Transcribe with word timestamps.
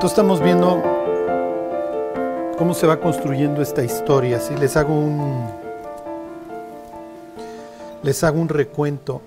Entonces 0.00 0.16
estamos 0.16 0.42
viendo 0.42 0.82
cómo 2.56 2.72
se 2.72 2.86
va 2.86 3.00
construyendo 3.00 3.60
esta 3.60 3.84
historia. 3.84 4.40
Si 4.40 4.56
les 4.56 4.74
hago 4.78 4.94
un 4.94 5.46
les 8.02 8.24
hago 8.24 8.40
un 8.40 8.48
recuento. 8.48 9.20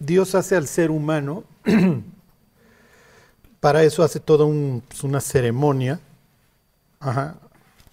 Dios 0.00 0.34
hace 0.34 0.56
al 0.56 0.66
ser 0.66 0.90
humano, 0.90 1.44
para 3.60 3.84
eso 3.84 4.02
hace 4.02 4.18
toda 4.18 4.44
pues, 4.88 5.04
una 5.04 5.20
ceremonia, 5.20 6.00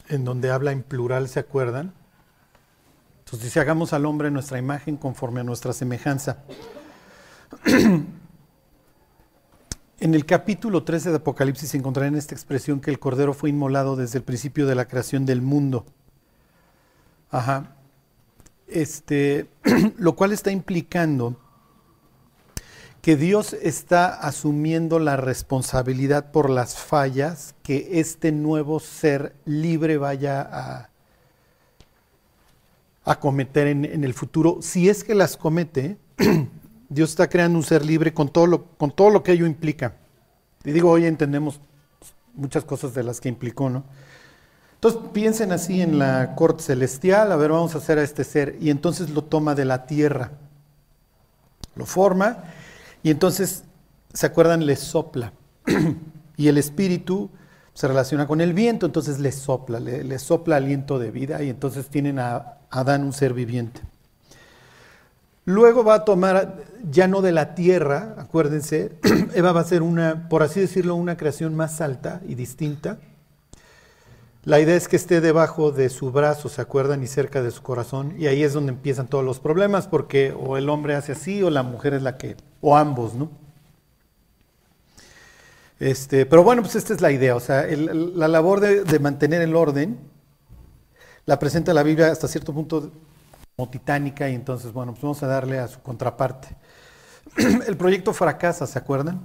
en 0.08 0.26
donde 0.26 0.50
habla 0.50 0.72
en 0.72 0.82
plural, 0.82 1.30
¿se 1.30 1.40
acuerdan? 1.40 1.94
Entonces 3.20 3.44
dice, 3.44 3.60
hagamos 3.60 3.94
al 3.94 4.08
hombre 4.08 4.32
nuestra 4.32 4.58
imagen 4.58 4.98
conforme 4.98 5.42
a 5.42 5.44
nuestra 5.44 5.72
semejanza. 5.72 6.40
En 10.10 10.16
el 10.16 10.26
capítulo 10.26 10.84
13 10.84 11.12
de 11.12 11.18
Apocalipsis 11.18 11.76
encontrarán 11.76 12.16
esta 12.16 12.34
expresión 12.34 12.80
que 12.80 12.90
el 12.90 12.98
Cordero 12.98 13.32
fue 13.36 13.52
inmolado 13.52 13.96
desde 13.96 14.18
el 14.18 14.24
principio 14.24 14.66
de 14.66 14.74
la 14.74 14.88
creación 14.88 15.24
del 15.28 15.44
mundo. 15.44 15.86
Ajá. 17.30 17.76
Este, 18.68 19.52
lo 20.00 20.16
cual 20.16 20.32
está 20.32 20.50
implicando 20.50 21.38
que 23.04 23.18
Dios 23.18 23.54
está 23.54 24.08
asumiendo 24.08 24.98
la 24.98 25.16
responsabilidad 25.16 26.32
por 26.32 26.50
las 26.50 26.76
fallas 26.76 27.54
que 27.62 28.00
este 28.00 28.32
nuevo 28.32 28.80
ser 28.80 29.36
libre 29.46 30.00
vaya 30.00 30.42
a, 30.42 30.90
a 33.06 33.20
cometer 33.20 33.68
en, 33.68 33.86
en, 33.86 34.04
el 34.04 34.16
futuro. 34.16 34.58
Si 34.64 34.90
es 34.90 35.04
que 35.04 35.14
las 35.14 35.38
comete, 35.38 36.00
Dios 36.90 37.12
está 37.12 37.30
creando 37.30 37.58
un 37.58 37.64
ser 37.64 37.86
libre 37.86 38.14
con 38.14 38.30
todo 38.30 38.48
lo, 38.48 38.66
con 38.66 38.92
todo 38.92 39.10
lo 39.10 39.24
que 39.24 39.32
ello 39.32 39.46
implica. 39.46 39.96
Y 40.64 40.72
digo, 40.72 40.90
hoy 40.90 41.06
entendemos 41.06 41.62
muchas 42.34 42.66
cosas 42.66 42.94
de 42.94 43.04
las 43.04 43.22
que 43.22 43.30
implicó, 43.30 43.70
¿no? 43.70 43.84
Entonces 44.76 45.02
piensen 45.12 45.52
así 45.52 45.82
en 45.82 46.00
la 46.00 46.36
corte 46.36 46.64
celestial, 46.64 47.32
a 47.32 47.36
ver, 47.36 47.52
vamos 47.52 47.76
a 47.76 47.80
hacer 47.80 48.00
a 48.00 48.04
este 48.04 48.24
ser, 48.24 48.58
y 48.62 48.70
entonces 48.70 49.10
lo 49.10 49.26
toma 49.26 49.54
de 49.54 49.66
la 49.66 49.86
tierra, 49.86 50.32
lo 51.76 51.86
forma, 51.86 52.46
y 53.04 53.12
entonces, 53.12 53.64
¿se 54.14 54.26
acuerdan? 54.26 54.66
Le 54.66 54.78
sopla. 54.78 55.34
y 56.38 56.48
el 56.48 56.58
espíritu 56.58 57.30
se 57.74 57.90
relaciona 57.90 58.26
con 58.26 58.40
el 58.40 58.54
viento, 58.54 58.86
entonces 58.86 59.20
le 59.20 59.34
sopla, 59.34 59.82
le, 59.82 60.18
sopla 60.18 60.56
aliento 60.56 60.98
de 60.98 61.12
vida, 61.12 61.44
y 61.44 61.50
entonces 61.50 61.88
tienen 61.90 62.18
a 62.18 62.60
Adán 62.70 63.04
un 63.04 63.12
ser 63.12 63.34
viviente. 63.34 63.82
Luego 65.50 65.84
va 65.84 65.96
a 65.96 66.06
tomar, 66.06 66.58
ya 66.92 67.08
no 67.08 67.24
de 67.24 67.32
la 67.32 67.56
tierra, 67.56 68.14
acuérdense, 68.20 68.92
Eva 69.34 69.52
va 69.52 69.62
a 69.62 69.64
ser 69.64 69.82
una, 69.82 70.30
por 70.30 70.44
así 70.44 70.60
decirlo, 70.60 70.94
una 70.94 71.18
creación 71.18 71.56
más 71.56 71.82
alta 71.82 72.22
y 72.28 72.36
distinta. 72.36 73.00
La 74.44 74.60
idea 74.60 74.76
es 74.76 74.88
que 74.88 74.96
esté 74.96 75.22
debajo 75.22 75.72
de 75.72 75.90
su 75.90 76.12
brazo, 76.12 76.50
¿se 76.50 76.62
acuerdan? 76.62 77.02
Y 77.02 77.08
cerca 77.08 77.42
de 77.42 77.50
su 77.50 77.64
corazón. 77.64 78.14
Y 78.20 78.28
ahí 78.28 78.44
es 78.44 78.54
donde 78.54 78.74
empiezan 78.74 79.08
todos 79.08 79.26
los 79.26 79.40
problemas, 79.40 79.88
porque 79.88 80.36
o 80.40 80.56
el 80.56 80.70
hombre 80.70 80.94
hace 80.94 81.14
así 81.14 81.42
o 81.42 81.50
la 81.50 81.64
mujer 81.64 81.96
es 81.96 82.04
la 82.04 82.16
que, 82.20 82.38
o 82.62 82.78
ambos, 82.78 83.16
¿no? 83.16 83.32
Este, 85.80 86.28
pero 86.28 86.44
bueno, 86.44 86.62
pues 86.62 86.76
esta 86.76 86.94
es 86.94 87.02
la 87.02 87.12
idea, 87.12 87.36
o 87.36 87.40
sea, 87.40 87.66
la 87.66 88.28
labor 88.28 88.60
de, 88.60 88.84
de 88.84 89.00
mantener 89.00 89.42
el 89.42 89.56
orden 89.56 89.98
la 91.26 91.40
presenta 91.40 91.74
la 91.74 91.84
Biblia 91.84 92.12
hasta 92.12 92.28
cierto 92.28 92.54
punto 92.54 92.92
titánica 93.68 94.30
y 94.30 94.36
entonces, 94.36 94.72
bueno, 94.72 94.94
pues 94.94 95.04
vamos 95.04 95.22
a 95.24 95.28
darle 95.28 95.60
a 95.60 95.68
su 95.68 95.82
contraparte. 95.82 96.56
El 97.68 97.76
proyecto 97.76 98.14
fracasa, 98.14 98.66
¿se 98.68 98.80
acuerdan? 98.80 99.22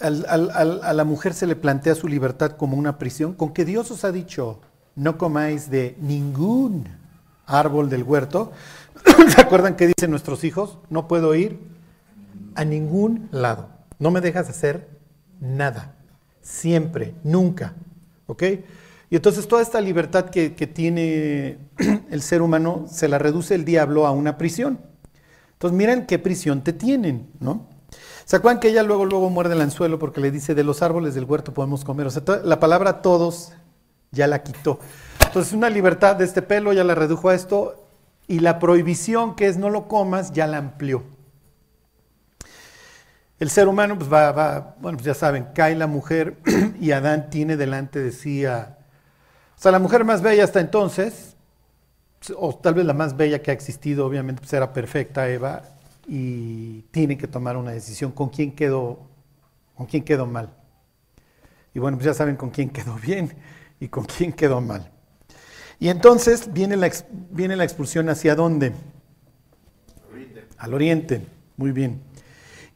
a 0.00 0.92
la 0.92 1.04
mujer 1.04 1.34
se 1.34 1.44
le 1.44 1.56
plantea 1.56 1.96
su 1.96 2.06
libertad 2.06 2.52
como 2.52 2.76
una 2.76 2.98
prisión, 2.98 3.34
con 3.34 3.52
que 3.52 3.64
Dios 3.64 3.90
os 3.90 4.04
ha 4.04 4.12
dicho, 4.12 4.60
no 4.94 5.18
comáis 5.18 5.70
de 5.70 5.96
ningún 6.00 6.88
árbol 7.46 7.88
del 7.88 8.04
huerto. 8.04 8.52
¿Se 9.28 9.40
acuerdan 9.40 9.76
qué 9.76 9.86
dicen 9.86 10.10
nuestros 10.10 10.44
hijos? 10.44 10.78
No 10.90 11.08
puedo 11.08 11.34
ir 11.34 11.58
a 12.54 12.64
ningún 12.64 13.28
lado. 13.32 13.68
No 13.98 14.10
me 14.10 14.20
dejas 14.20 14.48
hacer 14.48 14.88
nada. 15.40 15.94
Siempre, 16.42 17.14
nunca. 17.24 17.74
¿Ok? 18.26 18.42
Y 19.10 19.16
entonces 19.16 19.48
toda 19.48 19.62
esta 19.62 19.80
libertad 19.80 20.26
que, 20.26 20.50
tiene 20.50 21.58
el 22.10 22.22
ser 22.22 22.42
humano 22.42 22.86
se 22.90 23.08
la 23.08 23.18
reduce 23.18 23.54
el 23.54 23.64
diablo 23.64 24.06
a 24.06 24.10
una 24.10 24.36
prisión. 24.36 24.80
Entonces 25.52 25.76
miren 25.76 26.06
qué 26.06 26.18
prisión 26.18 26.62
te 26.62 26.72
tienen, 26.72 27.30
¿no? 27.40 27.66
¿Se 28.26 28.36
acuerdan 28.36 28.60
que 28.60 28.68
ella 28.68 28.82
luego, 28.82 29.06
luego 29.06 29.30
muerde 29.30 29.54
el 29.54 29.62
anzuelo 29.62 29.98
porque 29.98 30.20
le 30.20 30.30
dice, 30.30 30.54
de 30.54 30.62
los 30.62 30.82
árboles 30.82 31.14
del 31.14 31.24
huerto 31.24 31.54
podemos 31.54 31.84
comer? 31.84 32.06
O 32.06 32.10
sea, 32.10 32.22
la 32.44 32.60
palabra 32.60 33.00
todos 33.00 33.52
ya 34.10 34.26
la 34.26 34.42
quitó. 34.42 34.78
Entonces 35.24 35.54
una 35.54 35.70
libertad 35.70 36.16
de 36.16 36.26
este 36.26 36.42
pelo 36.42 36.74
ya 36.74 36.84
la 36.84 36.94
redujo 36.94 37.30
a 37.30 37.34
esto 37.34 37.88
y 38.26 38.40
la 38.40 38.58
prohibición 38.58 39.34
que 39.34 39.46
es 39.46 39.56
no 39.56 39.70
lo 39.70 39.88
comas 39.88 40.32
ya 40.32 40.46
la 40.46 40.58
amplió. 40.58 41.02
El 43.40 43.48
ser 43.48 43.68
humano 43.68 43.96
pues 43.96 44.12
va, 44.12 44.32
va 44.32 44.76
bueno, 44.80 44.98
pues 44.98 45.06
ya 45.06 45.14
saben, 45.14 45.48
cae 45.54 45.74
la 45.74 45.86
mujer 45.86 46.36
y 46.80 46.90
Adán 46.90 47.30
tiene 47.30 47.56
delante 47.56 48.00
de 48.00 48.12
sí 48.12 48.44
a, 48.44 48.77
o 49.58 49.60
sea, 49.60 49.72
la 49.72 49.80
mujer 49.80 50.04
más 50.04 50.22
bella 50.22 50.44
hasta 50.44 50.60
entonces, 50.60 51.34
o 52.36 52.54
tal 52.54 52.74
vez 52.74 52.86
la 52.86 52.94
más 52.94 53.16
bella 53.16 53.42
que 53.42 53.50
ha 53.50 53.54
existido, 53.54 54.06
obviamente, 54.06 54.40
pues 54.40 54.52
era 54.52 54.72
perfecta 54.72 55.28
Eva, 55.28 55.62
y 56.06 56.82
tiene 56.92 57.18
que 57.18 57.26
tomar 57.26 57.56
una 57.56 57.72
decisión 57.72 58.12
con 58.12 58.28
quién 58.28 58.52
quedó, 58.52 59.00
con 59.74 59.86
quién 59.86 60.04
quedó 60.04 60.26
mal. 60.26 60.50
Y 61.74 61.80
bueno, 61.80 61.96
pues 61.96 62.06
ya 62.06 62.14
saben 62.14 62.36
con 62.36 62.50
quién 62.50 62.70
quedó 62.70 62.94
bien 62.94 63.34
y 63.80 63.88
con 63.88 64.04
quién 64.04 64.32
quedó 64.32 64.60
mal. 64.60 64.92
Y 65.80 65.88
entonces 65.88 66.52
viene 66.52 66.76
la, 66.76 66.92
viene 67.30 67.56
la 67.56 67.64
expulsión 67.64 68.08
hacia 68.08 68.36
dónde? 68.36 68.72
Al 70.56 70.72
oriente, 70.72 71.26
muy 71.56 71.72
bien. 71.72 72.00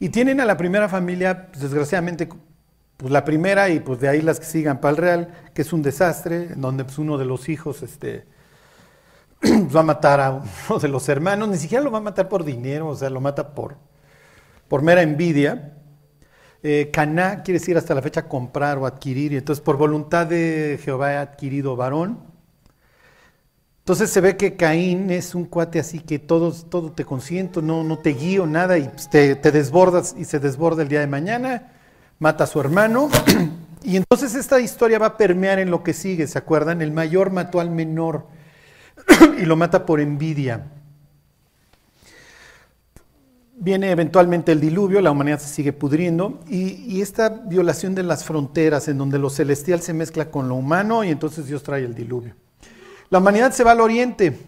Y 0.01 0.09
tienen 0.09 0.41
a 0.41 0.45
la 0.45 0.57
primera 0.57 0.89
familia, 0.89 1.47
pues, 1.49 1.61
desgraciadamente, 1.61 2.27
pues 2.97 3.11
la 3.11 3.25
primera 3.25 3.69
y 3.69 3.79
pues 3.79 3.99
de 3.99 4.07
ahí 4.07 4.21
las 4.21 4.39
que 4.39 4.45
sigan 4.45 4.79
para 4.79 4.91
el 4.91 4.97
Real, 4.97 5.33
que 5.53 5.61
es 5.61 5.73
un 5.73 5.81
desastre, 5.81 6.53
en 6.53 6.61
donde 6.61 6.83
pues 6.85 6.97
uno 6.97 7.17
de 7.17 7.25
los 7.25 7.49
hijos 7.49 7.81
este, 7.81 8.25
va 9.75 9.81
a 9.81 9.83
matar 9.83 10.21
a 10.21 10.31
uno 10.69 10.79
de 10.79 10.87
los 10.87 11.09
hermanos, 11.09 11.49
ni 11.49 11.57
siquiera 11.57 11.83
lo 11.83 11.91
va 11.91 11.97
a 11.97 12.01
matar 12.01 12.29
por 12.29 12.43
dinero, 12.43 12.87
o 12.87 12.95
sea, 12.95 13.09
lo 13.09 13.21
mata 13.21 13.53
por, 13.53 13.77
por 14.67 14.81
mera 14.81 15.01
envidia. 15.01 15.77
Eh, 16.61 16.91
Caná 16.93 17.43
quiere 17.43 17.59
decir 17.59 17.77
hasta 17.77 17.93
la 17.93 18.01
fecha 18.01 18.27
comprar 18.27 18.77
o 18.77 18.85
adquirir, 18.85 19.33
y 19.33 19.37
entonces 19.37 19.61
por 19.61 19.75
voluntad 19.77 20.27
de 20.27 20.79
Jehová 20.81 21.13
he 21.13 21.17
adquirido 21.17 21.75
varón. 21.75 22.31
Entonces 23.79 24.11
se 24.11 24.21
ve 24.21 24.37
que 24.37 24.55
Caín 24.55 25.11
es 25.11 25.35
un 25.35 25.43
cuate 25.43 25.77
así 25.77 25.99
que 25.99 26.17
todo, 26.17 26.53
todo 26.53 26.93
te 26.93 27.03
consiento, 27.03 27.61
no, 27.61 27.83
no 27.83 27.99
te 27.99 28.11
guío, 28.11 28.45
nada, 28.45 28.77
y 28.77 28.87
pues, 28.87 29.09
te, 29.09 29.35
te 29.35 29.51
desbordas 29.51 30.15
y 30.17 30.23
se 30.23 30.39
desborda 30.39 30.83
el 30.83 30.87
día 30.87 31.01
de 31.01 31.07
mañana 31.07 31.72
mata 32.23 32.45
a 32.45 32.47
su 32.47 32.59
hermano. 32.59 33.09
Y 33.85 33.97
entonces 33.97 34.33
esta 34.35 34.61
historia 34.61 34.97
va 34.97 35.07
a 35.07 35.17
permear 35.17 35.59
en 35.59 35.69
lo 35.69 35.83
que 35.83 35.91
sigue, 35.91 36.25
¿se 36.25 36.37
acuerdan? 36.37 36.81
El 36.81 36.93
mayor 36.93 37.31
mató 37.31 37.59
al 37.59 37.69
menor 37.69 38.27
y 39.37 39.43
lo 39.43 39.57
mata 39.57 39.85
por 39.85 39.99
envidia. 39.99 40.67
Viene 43.57 43.91
eventualmente 43.91 44.53
el 44.53 44.61
diluvio, 44.61 45.01
la 45.01 45.11
humanidad 45.11 45.39
se 45.39 45.49
sigue 45.49 45.73
pudriendo 45.73 46.39
y, 46.47 47.01
esta 47.01 47.27
violación 47.27 47.93
de 47.93 48.03
las 48.03 48.23
fronteras 48.23 48.87
en 48.87 48.97
donde 48.97 49.19
lo 49.19 49.29
celestial 49.29 49.81
se 49.81 49.93
mezcla 49.93 50.31
con 50.31 50.47
lo 50.47 50.55
humano 50.55 51.03
y 51.03 51.09
entonces 51.09 51.47
Dios 51.47 51.61
trae 51.61 51.83
el 51.83 51.93
diluvio. 51.93 52.35
La 53.09 53.17
humanidad 53.17 53.51
se 53.51 53.65
va 53.65 53.71
al 53.71 53.81
oriente, 53.81 54.39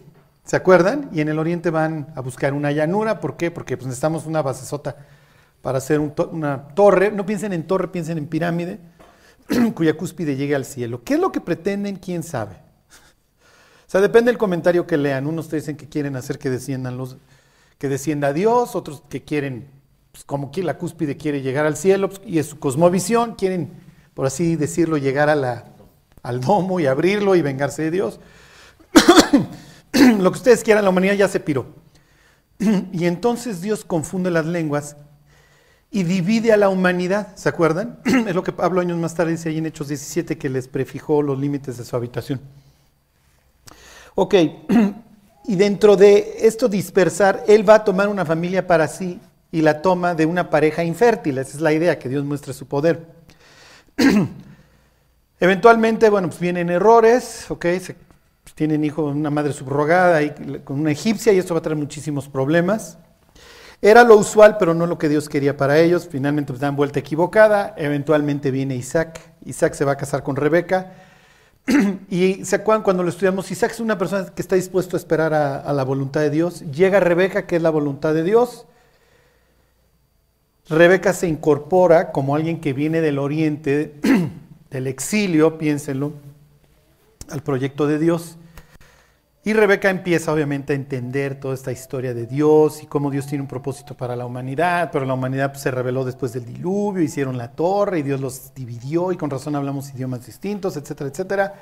¿se 0.46 0.56
acuerdan? 0.56 1.10
Y 1.12 1.20
en 1.20 1.28
el 1.28 1.38
oriente 1.38 1.68
van 1.68 2.06
a 2.16 2.22
buscar 2.22 2.54
una 2.54 2.72
llanura, 2.72 3.20
¿por 3.20 3.36
qué? 3.36 3.50
Porque 3.50 3.76
pues, 3.76 3.86
necesitamos 3.86 4.24
una 4.24 4.40
basesota 4.40 4.96
para 5.66 5.78
hacer 5.78 5.98
una 5.98 6.68
torre, 6.76 7.10
no 7.10 7.26
piensen 7.26 7.52
en 7.52 7.66
torre, 7.66 7.88
piensen 7.88 8.18
en 8.18 8.28
pirámide, 8.28 8.78
cuya 9.74 9.96
cúspide 9.96 10.36
llegue 10.36 10.54
al 10.54 10.64
cielo. 10.64 11.02
¿Qué 11.02 11.14
es 11.14 11.20
lo 11.20 11.32
que 11.32 11.40
pretenden? 11.40 11.96
¿Quién 11.96 12.22
sabe? 12.22 12.54
O 12.54 13.88
sea, 13.88 14.00
depende 14.00 14.30
del 14.30 14.38
comentario 14.38 14.86
que 14.86 14.96
lean. 14.96 15.26
Unos 15.26 15.50
dicen 15.50 15.76
que 15.76 15.88
quieren 15.88 16.14
hacer 16.14 16.38
que 16.38 16.50
desciendan 16.50 16.96
los, 16.96 17.16
que 17.78 17.88
descienda 17.88 18.32
Dios, 18.32 18.76
otros 18.76 19.02
que 19.08 19.24
quieren, 19.24 19.66
pues, 20.12 20.22
como 20.22 20.52
que 20.52 20.62
la 20.62 20.78
cúspide 20.78 21.16
quiere 21.16 21.42
llegar 21.42 21.66
al 21.66 21.76
cielo, 21.76 22.10
pues, 22.10 22.20
y 22.24 22.38
es 22.38 22.46
su 22.46 22.60
cosmovisión, 22.60 23.34
quieren, 23.34 23.72
por 24.14 24.24
así 24.24 24.54
decirlo, 24.54 24.98
llegar 24.98 25.28
al 25.28 26.40
domo 26.42 26.78
y 26.78 26.86
abrirlo 26.86 27.34
y 27.34 27.42
vengarse 27.42 27.82
de 27.82 27.90
Dios. 27.90 28.20
lo 30.20 30.30
que 30.30 30.38
ustedes 30.38 30.62
quieran, 30.62 30.84
la 30.84 30.90
humanidad 30.90 31.14
ya 31.14 31.26
se 31.26 31.40
piró. 31.40 31.66
y 32.92 33.06
entonces 33.06 33.60
Dios 33.62 33.84
confunde 33.84 34.30
las 34.30 34.46
lenguas 34.46 34.94
y 35.90 36.02
divide 36.02 36.52
a 36.52 36.56
la 36.56 36.68
humanidad, 36.68 37.34
¿se 37.36 37.48
acuerdan? 37.48 37.98
Es 38.04 38.34
lo 38.34 38.42
que 38.42 38.52
Pablo 38.52 38.80
años 38.80 38.98
más 38.98 39.14
tarde 39.14 39.32
dice 39.32 39.48
ahí 39.48 39.58
en 39.58 39.66
Hechos 39.66 39.88
17 39.88 40.36
que 40.36 40.48
les 40.48 40.68
prefijó 40.68 41.22
los 41.22 41.38
límites 41.38 41.78
de 41.78 41.84
su 41.84 41.96
habitación. 41.96 42.40
Ok, 44.14 44.34
y 45.44 45.56
dentro 45.56 45.96
de 45.96 46.38
esto 46.40 46.68
dispersar, 46.68 47.44
él 47.46 47.68
va 47.68 47.76
a 47.76 47.84
tomar 47.84 48.08
una 48.08 48.24
familia 48.24 48.66
para 48.66 48.88
sí 48.88 49.20
y 49.52 49.62
la 49.62 49.80
toma 49.80 50.14
de 50.14 50.26
una 50.26 50.50
pareja 50.50 50.84
infértil. 50.84 51.38
Esa 51.38 51.56
es 51.56 51.60
la 51.60 51.72
idea, 51.72 51.98
que 51.98 52.08
Dios 52.08 52.24
muestre 52.24 52.52
su 52.52 52.66
poder. 52.66 53.06
Eventualmente, 55.40 56.08
bueno, 56.08 56.28
pues 56.28 56.40
vienen 56.40 56.70
errores, 56.70 57.46
¿ok? 57.50 57.64
Se, 57.80 57.96
tienen 58.54 58.84
hijo, 58.84 59.04
una 59.04 59.30
madre 59.30 59.52
subrogada 59.52 60.22
y, 60.22 60.30
con 60.64 60.80
una 60.80 60.90
egipcia 60.90 61.32
y 61.32 61.38
esto 61.38 61.54
va 61.54 61.58
a 61.58 61.62
traer 61.62 61.76
muchísimos 61.76 62.28
problemas. 62.28 62.98
Era 63.82 64.04
lo 64.04 64.16
usual, 64.16 64.56
pero 64.58 64.74
no 64.74 64.86
lo 64.86 64.98
que 64.98 65.08
Dios 65.08 65.28
quería 65.28 65.56
para 65.56 65.78
ellos. 65.78 66.08
Finalmente 66.10 66.52
pues, 66.52 66.60
dan 66.60 66.76
vuelta 66.76 66.98
equivocada. 66.98 67.74
Eventualmente 67.76 68.50
viene 68.50 68.76
Isaac. 68.76 69.20
Isaac 69.44 69.74
se 69.74 69.84
va 69.84 69.92
a 69.92 69.96
casar 69.96 70.22
con 70.22 70.36
Rebeca. 70.36 70.92
y 72.10 72.44
se 72.44 72.56
acuerdan 72.56 72.82
cuando 72.82 73.02
lo 73.02 73.08
estudiamos, 73.08 73.50
Isaac 73.50 73.72
es 73.72 73.80
una 73.80 73.98
persona 73.98 74.26
que 74.26 74.40
está 74.40 74.54
dispuesto 74.54 74.96
a 74.96 74.98
esperar 74.98 75.34
a, 75.34 75.58
a 75.58 75.72
la 75.72 75.84
voluntad 75.84 76.20
de 76.20 76.30
Dios. 76.30 76.60
Llega 76.72 77.00
Rebeca, 77.00 77.46
que 77.46 77.56
es 77.56 77.62
la 77.62 77.70
voluntad 77.70 78.14
de 78.14 78.22
Dios. 78.22 78.66
Rebeca 80.68 81.12
se 81.12 81.28
incorpora 81.28 82.10
como 82.12 82.34
alguien 82.34 82.60
que 82.60 82.72
viene 82.72 83.00
del 83.00 83.18
oriente, 83.18 83.94
del 84.70 84.86
exilio, 84.86 85.58
piénsenlo, 85.58 86.12
al 87.30 87.42
proyecto 87.42 87.86
de 87.86 87.98
Dios. 87.98 88.36
Y 89.46 89.52
Rebeca 89.52 89.90
empieza 89.90 90.32
obviamente 90.32 90.72
a 90.72 90.76
entender 90.76 91.38
toda 91.38 91.54
esta 91.54 91.70
historia 91.70 92.12
de 92.12 92.26
Dios 92.26 92.82
y 92.82 92.86
cómo 92.86 93.12
Dios 93.12 93.28
tiene 93.28 93.42
un 93.42 93.46
propósito 93.46 93.96
para 93.96 94.16
la 94.16 94.26
humanidad, 94.26 94.90
pero 94.92 95.04
la 95.04 95.14
humanidad 95.14 95.52
pues, 95.52 95.62
se 95.62 95.70
reveló 95.70 96.04
después 96.04 96.32
del 96.32 96.44
diluvio, 96.44 97.00
hicieron 97.00 97.38
la 97.38 97.52
torre 97.52 98.00
y 98.00 98.02
Dios 98.02 98.20
los 98.20 98.52
dividió 98.56 99.12
y 99.12 99.16
con 99.16 99.30
razón 99.30 99.54
hablamos 99.54 99.94
idiomas 99.94 100.26
distintos, 100.26 100.76
etcétera, 100.76 101.10
etcétera. 101.10 101.54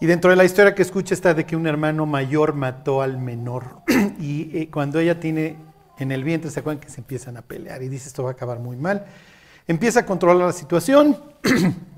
Y 0.00 0.06
dentro 0.06 0.30
de 0.30 0.36
la 0.36 0.44
historia 0.44 0.72
que 0.72 0.82
escucha 0.82 1.14
está 1.14 1.34
de 1.34 1.44
que 1.44 1.56
un 1.56 1.66
hermano 1.66 2.06
mayor 2.06 2.54
mató 2.54 3.02
al 3.02 3.18
menor. 3.18 3.80
y 4.20 4.56
eh, 4.56 4.70
cuando 4.70 5.00
ella 5.00 5.18
tiene 5.18 5.56
en 5.98 6.12
el 6.12 6.22
vientre, 6.22 6.48
se 6.48 6.60
acuerdan 6.60 6.80
que 6.80 6.90
se 6.90 7.00
empiezan 7.00 7.36
a 7.36 7.42
pelear 7.42 7.82
y 7.82 7.88
dice 7.88 8.06
esto 8.06 8.22
va 8.22 8.28
a 8.28 8.32
acabar 8.34 8.60
muy 8.60 8.76
mal. 8.76 9.04
Empieza 9.66 9.98
a 9.98 10.06
controlar 10.06 10.46
la 10.46 10.52
situación. 10.52 11.16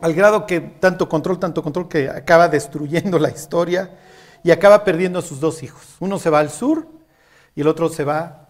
al 0.00 0.14
grado 0.14 0.46
que 0.46 0.60
tanto 0.60 1.08
control, 1.08 1.38
tanto 1.38 1.62
control, 1.62 1.88
que 1.88 2.08
acaba 2.08 2.48
destruyendo 2.48 3.18
la 3.18 3.30
historia 3.30 3.98
y 4.42 4.50
acaba 4.50 4.84
perdiendo 4.84 5.18
a 5.18 5.22
sus 5.22 5.40
dos 5.40 5.62
hijos. 5.62 5.96
Uno 6.00 6.18
se 6.18 6.30
va 6.30 6.40
al 6.40 6.50
sur 6.50 6.86
y 7.54 7.62
el 7.62 7.68
otro 7.68 7.88
se 7.88 8.04
va 8.04 8.48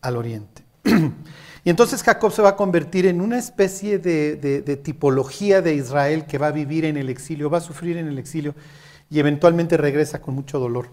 al 0.00 0.16
oriente. 0.16 0.64
y 1.64 1.70
entonces 1.70 2.02
Jacob 2.02 2.32
se 2.32 2.42
va 2.42 2.50
a 2.50 2.56
convertir 2.56 3.06
en 3.06 3.20
una 3.20 3.38
especie 3.38 3.98
de, 3.98 4.80
tipología 4.82 5.62
de 5.62 5.74
Israel 5.74 6.26
que 6.26 6.38
va 6.38 6.48
a 6.48 6.52
vivir 6.52 6.84
en 6.84 6.96
el 6.96 7.08
exilio, 7.08 7.48
va 7.50 7.58
a 7.58 7.62
sufrir 7.62 7.96
en 7.96 8.08
el 8.08 8.18
exilio 8.18 8.54
y 9.08 9.20
eventualmente 9.20 9.76
regresa 9.76 10.20
con 10.20 10.34
mucho 10.34 10.58
dolor, 10.58 10.90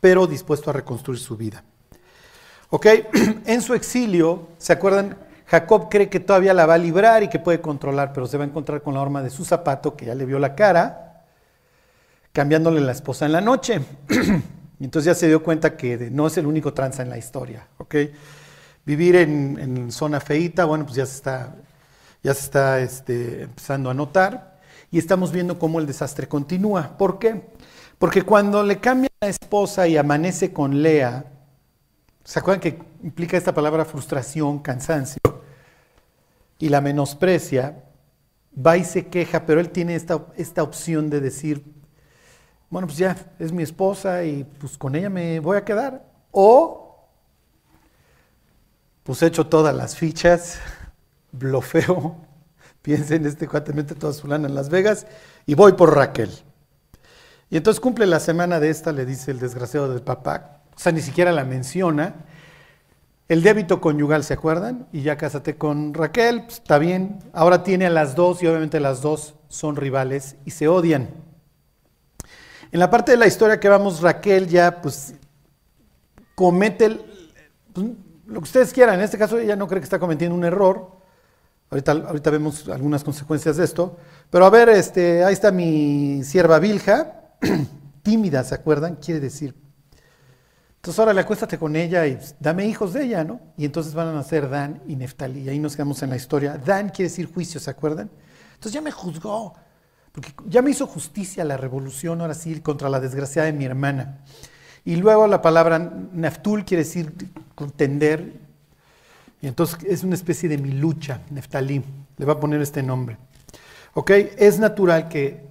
pero 0.00 0.26
dispuesto 0.26 0.70
a 0.70 0.72
reconstruir 0.72 1.20
su 1.20 1.36
vida. 1.36 1.64
¿Ok? 2.70 2.86
En 3.46 3.62
su 3.62 3.74
exilio, 3.74 4.48
¿se 4.58 4.72
acuerdan? 4.72 5.27
Jacob 5.48 5.88
cree 5.88 6.10
que 6.10 6.20
todavía 6.20 6.52
la 6.52 6.66
va 6.66 6.74
a 6.74 6.78
librar 6.78 7.22
y 7.22 7.28
que 7.28 7.38
puede 7.38 7.62
controlar, 7.62 8.12
pero 8.12 8.26
se 8.26 8.36
va 8.36 8.44
a 8.44 8.46
encontrar 8.46 8.82
con 8.82 8.92
la 8.92 9.00
horma 9.00 9.22
de 9.22 9.30
su 9.30 9.46
zapato, 9.46 9.96
que 9.96 10.04
ya 10.04 10.14
le 10.14 10.26
vio 10.26 10.38
la 10.38 10.54
cara, 10.54 11.24
cambiándole 12.32 12.82
la 12.82 12.92
esposa 12.92 13.24
en 13.24 13.32
la 13.32 13.40
noche. 13.40 13.80
y 14.78 14.84
entonces 14.84 15.06
ya 15.06 15.14
se 15.14 15.26
dio 15.26 15.42
cuenta 15.42 15.74
que 15.74 16.10
no 16.10 16.26
es 16.26 16.36
el 16.36 16.46
único 16.46 16.74
tranza 16.74 17.02
en 17.02 17.08
la 17.08 17.16
historia. 17.16 17.66
Vivir 18.84 19.16
en, 19.16 19.90
zona 19.90 20.20
feita, 20.20 20.66
bueno, 20.66 20.84
pues 20.84 20.96
ya 20.96 21.06
se 21.06 21.16
está, 21.16 21.54
ya 22.22 22.34
se 22.34 22.40
está 22.40 22.80
este, 22.80 23.44
empezando 23.44 23.88
a 23.88 23.94
notar. 23.94 24.58
Y 24.90 24.98
estamos 24.98 25.32
viendo 25.32 25.58
cómo 25.58 25.80
el 25.80 25.86
desastre 25.86 26.28
continúa. 26.28 26.98
¿Por 26.98 27.18
qué? 27.18 27.42
Porque 27.98 28.20
cuando 28.20 28.62
le 28.62 28.80
cambia 28.80 29.08
la 29.22 29.28
esposa 29.28 29.88
y 29.88 29.96
amanece 29.96 30.52
con 30.52 30.82
Lea, 30.82 31.24
¿se 32.28 32.38
acuerdan 32.38 32.60
que 32.60 32.78
implica 33.02 33.36
esta 33.36 33.54
palabra 33.54 33.84
frustración, 33.84 34.58
cansancio? 34.58 35.18
y 36.58 36.68
la 36.68 36.80
menosprecia, 36.80 37.84
va 38.54 38.76
y 38.76 38.84
se 38.84 39.06
queja, 39.06 39.46
pero 39.46 39.60
él 39.60 39.70
tiene 39.70 39.94
esta, 39.94 40.26
esta 40.36 40.62
opción 40.62 41.08
de 41.08 41.20
decir, 41.20 41.64
bueno, 42.68 42.86
pues 42.88 42.98
ya, 42.98 43.16
es 43.38 43.52
mi 43.52 43.62
esposa 43.62 44.24
y 44.24 44.44
pues 44.44 44.76
con 44.76 44.94
ella 44.94 45.08
me 45.08 45.40
voy 45.40 45.56
a 45.56 45.64
quedar. 45.64 46.04
O, 46.32 47.08
pues 49.04 49.22
hecho 49.22 49.46
todas 49.46 49.74
las 49.74 49.96
fichas, 49.96 50.58
blofeo, 51.32 52.16
piensen, 52.82 53.24
este 53.24 53.46
cuate 53.46 53.72
mete 53.72 53.94
toda 53.94 54.12
su 54.12 54.26
lana 54.26 54.48
en 54.48 54.54
Las 54.54 54.68
Vegas 54.68 55.06
y 55.46 55.54
voy 55.54 55.72
por 55.74 55.94
Raquel. 55.94 56.30
Y 57.50 57.56
entonces 57.56 57.80
cumple 57.80 58.06
la 58.06 58.20
semana 58.20 58.60
de 58.60 58.68
esta, 58.68 58.92
le 58.92 59.06
dice 59.06 59.30
el 59.30 59.38
desgraciado 59.38 59.88
del 59.88 60.02
papá, 60.02 60.57
o 60.78 60.80
sea, 60.80 60.92
ni 60.92 61.00
siquiera 61.00 61.32
la 61.32 61.42
menciona, 61.42 62.14
el 63.26 63.42
débito 63.42 63.80
conyugal, 63.80 64.22
¿se 64.22 64.34
acuerdan? 64.34 64.86
Y 64.92 65.02
ya 65.02 65.16
cásate 65.16 65.56
con 65.56 65.92
Raquel, 65.92 66.44
pues, 66.44 66.58
está 66.58 66.78
bien. 66.78 67.18
Ahora 67.32 67.64
tiene 67.64 67.86
a 67.86 67.90
las 67.90 68.14
dos 68.14 68.44
y 68.44 68.46
obviamente 68.46 68.78
las 68.78 69.02
dos 69.02 69.34
son 69.48 69.74
rivales 69.74 70.36
y 70.44 70.52
se 70.52 70.68
odian. 70.68 71.10
En 72.70 72.78
la 72.78 72.90
parte 72.90 73.10
de 73.10 73.18
la 73.18 73.26
historia 73.26 73.58
que 73.58 73.68
vamos, 73.68 74.02
Raquel 74.02 74.46
ya 74.46 74.80
pues 74.80 75.14
comete 76.36 77.00
pues, 77.72 77.86
lo 78.26 78.40
que 78.40 78.44
ustedes 78.44 78.72
quieran. 78.72 78.94
En 78.94 79.00
este 79.00 79.18
caso 79.18 79.36
ella 79.36 79.56
no 79.56 79.66
cree 79.66 79.80
que 79.80 79.84
está 79.84 79.98
cometiendo 79.98 80.36
un 80.36 80.44
error. 80.44 80.92
Ahorita, 81.70 81.90
ahorita 81.90 82.30
vemos 82.30 82.68
algunas 82.68 83.02
consecuencias 83.02 83.56
de 83.56 83.64
esto. 83.64 83.96
Pero 84.30 84.46
a 84.46 84.50
ver, 84.50 84.68
este, 84.68 85.24
ahí 85.24 85.32
está 85.32 85.50
mi 85.50 86.22
sierva 86.22 86.60
Vilja, 86.60 87.32
tímida, 88.02 88.44
¿se 88.44 88.54
acuerdan? 88.54 88.94
Quiere 88.94 89.18
decir 89.18 89.67
entonces 90.78 91.00
ahora 91.00 91.12
le 91.12 91.22
acuéstate 91.22 91.58
con 91.58 91.74
ella 91.74 92.06
y 92.06 92.16
dame 92.38 92.64
hijos 92.64 92.92
de 92.92 93.04
ella, 93.04 93.24
¿no? 93.24 93.40
Y 93.56 93.64
entonces 93.64 93.94
van 93.94 94.08
a 94.08 94.12
nacer 94.12 94.48
Dan 94.48 94.80
y 94.86 94.94
Neftalí. 94.94 95.40
Y 95.40 95.48
ahí 95.48 95.58
nos 95.58 95.74
quedamos 95.74 96.00
en 96.04 96.10
la 96.10 96.16
historia. 96.16 96.56
Dan 96.56 96.90
quiere 96.90 97.08
decir 97.08 97.26
juicio, 97.32 97.58
¿se 97.58 97.68
acuerdan? 97.68 98.08
Entonces 98.54 98.72
ya 98.72 98.80
me 98.80 98.92
juzgó, 98.92 99.54
porque 100.12 100.32
ya 100.46 100.62
me 100.62 100.70
hizo 100.70 100.86
justicia 100.86 101.44
la 101.44 101.56
revolución, 101.56 102.20
ahora 102.20 102.34
sí, 102.34 102.60
contra 102.60 102.88
la 102.88 103.00
desgracia 103.00 103.42
de 103.42 103.52
mi 103.52 103.64
hermana. 103.64 104.20
Y 104.84 104.94
luego 104.96 105.26
la 105.26 105.42
palabra 105.42 105.80
Naftul 106.12 106.64
quiere 106.64 106.84
decir 106.84 107.12
contender. 107.56 108.34
Y 109.42 109.48
entonces 109.48 109.80
es 109.84 110.04
una 110.04 110.14
especie 110.14 110.48
de 110.48 110.58
mi 110.58 110.70
lucha, 110.70 111.22
Neftalí. 111.30 111.84
Le 112.16 112.24
va 112.24 112.34
a 112.34 112.40
poner 112.40 112.60
este 112.62 112.84
nombre. 112.84 113.18
¿Ok? 113.94 114.10
Es 114.10 114.60
natural 114.60 115.08
que 115.08 115.44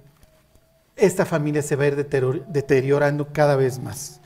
esta 0.96 1.26
familia 1.26 1.60
se 1.60 1.76
va 1.76 1.84
a 1.84 1.86
ir 1.88 1.96
deteriorando 1.96 3.28
cada 3.30 3.56
vez 3.56 3.78
más. 3.78 4.22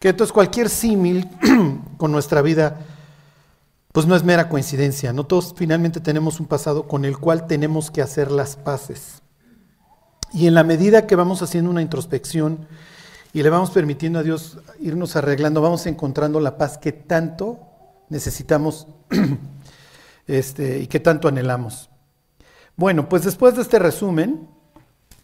Que 0.00 0.08
entonces 0.08 0.32
cualquier 0.32 0.70
símil 0.70 1.28
con 1.98 2.10
nuestra 2.10 2.40
vida, 2.40 2.80
pues 3.92 4.06
no 4.06 4.16
es 4.16 4.24
mera 4.24 4.48
coincidencia. 4.48 5.12
No 5.12 5.24
todos 5.24 5.54
finalmente 5.54 6.00
tenemos 6.00 6.40
un 6.40 6.46
pasado 6.46 6.88
con 6.88 7.04
el 7.04 7.18
cual 7.18 7.46
tenemos 7.46 7.90
que 7.90 8.00
hacer 8.00 8.30
las 8.30 8.56
paces. 8.56 9.20
Y 10.32 10.46
en 10.46 10.54
la 10.54 10.64
medida 10.64 11.06
que 11.06 11.16
vamos 11.16 11.42
haciendo 11.42 11.70
una 11.70 11.82
introspección 11.82 12.66
y 13.34 13.42
le 13.42 13.50
vamos 13.50 13.70
permitiendo 13.72 14.18
a 14.18 14.22
Dios 14.22 14.58
irnos 14.80 15.16
arreglando, 15.16 15.60
vamos 15.60 15.84
encontrando 15.84 16.40
la 16.40 16.56
paz 16.56 16.78
que 16.78 16.92
tanto 16.92 17.60
necesitamos 18.08 18.86
este, 20.26 20.78
y 20.78 20.86
que 20.86 21.00
tanto 21.00 21.28
anhelamos. 21.28 21.90
Bueno, 22.74 23.06
pues 23.06 23.24
después 23.24 23.54
de 23.54 23.60
este 23.60 23.78
resumen, 23.78 24.48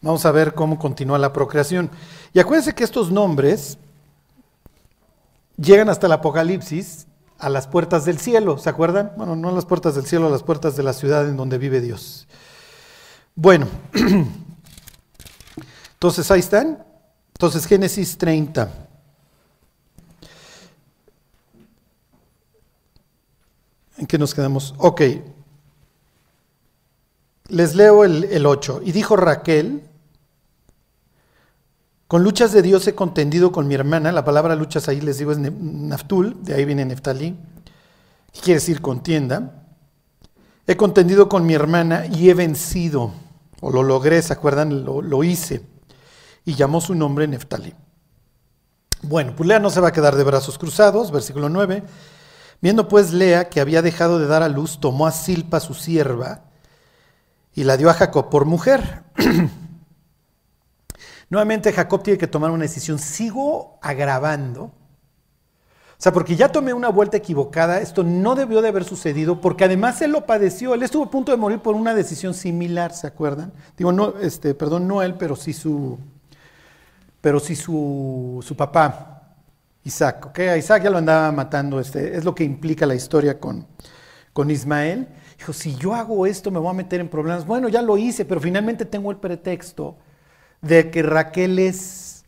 vamos 0.03 0.27
a 0.27 0.33
ver 0.33 0.53
cómo 0.53 0.79
continúa 0.79 1.19
la 1.19 1.33
procreación. 1.33 1.91
Y 2.35 2.41
acuérdense 2.41 2.75
que 2.75 2.85
estos 2.85 3.11
nombres 3.11 3.79
llegan 5.57 5.89
hasta 5.89 6.07
el 6.07 6.13
Apocalipsis 6.13 7.07
a 7.39 7.49
las 7.49 7.67
puertas 7.67 8.05
del 8.05 8.19
cielo, 8.19 8.59
¿se 8.59 8.71
acuerdan? 8.71 9.13
Bueno, 9.17 9.37
no 9.37 9.49
a 9.49 9.53
las 9.53 9.67
puertas 9.67 9.95
del 9.95 10.07
cielo, 10.07 10.27
a 10.27 10.31
las 10.31 10.43
puertas 10.43 10.77
de 10.77 10.83
la 10.83 10.93
ciudad 10.93 11.29
en 11.29 11.37
donde 11.37 11.59
vive 11.59 11.81
Dios. 11.81 12.27
Bueno, 13.35 13.67
entonces 15.93 16.31
ahí 16.31 16.41
están. 16.41 16.85
Entonces 17.35 17.67
Génesis 17.67 18.17
30. 18.17 18.71
¿En 23.99 24.07
qué 24.07 24.19
nos 24.19 24.35
quedamos? 24.35 24.75
Ok. 24.79 25.03
Les 27.49 27.75
leo 27.75 28.05
el, 28.05 28.25
el 28.25 28.47
8. 28.47 28.81
Y 28.85 28.93
dijo 28.93 29.17
Raquel, 29.17 29.83
con 32.09 32.23
luchas 32.23 32.53
de 32.53 32.63
Dios 32.63 32.87
he 32.87 32.95
contendido 32.95 33.51
con 33.51 33.67
mi 33.67 33.75
hermana. 33.75 34.13
La 34.13 34.25
palabra 34.25 34.55
luchas 34.55 34.89
ahí 34.89 35.01
les 35.01 35.19
digo 35.19 35.33
es 35.33 35.39
naftul, 35.39 36.43
de 36.43 36.55
ahí 36.55 36.65
viene 36.65 36.85
neftalí, 36.85 37.37
que 38.33 38.41
quiere 38.41 38.61
decir 38.61 38.81
contienda. 38.81 39.65
He 40.69 40.77
contendido 40.77 41.29
con 41.29 41.47
mi 41.47 41.55
hermana 41.55 42.07
y 42.07 42.29
he 42.29 42.35
vencido, 42.35 43.13
o 43.61 43.71
lo 43.71 43.83
logré, 43.83 44.21
¿se 44.23 44.33
acuerdan? 44.33 44.85
Lo, 44.85 45.03
lo 45.03 45.25
hice. 45.25 45.65
Y 46.45 46.55
llamó 46.55 46.81
su 46.81 46.95
nombre 46.95 47.27
Neftalí. 47.27 47.75
Bueno, 49.03 49.35
pues 49.37 49.49
Lea 49.49 49.59
no 49.59 49.71
se 49.71 49.81
va 49.81 49.89
a 49.89 49.93
quedar 49.93 50.17
de 50.17 50.25
brazos 50.25 50.59
cruzados, 50.59 51.11
versículo 51.11 51.49
9. 51.49 51.83
Viendo 52.61 52.89
pues 52.89 53.13
Lea 53.13 53.49
que 53.49 53.61
había 53.61 53.83
dejado 53.83 54.19
de 54.19 54.27
dar 54.27 54.43
a 54.43 54.49
luz, 54.49 54.79
tomó 54.81 55.07
a 55.07 55.13
Silpa 55.13 55.61
su 55.61 55.75
sierva 55.75 56.45
y 57.55 57.65
la 57.65 57.77
dio 57.77 57.91
a 57.91 57.95
Jacob 57.95 58.29
por 58.29 58.45
mujer. 58.45 59.05
Nuevamente 61.29 61.73
Jacob 61.73 62.03
tiene 62.03 62.19
que 62.19 62.27
tomar 62.27 62.51
una 62.51 62.63
decisión. 62.63 62.99
¿Sigo 62.99 63.79
agravando? 63.83 64.73
O 65.99 66.03
sea, 66.03 66.13
porque 66.13 66.37
ya 66.37 66.49
tomé 66.49 66.75
una 66.75 66.91
vuelta 66.91 67.17
equivocada, 67.17 67.81
esto 67.81 68.03
no 68.03 68.35
debió 68.35 68.61
de 68.61 68.69
haber 68.69 68.85
sucedido, 68.85 69.41
porque 69.41 69.65
además 69.65 70.03
él 70.03 70.13
lo 70.13 70.27
padeció, 70.27 70.75
él 70.75 70.83
estuvo 70.83 71.05
a 71.05 71.11
punto 71.11 71.33
de 71.33 71.39
morir 71.39 71.61
por 71.61 71.75
una 71.75 71.95
decisión 71.95 72.35
similar, 72.35 72.93
¿se 72.93 73.07
acuerdan? 73.07 73.51
Digo, 73.79 73.93
no, 73.93 74.13
este, 74.21 74.55
perdón, 74.55 74.87
no 74.87 75.03
él, 75.03 75.15
pero 75.15 75.37
sí 75.37 75.55
su, 75.55 75.99
pero 77.23 77.41
sí 77.41 77.57
su, 77.57 78.45
su 78.47 78.55
papá, 78.55 79.23
Isaac, 79.85 80.27
¿ok? 80.27 80.39
A 80.41 80.57
Isaac 80.59 80.83
ya 80.83 80.91
lo 80.91 80.99
andaba 80.99 81.33
matando, 81.33 81.81
este, 81.81 82.15
es 82.15 82.25
lo 82.25 82.35
que 82.35 82.45
implica 82.45 82.85
la 82.85 82.95
historia 82.95 83.41
con, 83.41 83.67
con 84.35 84.51
Ismael. 84.51 85.09
Dijo, 85.39 85.55
si 85.55 85.77
yo 85.77 85.95
hago 85.95 86.27
esto 86.27 86.51
me 86.51 86.59
voy 86.59 86.71
a 86.71 86.75
meter 86.75 87.01
en 87.01 87.09
problemas. 87.09 87.47
Bueno, 87.47 87.71
ya 87.71 87.81
lo 87.81 87.97
hice, 87.97 88.27
pero 88.27 88.41
finalmente 88.41 88.85
tengo 88.85 89.11
el 89.11 89.17
pretexto 89.17 89.97
de 90.63 90.91
que 90.91 91.03
Raquel 91.03 91.59
es, 91.59 92.25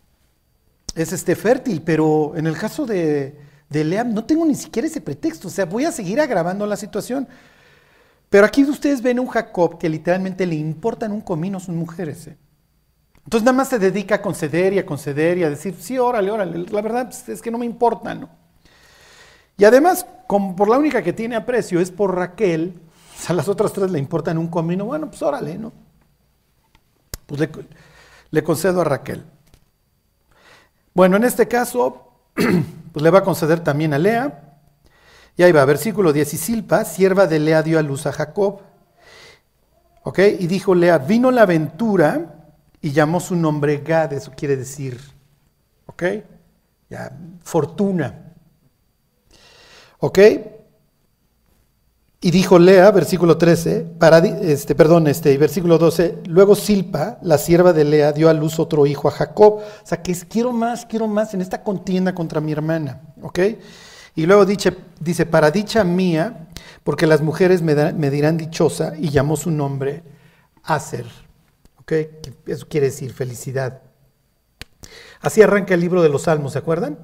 es 0.94 1.12
este, 1.12 1.36
fértil, 1.36 1.82
pero 1.82 2.32
en 2.36 2.46
el 2.46 2.56
caso 2.56 2.86
de, 2.86 3.38
de 3.68 3.84
Lea 3.84 4.04
no 4.04 4.24
tengo 4.24 4.44
ni 4.44 4.54
siquiera 4.54 4.88
ese 4.88 5.00
pretexto, 5.00 5.48
o 5.48 5.50
sea, 5.50 5.64
voy 5.64 5.84
a 5.84 5.92
seguir 5.92 6.20
agravando 6.20 6.66
la 6.66 6.76
situación. 6.76 7.28
Pero 8.30 8.44
aquí 8.44 8.62
ustedes 8.64 9.00
ven 9.00 9.18
un 9.18 9.28
Jacob 9.28 9.78
que 9.78 9.88
literalmente 9.88 10.46
le 10.46 10.54
importan 10.54 11.12
un 11.12 11.22
comino 11.22 11.58
sus 11.60 11.74
mujeres. 11.74 12.26
¿eh? 12.26 12.36
Entonces 13.24 13.44
nada 13.44 13.56
más 13.56 13.68
se 13.68 13.78
dedica 13.78 14.16
a 14.16 14.22
conceder 14.22 14.72
y 14.74 14.78
a 14.78 14.86
conceder 14.86 15.38
y 15.38 15.44
a 15.44 15.50
decir, 15.50 15.74
sí, 15.78 15.98
órale, 15.98 16.30
órale, 16.30 16.66
la 16.70 16.82
verdad 16.82 17.10
es 17.26 17.42
que 17.42 17.50
no 17.50 17.58
me 17.58 17.66
importa, 17.66 18.14
¿no? 18.14 18.28
Y 19.56 19.64
además, 19.64 20.06
por 20.28 20.68
la 20.68 20.78
única 20.78 21.02
que 21.02 21.12
tiene 21.12 21.34
aprecio 21.34 21.80
es 21.80 21.90
por 21.90 22.14
Raquel, 22.14 22.80
a 23.26 23.32
las 23.32 23.48
otras 23.48 23.72
tres 23.72 23.90
le 23.90 23.98
importan 23.98 24.38
un 24.38 24.46
comino, 24.46 24.84
bueno, 24.84 25.08
pues 25.10 25.20
órale, 25.20 25.58
¿no? 25.58 25.72
Pues 27.26 27.40
le, 27.40 27.50
le 28.30 28.42
concedo 28.42 28.80
a 28.80 28.84
Raquel. 28.84 29.24
Bueno, 30.94 31.16
en 31.16 31.24
este 31.24 31.48
caso, 31.48 32.12
pues 32.34 33.02
le 33.02 33.10
va 33.10 33.20
a 33.20 33.24
conceder 33.24 33.60
también 33.60 33.94
a 33.94 33.98
Lea. 33.98 34.56
Y 35.36 35.42
ahí 35.42 35.52
va, 35.52 35.64
versículo 35.64 36.12
10. 36.12 36.34
Y 36.34 36.36
Silpa, 36.36 36.84
sierva 36.84 37.26
de 37.26 37.38
Lea, 37.38 37.62
dio 37.62 37.78
a 37.78 37.82
luz 37.82 38.06
a 38.06 38.12
Jacob. 38.12 38.60
¿Ok? 40.02 40.18
Y 40.38 40.46
dijo 40.46 40.74
Lea, 40.74 40.98
vino 40.98 41.30
la 41.30 41.42
aventura 41.42 42.38
y 42.80 42.92
llamó 42.92 43.20
su 43.20 43.36
nombre 43.36 43.78
Gad, 43.78 44.12
eso 44.12 44.32
quiere 44.36 44.56
decir, 44.56 45.00
¿ok? 45.86 46.02
Ya, 46.88 47.16
fortuna. 47.42 48.32
¿Ok? 49.98 50.18
Y 52.20 52.32
dijo 52.32 52.58
Lea, 52.58 52.90
versículo 52.90 53.38
13, 53.38 53.86
para, 53.96 54.18
este, 54.18 54.74
perdón, 54.74 55.06
este, 55.06 55.38
versículo 55.38 55.78
12, 55.78 56.18
luego 56.26 56.56
Silpa, 56.56 57.18
la 57.22 57.38
sierva 57.38 57.72
de 57.72 57.84
Lea, 57.84 58.12
dio 58.12 58.28
a 58.28 58.34
luz 58.34 58.58
otro 58.58 58.86
hijo 58.86 59.06
a 59.06 59.12
Jacob. 59.12 59.58
O 59.58 59.86
sea, 59.86 60.02
que 60.02 60.12
quiero 60.28 60.52
más, 60.52 60.84
quiero 60.84 61.06
más 61.06 61.32
en 61.34 61.40
esta 61.40 61.62
contienda 61.62 62.16
contra 62.16 62.40
mi 62.40 62.50
hermana. 62.50 63.02
¿Ok? 63.22 63.38
Y 64.16 64.26
luego 64.26 64.44
dice, 64.44 64.76
dice 64.98 65.26
para 65.26 65.52
dicha 65.52 65.84
mía, 65.84 66.48
porque 66.82 67.06
las 67.06 67.20
mujeres 67.20 67.62
me, 67.62 67.92
me 67.92 68.10
dirán 68.10 68.36
dichosa, 68.36 68.94
y 68.98 69.10
llamó 69.10 69.36
su 69.36 69.52
nombre 69.52 70.02
Aser. 70.64 71.06
¿Ok? 71.78 71.92
Eso 72.46 72.66
quiere 72.68 72.86
decir 72.88 73.12
felicidad. 73.12 73.82
Así 75.20 75.40
arranca 75.40 75.74
el 75.74 75.80
libro 75.80 76.02
de 76.02 76.08
los 76.08 76.22
Salmos, 76.22 76.54
¿se 76.54 76.58
acuerdan? 76.58 76.98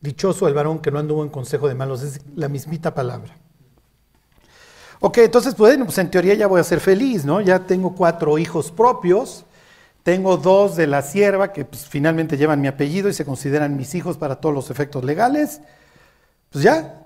Dichoso 0.00 0.48
el 0.48 0.54
varón 0.54 0.80
que 0.80 0.90
no 0.90 0.98
anduvo 0.98 1.22
en 1.22 1.28
consejo 1.28 1.68
de 1.68 1.76
malos, 1.76 2.02
es 2.02 2.20
la 2.34 2.48
mismita 2.48 2.94
palabra. 2.94 3.36
Ok, 5.02 5.18
entonces, 5.18 5.54
pues, 5.54 5.78
pues 5.78 5.98
en 5.98 6.10
teoría 6.10 6.34
ya 6.34 6.46
voy 6.46 6.60
a 6.60 6.64
ser 6.64 6.78
feliz, 6.80 7.24
¿no? 7.24 7.40
Ya 7.40 7.60
tengo 7.60 7.94
cuatro 7.94 8.36
hijos 8.36 8.70
propios, 8.70 9.46
tengo 10.02 10.36
dos 10.36 10.76
de 10.76 10.86
la 10.86 11.00
sierva 11.00 11.52
que 11.52 11.64
pues, 11.64 11.86
finalmente 11.86 12.36
llevan 12.36 12.60
mi 12.60 12.68
apellido 12.68 13.08
y 13.08 13.14
se 13.14 13.24
consideran 13.24 13.76
mis 13.76 13.94
hijos 13.94 14.18
para 14.18 14.36
todos 14.36 14.54
los 14.54 14.70
efectos 14.70 15.02
legales. 15.02 15.62
Pues 16.50 16.64
ya, 16.64 17.02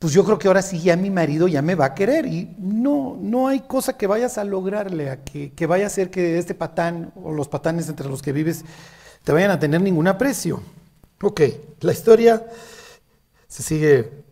pues 0.00 0.12
yo 0.12 0.24
creo 0.24 0.38
que 0.38 0.48
ahora 0.48 0.62
sí 0.62 0.80
ya 0.80 0.96
mi 0.96 1.10
marido 1.10 1.46
ya 1.46 1.62
me 1.62 1.76
va 1.76 1.86
a 1.86 1.94
querer 1.94 2.26
y 2.26 2.56
no, 2.58 3.16
no 3.20 3.48
hay 3.48 3.60
cosa 3.60 3.96
que 3.96 4.08
vayas 4.08 4.36
a 4.38 4.44
lograrle, 4.44 5.10
a 5.10 5.22
que, 5.24 5.52
que 5.52 5.66
vaya 5.66 5.84
a 5.84 5.86
hacer 5.88 6.10
que 6.10 6.38
este 6.38 6.54
patán 6.54 7.12
o 7.22 7.32
los 7.32 7.48
patanes 7.48 7.88
entre 7.88 8.08
los 8.08 8.20
que 8.20 8.32
vives 8.32 8.64
te 9.22 9.32
vayan 9.32 9.52
a 9.52 9.60
tener 9.60 9.80
ningún 9.80 10.08
aprecio. 10.08 10.60
Ok, 11.22 11.40
la 11.80 11.92
historia 11.92 12.46
se 13.48 13.62
sigue 13.62 14.25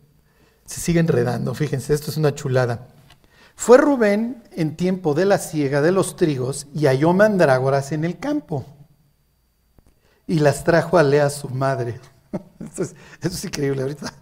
se 0.67 0.81
sigue 0.81 1.01
enredando. 1.01 1.55
Fíjense, 1.55 1.95
esto 1.95 2.11
es 2.11 2.17
una 2.17 2.35
chulada. 2.35 2.89
Fue 3.57 3.79
Rubén 3.79 4.43
en 4.53 4.77
tiempo 4.77 5.15
de 5.15 5.25
la 5.25 5.39
siega 5.39 5.81
de 5.81 5.93
los 5.93 6.17
trigos 6.17 6.67
y 6.75 6.87
halló 6.87 7.13
mandrágoras 7.13 7.93
en 7.93 8.05
el 8.05 8.19
campo. 8.19 8.67
Y 10.27 10.41
las 10.41 10.65
trajo 10.65 10.99
a 10.99 11.03
Lea 11.03 11.31
su 11.31 11.49
madre. 11.51 12.01
Esto 12.61 12.83
es, 13.21 13.45
increíble 13.45 13.83
ahorita. 13.83 14.13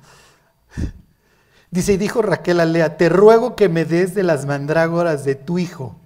Dice, 1.70 1.94
y 1.94 1.96
dijo 1.96 2.20
Raquel 2.20 2.60
a 2.60 2.66
Lea, 2.66 2.96
te 2.96 3.08
ruego 3.08 3.56
que 3.56 3.68
me 3.68 3.84
des 3.84 4.14
de 4.14 4.22
las 4.22 4.44
mandrágoras 4.44 5.24
de 5.24 5.36
tu 5.36 5.58
hijo. 5.58 5.96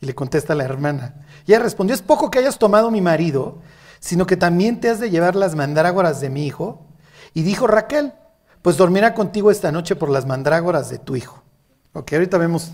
Y 0.00 0.06
le 0.06 0.14
contesta 0.14 0.54
la 0.54 0.64
hermana. 0.64 1.26
Y 1.46 1.52
ella 1.52 1.62
respondió, 1.62 1.94
es 1.94 2.02
poco 2.02 2.30
que 2.30 2.38
hayas 2.38 2.58
tomado 2.58 2.90
mi 2.90 3.00
marido, 3.00 3.58
sino 4.00 4.26
que 4.26 4.36
también 4.36 4.80
te 4.80 4.88
has 4.88 4.98
de 4.98 5.10
llevar 5.10 5.36
las 5.36 5.54
mandrágoras 5.54 6.20
de 6.20 6.30
mi 6.30 6.46
hijo. 6.46 6.84
Y 7.34 7.42
dijo 7.42 7.66
Raquel, 7.66 8.14
pues 8.66 8.76
dormirá 8.76 9.14
contigo 9.14 9.52
esta 9.52 9.70
noche 9.70 9.94
por 9.94 10.10
las 10.10 10.26
mandrágoras 10.26 10.90
de 10.90 10.98
tu 10.98 11.14
hijo. 11.14 11.40
Ok, 11.92 12.14
ahorita 12.14 12.36
vemos 12.36 12.72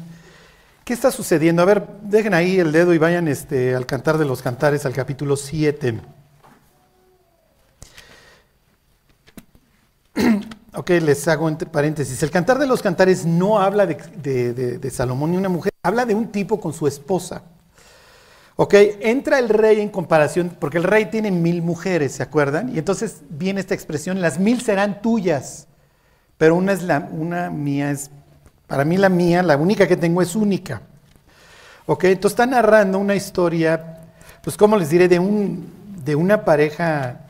qué 0.87 0.95
está 0.95 1.11
sucediendo. 1.11 1.61
A 1.61 1.67
ver, 1.67 1.87
dejen 2.01 2.33
ahí 2.33 2.59
el 2.59 2.73
dedo 2.73 2.95
y 2.95 2.99
vayan 2.99 3.29
este, 3.29 3.75
al 3.75 3.85
cantar 3.85 4.17
de 4.17 4.25
los 4.25 4.41
cantares, 4.41 4.87
al 4.87 4.95
capítulo 4.95 5.37
7. 5.37 6.01
ok, 10.75 10.91
les 10.93 11.29
hago 11.29 11.47
entre 11.47 11.69
paréntesis. 11.69 12.23
El 12.23 12.31
cantar 12.31 12.59
de 12.59 12.67
los 12.67 12.81
cantares 12.81 13.27
no 13.27 13.61
habla 13.61 13.85
de, 13.85 14.55
de 14.55 14.91
Salomón 14.91 15.33
ni 15.33 15.37
una 15.37 15.51
mujer, 15.51 15.75
habla 15.83 16.07
de 16.07 16.15
un 16.15 16.33
tipo 16.33 16.59
con 16.59 16.73
su 16.73 16.87
esposa. 16.87 17.43
Ok, 18.57 18.73
entra 19.01 19.39
el 19.39 19.51
rey 19.51 19.79
en 19.83 19.91
comparación, 19.91 20.57
porque 20.59 20.79
el 20.79 20.85
rey 20.85 21.11
tiene 21.11 21.31
mil 21.31 21.61
mujeres, 21.61 22.13
¿se 22.13 22.23
acuerdan? 22.23 22.75
Y 22.75 22.79
entonces 22.79 23.17
viene 23.29 23.61
esta 23.61 23.75
expresión, 23.75 24.23
las 24.23 24.39
mil 24.39 24.63
serán 24.63 25.03
tuyas 25.03 25.69
pero 26.43 26.57
una 26.57 26.73
es 26.73 26.83
la, 26.83 27.09
una 27.13 27.51
mía 27.51 27.93
es, 27.93 28.11
para 28.67 28.85
mí 28.85 28.97
la 28.97 29.09
mía, 29.09 29.45
la 29.45 29.57
única 29.57 29.87
que 29.87 29.97
tengo 29.97 30.21
es 30.23 30.35
única. 30.35 30.83
¿Ok? 31.87 32.03
Entonces 32.03 32.33
está 32.33 32.47
narrando 32.47 32.99
una 32.99 33.15
historia, 33.15 34.01
pues 34.43 34.57
como 34.57 34.77
les 34.77 34.91
diré, 34.91 35.07
de, 35.07 35.21
un, 35.21 35.73
de 36.05 36.17
una 36.17 36.45
pareja 36.45 37.21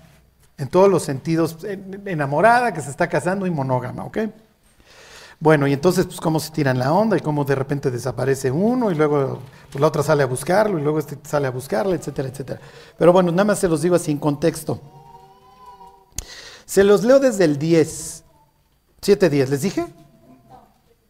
en 0.57 0.66
todos 0.66 0.88
los 0.88 1.02
sentidos, 1.02 1.59
enamorada, 2.07 2.73
que 2.73 2.81
se 2.81 2.88
está 2.88 3.07
casando 3.07 3.47
y 3.47 3.50
monógama, 3.50 4.02
¿ok? 4.07 4.16
Bueno, 5.40 5.66
y 5.66 5.75
entonces, 5.75 6.07
pues 6.07 6.19
cómo 6.19 6.40
se 6.40 6.50
tiran 6.50 6.78
la 6.78 6.90
onda 6.95 7.19
y 7.19 7.21
cómo 7.21 7.45
de 7.45 7.54
repente 7.54 7.90
desaparece 7.90 8.50
uno 8.50 8.90
y 8.90 8.95
luego 8.95 9.40
pues, 9.71 9.78
la 9.78 9.88
otra 9.88 10.02
sale 10.02 10.23
a 10.23 10.26
buscarlo 10.26 10.78
y 10.78 10.83
luego 10.83 11.00
este 11.00 11.19
sale 11.23 11.49
a 11.49 11.50
buscarla, 11.50 11.97
etcétera, 11.97 12.31
etcétera. 12.31 12.61
Pero 12.97 13.12
bueno, 13.12 13.31
nada 13.31 13.45
más 13.45 13.59
se 13.59 13.69
los 13.69 13.83
digo 13.83 13.95
así 13.95 14.11
en 14.11 14.19
contexto. 14.19 14.81
Se 16.64 16.83
los 16.83 17.04
leo 17.04 17.21
desde 17.21 17.45
el 17.45 17.59
10. 17.59 18.23
7.10, 19.02 19.49
¿les 19.49 19.62
dije? 19.62 19.87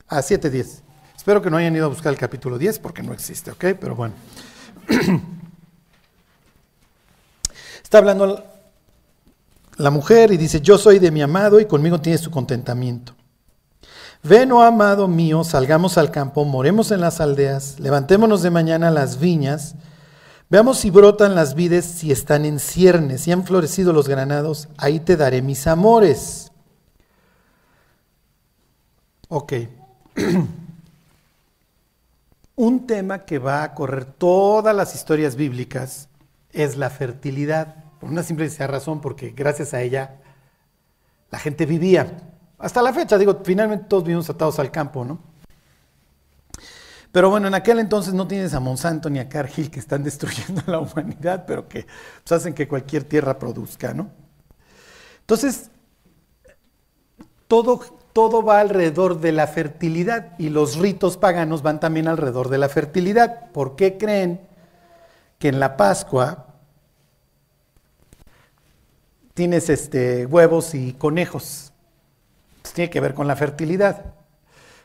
Ah, 0.08 0.20
7.10. 0.20 0.80
Espero 1.14 1.42
que 1.42 1.50
no 1.50 1.58
hayan 1.58 1.76
ido 1.76 1.84
a 1.84 1.88
buscar 1.88 2.10
el 2.10 2.18
capítulo 2.18 2.56
10 2.56 2.78
porque 2.78 3.02
no 3.02 3.12
existe, 3.12 3.50
¿ok? 3.50 3.64
Pero 3.78 3.94
bueno. 3.94 4.14
Está 7.82 7.98
hablando 7.98 8.42
la 9.76 9.90
mujer 9.90 10.32
y 10.32 10.38
dice, 10.38 10.62
yo 10.62 10.78
soy 10.78 11.00
de 11.00 11.10
mi 11.10 11.20
amado 11.20 11.60
y 11.60 11.66
conmigo 11.66 12.00
tiene 12.00 12.16
su 12.16 12.30
contentamiento. 12.30 13.14
Ven, 14.22 14.52
oh 14.52 14.62
amado 14.62 15.06
mío, 15.06 15.44
salgamos 15.44 15.98
al 15.98 16.10
campo, 16.10 16.44
moremos 16.46 16.92
en 16.92 17.00
las 17.00 17.20
aldeas, 17.20 17.78
levantémonos 17.78 18.40
de 18.40 18.50
mañana 18.50 18.88
a 18.88 18.92
las 18.92 19.18
viñas, 19.18 19.74
veamos 20.48 20.78
si 20.78 20.90
brotan 20.90 21.34
las 21.34 21.54
vides, 21.54 21.84
si 21.84 22.12
están 22.12 22.44
en 22.46 22.58
ciernes, 22.58 23.22
si 23.22 23.32
han 23.32 23.44
florecido 23.44 23.92
los 23.92 24.08
granados, 24.08 24.68
ahí 24.78 25.00
te 25.00 25.16
daré 25.16 25.42
mis 25.42 25.66
amores. 25.66 26.51
Ok. 29.34 29.54
Un 32.54 32.86
tema 32.86 33.24
que 33.24 33.38
va 33.38 33.62
a 33.62 33.72
correr 33.72 34.04
todas 34.04 34.76
las 34.76 34.94
historias 34.94 35.36
bíblicas 35.36 36.10
es 36.50 36.76
la 36.76 36.90
fertilidad, 36.90 37.76
por 37.98 38.10
una 38.10 38.22
simple 38.22 38.46
razón, 38.66 39.00
porque 39.00 39.30
gracias 39.30 39.72
a 39.72 39.80
ella 39.80 40.20
la 41.30 41.38
gente 41.38 41.64
vivía. 41.64 42.30
Hasta 42.58 42.82
la 42.82 42.92
fecha, 42.92 43.16
digo, 43.16 43.40
finalmente 43.42 43.86
todos 43.88 44.04
vivimos 44.04 44.28
atados 44.28 44.58
al 44.58 44.70
campo, 44.70 45.02
¿no? 45.02 45.18
Pero 47.10 47.30
bueno, 47.30 47.48
en 47.48 47.54
aquel 47.54 47.78
entonces 47.78 48.12
no 48.12 48.28
tienes 48.28 48.52
a 48.52 48.60
Monsanto 48.60 49.08
ni 49.08 49.18
a 49.18 49.30
Cargill 49.30 49.70
que 49.70 49.80
están 49.80 50.04
destruyendo 50.04 50.60
la 50.66 50.78
humanidad, 50.78 51.46
pero 51.46 51.66
que 51.66 51.86
pues, 52.22 52.32
hacen 52.32 52.52
que 52.52 52.68
cualquier 52.68 53.04
tierra 53.04 53.38
produzca, 53.38 53.94
¿no? 53.94 54.10
Entonces, 55.20 55.70
todo 57.48 58.01
todo 58.12 58.42
va 58.42 58.60
alrededor 58.60 59.20
de 59.20 59.32
la 59.32 59.46
fertilidad 59.46 60.32
y 60.38 60.50
los 60.50 60.76
ritos 60.76 61.16
paganos 61.16 61.62
van 61.62 61.80
también 61.80 62.08
alrededor 62.08 62.48
de 62.48 62.58
la 62.58 62.68
fertilidad. 62.68 63.50
¿Por 63.52 63.76
qué 63.76 63.96
creen 63.96 64.40
que 65.38 65.48
en 65.48 65.58
la 65.58 65.76
Pascua 65.76 66.52
tienes 69.34 69.68
este, 69.70 70.26
huevos 70.26 70.74
y 70.74 70.92
conejos. 70.92 71.72
tiene 72.74 72.90
que 72.90 73.00
ver 73.00 73.14
con 73.14 73.26
la 73.26 73.36
fertilidad. 73.36 74.14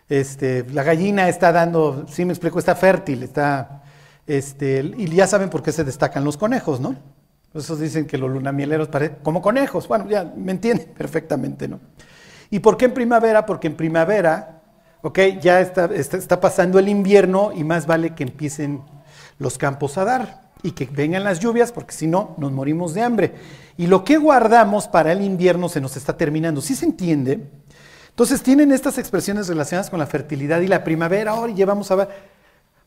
Este, 0.10 0.66
la 0.72 0.84
gallina 0.84 1.28
está 1.28 1.52
dando, 1.52 2.06
sí 2.08 2.24
me 2.26 2.34
explico, 2.34 2.60
está 2.60 2.76
fértil, 2.76 3.24
está, 3.24 3.84
este, 4.26 4.80
y 4.98 5.08
ya 5.10 5.28
saben 5.28 5.50
por 5.50 5.62
qué 5.62 5.72
se 5.72 5.84
destacan 5.84 6.24
los 6.24 6.38
conejos, 6.38 6.80
¿no? 6.80 6.96
Esos 7.54 7.80
dicen 7.80 8.06
que 8.08 8.18
los 8.18 8.30
lunamieleros 8.30 8.88
parecen 8.88 9.18
como 9.24 9.42
conejos. 9.42 9.88
Bueno, 9.88 10.10
ya 10.10 10.24
me 10.24 10.52
entienden 10.52 10.94
perfectamente, 10.98 11.68
¿no? 11.68 11.80
¿Y 12.50 12.60
por 12.60 12.78
qué 12.78 12.86
en 12.86 12.94
primavera? 12.94 13.46
Porque 13.46 13.68
en 13.68 13.76
primavera, 13.76 14.62
ok, 15.02 15.20
ya 15.42 15.60
está, 15.62 15.86
está, 15.94 16.40
pasando 16.40 16.80
el 16.80 16.90
invierno 16.90 17.52
y 17.54 17.64
más 17.64 17.86
vale 17.86 18.16
que 18.16 18.24
empiecen 18.24 18.82
los 19.40 19.58
campos 19.58 19.98
a 19.98 20.06
dar 20.06 20.48
y 20.64 20.72
que 20.72 20.86
vengan 20.86 21.24
las 21.24 21.40
lluvias, 21.40 21.72
porque 21.72 21.94
si 21.94 22.08
no, 22.08 22.36
nos 22.38 22.52
morimos 22.52 22.94
de 22.94 23.02
hambre. 23.02 23.34
Y 23.78 23.88
lo 23.88 24.04
que 24.04 24.18
guardamos 24.18 24.88
para 24.88 25.12
el 25.12 25.22
invierno 25.22 25.70
se 25.70 25.82
nos 25.82 25.96
está 25.98 26.18
terminando. 26.18 26.62
¿Sí 26.62 26.76
se 26.76 26.86
entiende? 26.86 27.48
Entonces 28.10 28.42
tienen 28.42 28.72
estas 28.72 28.98
expresiones 28.98 29.48
relacionadas 29.48 29.92
con 29.92 30.00
la 30.00 30.08
fertilidad 30.08 30.62
y 30.62 30.68
la 30.68 30.84
primavera. 30.84 31.32
Ahora 31.32 31.54
ya 31.54 31.68
vamos 31.68 31.92
a 31.92 31.96
ver, 31.96 32.10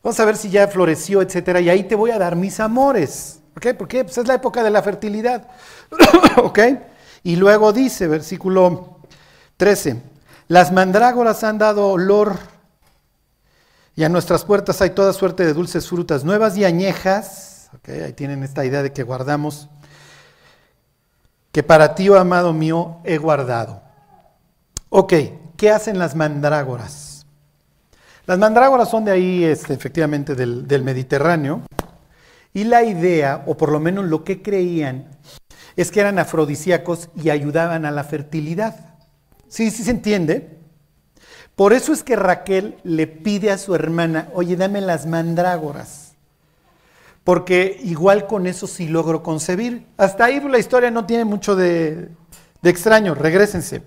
vamos 0.03 0.19
a 0.19 0.25
ver 0.25 0.35
si 0.35 0.49
ya 0.49 0.67
floreció, 0.67 1.21
etcétera. 1.21 1.61
Y 1.61 1.69
ahí 1.69 1.83
te 1.83 1.95
voy 1.95 2.11
a 2.11 2.19
dar 2.19 2.35
mis 2.35 2.59
amores. 2.59 3.39
¿Ok? 3.55 3.67
Porque 3.77 4.03
pues 4.03 4.17
es 4.17 4.27
la 4.27 4.33
época 4.35 4.63
de 4.63 4.69
la 4.69 4.81
fertilidad. 4.83 5.47
¿Ok? 6.37 6.59
Y 7.23 7.37
luego 7.37 7.71
dice, 7.71 8.07
versículo 8.07 8.90
13, 9.61 10.01
las 10.47 10.71
mandrágoras 10.71 11.43
han 11.43 11.59
dado 11.59 11.89
olor 11.89 12.39
y 13.95 14.03
a 14.03 14.09
nuestras 14.09 14.43
puertas 14.43 14.81
hay 14.81 14.89
toda 14.89 15.13
suerte 15.13 15.45
de 15.45 15.53
dulces 15.53 15.87
frutas 15.87 16.23
nuevas 16.23 16.57
y 16.57 16.65
añejas. 16.65 17.69
¿Ok? 17.75 17.89
Ahí 17.89 18.13
tienen 18.13 18.41
esta 18.41 18.65
idea 18.65 18.81
de 18.81 18.91
que 18.91 19.03
guardamos, 19.03 19.69
que 21.51 21.61
para 21.61 21.93
ti, 21.93 22.09
oh 22.09 22.17
amado 22.17 22.53
mío, 22.53 23.01
he 23.03 23.19
guardado. 23.19 23.83
Ok, 24.89 25.13
¿qué 25.57 25.69
hacen 25.69 25.99
las 25.99 26.15
mandrágoras? 26.15 27.27
Las 28.25 28.39
mandrágoras 28.39 28.89
son 28.89 29.05
de 29.05 29.11
ahí, 29.11 29.43
este, 29.43 29.75
efectivamente, 29.75 30.33
del, 30.33 30.67
del 30.67 30.81
Mediterráneo. 30.81 31.61
Y 32.51 32.63
la 32.63 32.81
idea, 32.81 33.43
o 33.45 33.55
por 33.55 33.71
lo 33.71 33.79
menos 33.79 34.05
lo 34.05 34.23
que 34.23 34.41
creían, 34.41 35.05
es 35.75 35.91
que 35.91 35.99
eran 35.99 36.17
afrodisíacos 36.17 37.09
y 37.15 37.29
ayudaban 37.29 37.85
a 37.85 37.91
la 37.91 38.03
fertilidad. 38.03 38.90
¿Sí, 39.51 39.69
sí 39.69 39.83
se 39.83 39.91
entiende? 39.91 40.57
Por 41.57 41.73
eso 41.73 41.91
es 41.91 42.03
que 42.03 42.15
Raquel 42.15 42.77
le 42.85 43.05
pide 43.05 43.51
a 43.51 43.57
su 43.57 43.75
hermana, 43.75 44.29
oye, 44.33 44.55
dame 44.55 44.79
las 44.79 45.05
mandrágoras. 45.05 46.13
Porque 47.25 47.77
igual 47.83 48.27
con 48.27 48.47
eso 48.47 48.65
sí 48.65 48.87
logro 48.87 49.21
concebir. 49.21 49.85
Hasta 49.97 50.23
ahí 50.23 50.39
la 50.39 50.57
historia 50.57 50.89
no 50.89 51.05
tiene 51.05 51.25
mucho 51.25 51.57
de, 51.57 52.07
de 52.61 52.69
extraño, 52.69 53.13
regresense. 53.13 53.83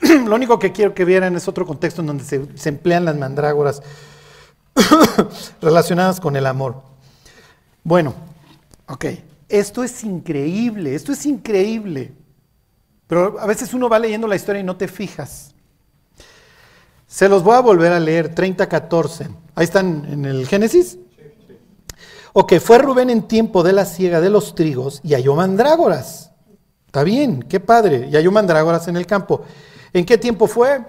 Lo 0.26 0.34
único 0.34 0.58
que 0.58 0.72
quiero 0.72 0.94
que 0.94 1.04
vieran 1.04 1.36
es 1.36 1.46
otro 1.46 1.64
contexto 1.64 2.00
en 2.00 2.08
donde 2.08 2.24
se, 2.24 2.68
emplean 2.68 3.04
las 3.04 3.16
mandrágoras 3.16 3.80
relacionadas 5.62 6.18
con 6.18 6.34
el 6.34 6.44
amor. 6.44 6.82
Bueno, 7.84 8.14
ok, 8.88 9.06
esto 9.48 9.84
es 9.84 10.02
increíble, 10.02 10.96
esto 10.96 11.12
es 11.12 11.24
increíble. 11.24 12.17
Pero 13.08 13.40
a 13.40 13.46
veces 13.46 13.74
uno 13.74 13.88
va 13.88 13.98
leyendo 13.98 14.28
la 14.28 14.36
historia 14.36 14.60
y 14.60 14.64
no 14.64 14.76
te 14.76 14.86
fijas. 14.86 15.54
Se 17.08 17.28
los 17.28 17.42
voy 17.42 17.56
a 17.56 17.60
volver 17.60 17.90
a 17.90 17.98
leer, 17.98 18.34
30-14. 18.34 19.34
Ahí 19.54 19.64
están 19.64 20.04
en 20.12 20.26
el 20.26 20.46
Génesis. 20.46 20.98
Ok, 22.34 22.58
fue 22.60 22.78
Rubén 22.78 23.08
en 23.08 23.26
tiempo 23.26 23.62
de 23.62 23.72
la 23.72 23.86
siega 23.86 24.20
de 24.20 24.28
los 24.28 24.54
trigos 24.54 25.00
y 25.02 25.14
halló 25.14 25.34
mandrágoras. 25.34 26.30
Está 26.86 27.02
bien, 27.02 27.42
qué 27.42 27.60
padre. 27.60 28.08
Y 28.10 28.14
halló 28.14 28.30
mandrágoras 28.30 28.86
en 28.88 28.98
el 28.98 29.06
campo. 29.06 29.42
¿En 29.92 30.04
qué 30.04 30.18
tiempo 30.18 30.46
fue? 30.46 30.84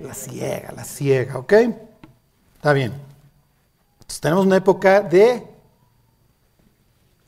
La 0.00 0.14
ciega, 0.14 0.72
la 0.72 0.84
ciega, 0.84 1.36
¿ok? 1.38 1.52
Está 2.54 2.72
bien. 2.72 2.94
Entonces 4.00 4.20
tenemos 4.20 4.46
una 4.46 4.56
época 4.56 5.02
de... 5.02 5.46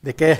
¿De 0.00 0.14
qué? 0.14 0.38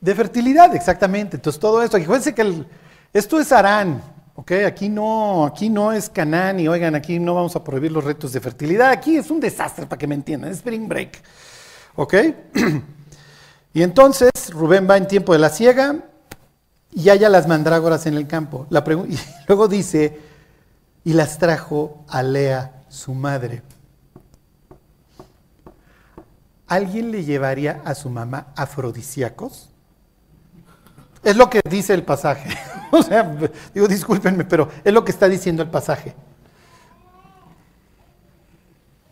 De 0.00 0.14
fertilidad, 0.14 0.74
exactamente. 0.74 1.36
Entonces 1.36 1.60
todo 1.60 1.82
esto, 1.82 1.98
fíjense 1.98 2.34
que 2.34 2.64
esto 3.12 3.40
es 3.40 3.50
Arán, 3.52 4.02
¿ok? 4.34 4.52
Aquí 4.66 4.88
no, 4.88 5.46
aquí 5.46 5.68
no 5.68 5.92
es 5.92 6.08
Canaán 6.08 6.60
y 6.60 6.68
oigan, 6.68 6.94
aquí 6.94 7.18
no 7.18 7.34
vamos 7.34 7.56
a 7.56 7.64
prohibir 7.64 7.92
los 7.92 8.04
retos 8.04 8.32
de 8.32 8.40
fertilidad. 8.40 8.90
Aquí 8.90 9.16
es 9.16 9.30
un 9.30 9.40
desastre, 9.40 9.86
para 9.86 9.98
que 9.98 10.06
me 10.06 10.14
entiendan, 10.14 10.52
Spring 10.52 10.88
Break, 10.88 11.22
¿ok? 11.96 12.14
y 13.74 13.82
entonces 13.82 14.30
Rubén 14.50 14.86
va 14.88 14.96
en 14.96 15.08
tiempo 15.08 15.32
de 15.32 15.38
la 15.38 15.50
ciega, 15.50 15.96
y 16.92 17.10
haya 17.10 17.28
las 17.28 17.46
mandrágoras 17.46 18.06
en 18.06 18.14
el 18.14 18.26
campo. 18.26 18.66
Y 19.08 19.18
luego 19.46 19.68
dice, 19.68 20.18
y 21.04 21.12
las 21.12 21.38
trajo 21.38 22.04
a 22.08 22.22
Lea, 22.22 22.82
su 22.88 23.14
madre. 23.14 23.62
¿Alguien 26.66 27.10
le 27.10 27.24
llevaría 27.24 27.80
a 27.84 27.94
su 27.94 28.10
mamá 28.10 28.48
afrodisíacos? 28.56 29.70
Es 31.22 31.36
lo 31.36 31.48
que 31.50 31.60
dice 31.68 31.94
el 31.94 32.02
pasaje. 32.02 32.50
o 32.90 33.02
sea, 33.02 33.36
digo, 33.74 33.88
discúlpenme, 33.88 34.44
pero 34.44 34.68
es 34.84 34.92
lo 34.92 35.04
que 35.04 35.12
está 35.12 35.28
diciendo 35.28 35.62
el 35.62 35.70
pasaje. 35.70 36.14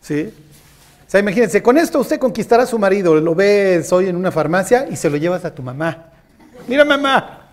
¿Sí? 0.00 0.32
O 1.06 1.10
sea, 1.10 1.20
imagínense, 1.20 1.62
con 1.62 1.78
esto 1.78 2.00
usted 2.00 2.18
conquistará 2.18 2.64
a 2.64 2.66
su 2.66 2.78
marido, 2.78 3.14
lo 3.20 3.34
ves 3.34 3.92
hoy 3.92 4.08
en 4.08 4.16
una 4.16 4.30
farmacia 4.30 4.88
y 4.88 4.96
se 4.96 5.10
lo 5.10 5.16
llevas 5.16 5.44
a 5.44 5.54
tu 5.54 5.62
mamá. 5.62 6.10
Mira, 6.68 6.84
mamá, 6.84 7.46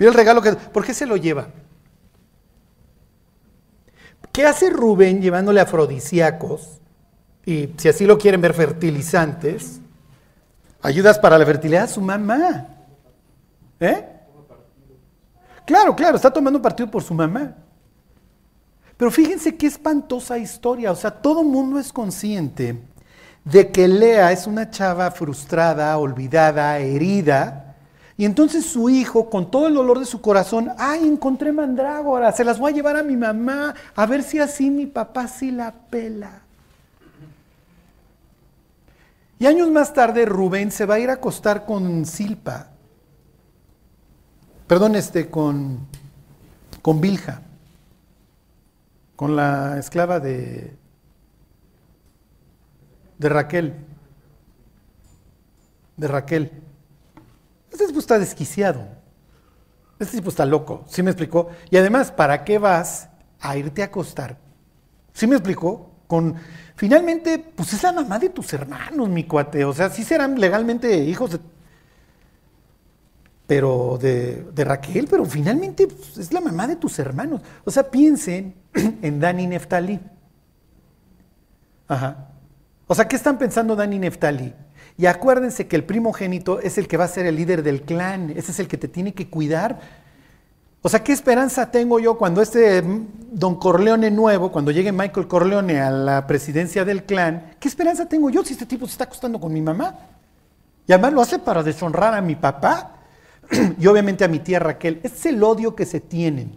Mira 0.00 0.12
el 0.12 0.16
regalo 0.16 0.40
que... 0.40 0.52
¿Por 0.52 0.82
qué 0.82 0.94
se 0.94 1.04
lo 1.04 1.18
lleva? 1.18 1.48
¿Qué 4.32 4.46
hace 4.46 4.70
Rubén 4.70 5.20
llevándole 5.20 5.60
afrodisíacos? 5.60 6.80
Y 7.44 7.74
si 7.76 7.90
así 7.90 8.06
lo 8.06 8.16
quieren 8.16 8.40
ver, 8.40 8.54
fertilizantes. 8.54 9.78
Ayudas 10.80 11.18
para 11.18 11.36
la 11.36 11.44
fertilidad 11.44 11.84
a 11.84 11.88
su 11.88 12.00
mamá. 12.00 12.79
¿Eh? 13.80 14.06
Claro, 15.64 15.96
claro, 15.96 16.16
está 16.16 16.30
tomando 16.30 16.60
partido 16.60 16.90
por 16.90 17.02
su 17.02 17.14
mamá. 17.14 17.54
Pero 18.96 19.10
fíjense 19.10 19.56
qué 19.56 19.66
espantosa 19.66 20.36
historia. 20.36 20.92
O 20.92 20.96
sea, 20.96 21.10
todo 21.10 21.40
el 21.40 21.48
mundo 21.48 21.78
es 21.78 21.92
consciente 21.92 22.82
de 23.44 23.70
que 23.72 23.88
Lea 23.88 24.32
es 24.32 24.46
una 24.46 24.70
chava 24.70 25.10
frustrada, 25.10 25.96
olvidada, 25.96 26.78
herida, 26.78 27.70
y 28.16 28.26
entonces 28.26 28.66
su 28.66 28.90
hijo, 28.90 29.30
con 29.30 29.50
todo 29.50 29.68
el 29.68 29.74
dolor 29.74 29.98
de 29.98 30.04
su 30.04 30.20
corazón, 30.20 30.72
ay, 30.76 31.08
encontré 31.08 31.52
mandrágora, 31.52 32.32
se 32.32 32.44
las 32.44 32.58
voy 32.58 32.72
a 32.72 32.74
llevar 32.74 32.98
a 32.98 33.02
mi 33.02 33.16
mamá, 33.16 33.74
a 33.96 34.04
ver 34.04 34.22
si 34.22 34.38
así 34.38 34.68
mi 34.68 34.84
papá 34.84 35.26
sí 35.26 35.50
la 35.50 35.72
pela. 35.72 36.42
Y 39.38 39.46
años 39.46 39.70
más 39.70 39.94
tarde 39.94 40.26
Rubén 40.26 40.70
se 40.70 40.84
va 40.84 40.96
a 40.96 40.98
ir 40.98 41.08
a 41.08 41.14
acostar 41.14 41.64
con 41.64 42.04
Silpa, 42.04 42.68
perdón, 44.70 44.94
este, 44.94 45.28
con, 45.28 45.80
con 46.80 47.00
Bilja, 47.00 47.42
con 49.16 49.34
la 49.34 49.76
esclava 49.80 50.20
de, 50.20 50.76
de 53.18 53.28
Raquel, 53.28 53.74
de 55.96 56.06
Raquel. 56.06 56.52
Este 57.72 57.88
tipo 57.88 57.98
está 57.98 58.20
desquiciado. 58.20 58.86
Este 59.98 60.18
tipo 60.18 60.30
está 60.30 60.46
loco. 60.46 60.84
¿Sí 60.86 61.02
me 61.02 61.10
explicó? 61.10 61.48
Y 61.68 61.76
además, 61.76 62.12
¿para 62.12 62.44
qué 62.44 62.58
vas 62.58 63.08
a 63.40 63.56
irte 63.56 63.82
a 63.82 63.86
acostar? 63.86 64.38
¿Sí 65.12 65.26
me 65.26 65.34
explicó? 65.34 65.90
Con, 66.06 66.36
finalmente, 66.76 67.40
pues 67.40 67.72
es 67.72 67.82
la 67.82 67.90
mamá 67.90 68.20
de 68.20 68.28
tus 68.28 68.52
hermanos, 68.52 69.08
mi 69.08 69.24
cuate. 69.24 69.64
O 69.64 69.72
sea, 69.72 69.90
sí 69.90 70.04
serán 70.04 70.38
legalmente 70.38 70.96
hijos 70.96 71.32
de, 71.32 71.40
pero 73.50 73.98
de, 74.00 74.46
Raquel, 74.58 75.08
pero 75.10 75.24
finalmente 75.24 75.88
pues, 75.88 76.18
es 76.18 76.32
la 76.32 76.40
mamá 76.40 76.68
de 76.68 76.76
tus 76.76 76.96
hermanos. 77.00 77.40
O 77.64 77.72
sea, 77.72 77.82
piensen 77.90 78.54
en 79.02 79.18
Dani 79.18 79.48
Neftali. 79.48 79.98
Ajá. 81.88 82.28
O 82.86 82.94
sea, 82.94 83.08
¿qué 83.08 83.16
están 83.16 83.38
pensando 83.38 83.74
Dani 83.74 83.98
Neftali? 83.98 84.54
Y 84.96 85.06
acuérdense 85.06 85.66
que 85.66 85.74
el 85.74 85.82
primogénito 85.82 86.60
es 86.60 86.78
el 86.78 86.86
que 86.86 86.96
va 86.96 87.06
a 87.06 87.08
ser 87.08 87.26
el 87.26 87.34
líder 87.34 87.64
del 87.64 87.82
clan, 87.82 88.30
ese 88.36 88.52
es 88.52 88.60
el 88.60 88.68
que 88.68 88.76
te 88.76 88.86
tiene 88.86 89.14
que 89.14 89.28
cuidar. 89.28 89.80
O 90.80 90.88
sea, 90.88 91.02
¿qué 91.02 91.10
esperanza 91.10 91.72
tengo 91.72 91.98
yo 91.98 92.16
cuando 92.18 92.42
este 92.42 92.84
don 93.32 93.56
Corleone 93.56 94.12
nuevo, 94.12 94.52
cuando 94.52 94.70
llegue 94.70 94.92
Michael 94.92 95.26
Corleone 95.26 95.80
a 95.80 95.90
la 95.90 96.24
presidencia 96.28 96.84
del 96.84 97.02
clan, 97.02 97.56
qué 97.58 97.66
esperanza 97.66 98.06
tengo 98.06 98.30
yo 98.30 98.44
si 98.44 98.52
este 98.52 98.66
tipo 98.66 98.86
se 98.86 98.92
está 98.92 99.04
acostando 99.06 99.40
con 99.40 99.52
mi 99.52 99.60
mamá? 99.60 99.98
Y 100.86 100.92
además 100.92 101.12
lo 101.14 101.20
hace 101.20 101.40
para 101.40 101.64
deshonrar 101.64 102.14
a 102.14 102.20
mi 102.20 102.36
papá 102.36 102.98
y 103.78 103.86
obviamente 103.86 104.24
a 104.24 104.28
mi 104.28 104.38
tía 104.38 104.58
Raquel. 104.58 105.00
Este 105.02 105.18
es 105.18 105.26
el 105.26 105.42
odio 105.42 105.74
que 105.74 105.86
se 105.86 106.00
tienen. 106.00 106.52